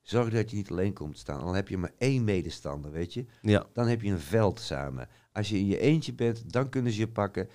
[0.00, 1.40] Zorg dat je niet alleen komt staan.
[1.44, 3.24] Dan heb je maar één medestander, weet je.
[3.42, 3.66] Ja.
[3.72, 5.08] Dan heb je een veld samen.
[5.32, 7.48] Als je in je eentje bent, dan kunnen ze je pakken.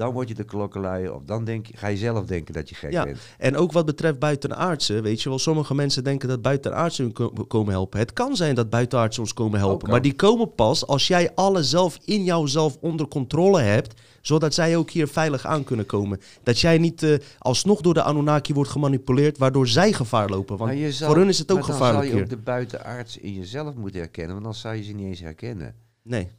[0.00, 1.14] Dan word je de klokkenluier.
[1.14, 3.04] Of dan denk je, ga je zelf denken dat je gek ja.
[3.04, 3.18] bent.
[3.38, 5.38] En ook wat betreft buitenaardsen, weet je wel.
[5.38, 7.98] Sommige mensen denken dat buitenaardsen hun komen helpen.
[7.98, 9.90] Het kan zijn dat buitenaardsen ons komen helpen.
[9.90, 14.76] Maar die komen pas als jij alles zelf in jouzelf onder controle hebt zodat zij
[14.76, 16.20] ook hier veilig aan kunnen komen.
[16.42, 20.56] Dat jij niet uh, alsnog door de Anunnaki wordt gemanipuleerd, waardoor zij gevaar lopen.
[20.56, 23.74] Want voor hun is het ook gevaarlijk dan zou je ook de buitenaards in jezelf
[23.74, 25.74] moeten herkennen, want dan zou je ze niet eens herkennen.
[26.02, 26.30] Nee.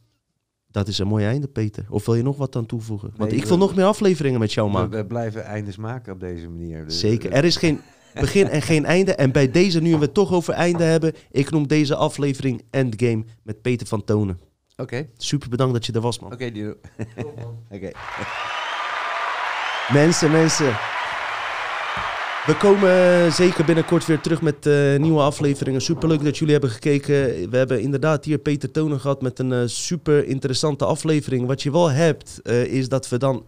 [0.72, 1.84] Dat is een mooi einde, Peter.
[1.88, 3.12] Of wil je nog wat aan toevoegen?
[3.16, 4.98] Want ik wil nog meer afleveringen met jou maken.
[4.98, 6.84] We, blijven eindes maken op deze manier.
[6.84, 7.32] Dus Zeker.
[7.32, 7.80] Er is geen
[8.14, 9.14] begin en geen einde.
[9.14, 13.24] En bij deze, nu we het toch over einde hebben, ik noem deze aflevering Endgame
[13.42, 14.40] met Peter van Tonen.
[14.76, 15.08] Oké.
[15.16, 16.32] Super bedankt dat je er was, man.
[16.32, 16.76] Oké, okay,
[17.76, 17.90] Oké.
[19.92, 20.76] mensen, mensen.
[22.46, 25.80] We komen zeker binnenkort weer terug met uh, nieuwe afleveringen.
[25.80, 27.14] Super leuk dat jullie hebben gekeken.
[27.50, 31.46] We hebben inderdaad hier Peter Tonen gehad met een uh, super interessante aflevering.
[31.46, 33.42] Wat je wel hebt, is dat we dan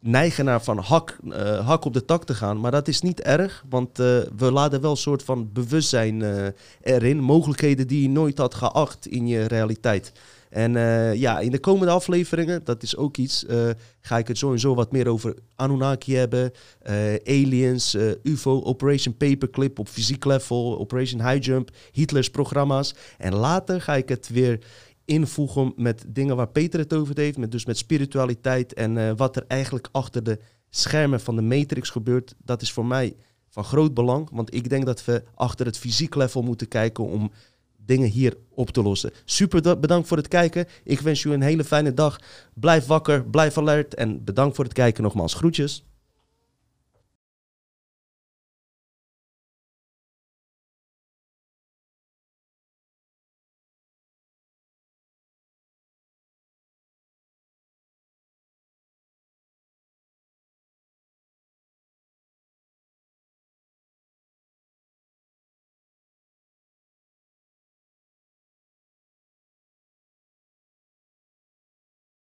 [0.00, 1.18] neigen naar van hak,
[1.64, 2.60] hak op de tak te gaan.
[2.60, 3.96] Maar dat is niet erg, want
[4.36, 7.20] we laden wel een soort van bewustzijn erin.
[7.20, 10.12] Mogelijkheden die je nooit had geacht in je realiteit.
[10.50, 13.70] En uh, ja, in de komende afleveringen, dat is ook iets, uh,
[14.00, 16.52] ga ik het sowieso wat meer over Anunnaki hebben,
[16.90, 22.94] uh, aliens, UFO, Operation Paperclip op fysiek level, Operation High Jump, Hitlers programma's.
[23.18, 24.58] En later ga ik het weer
[25.04, 29.44] invoegen met dingen waar Peter het over heeft, met, dus met spiritualiteit en wat er
[29.48, 30.38] eigenlijk achter de
[30.70, 32.34] schermen van de Matrix gebeurt.
[32.44, 33.16] Dat is voor mij
[33.48, 37.30] van groot belang, want ik denk dat we achter het fysiek level moeten kijken om
[37.90, 39.12] dingen hier op te lossen.
[39.24, 40.66] Super bedankt voor het kijken.
[40.84, 42.20] Ik wens u een hele fijne dag.
[42.54, 45.34] Blijf wakker, blijf alert en bedankt voor het kijken nogmaals.
[45.34, 45.89] Groetjes.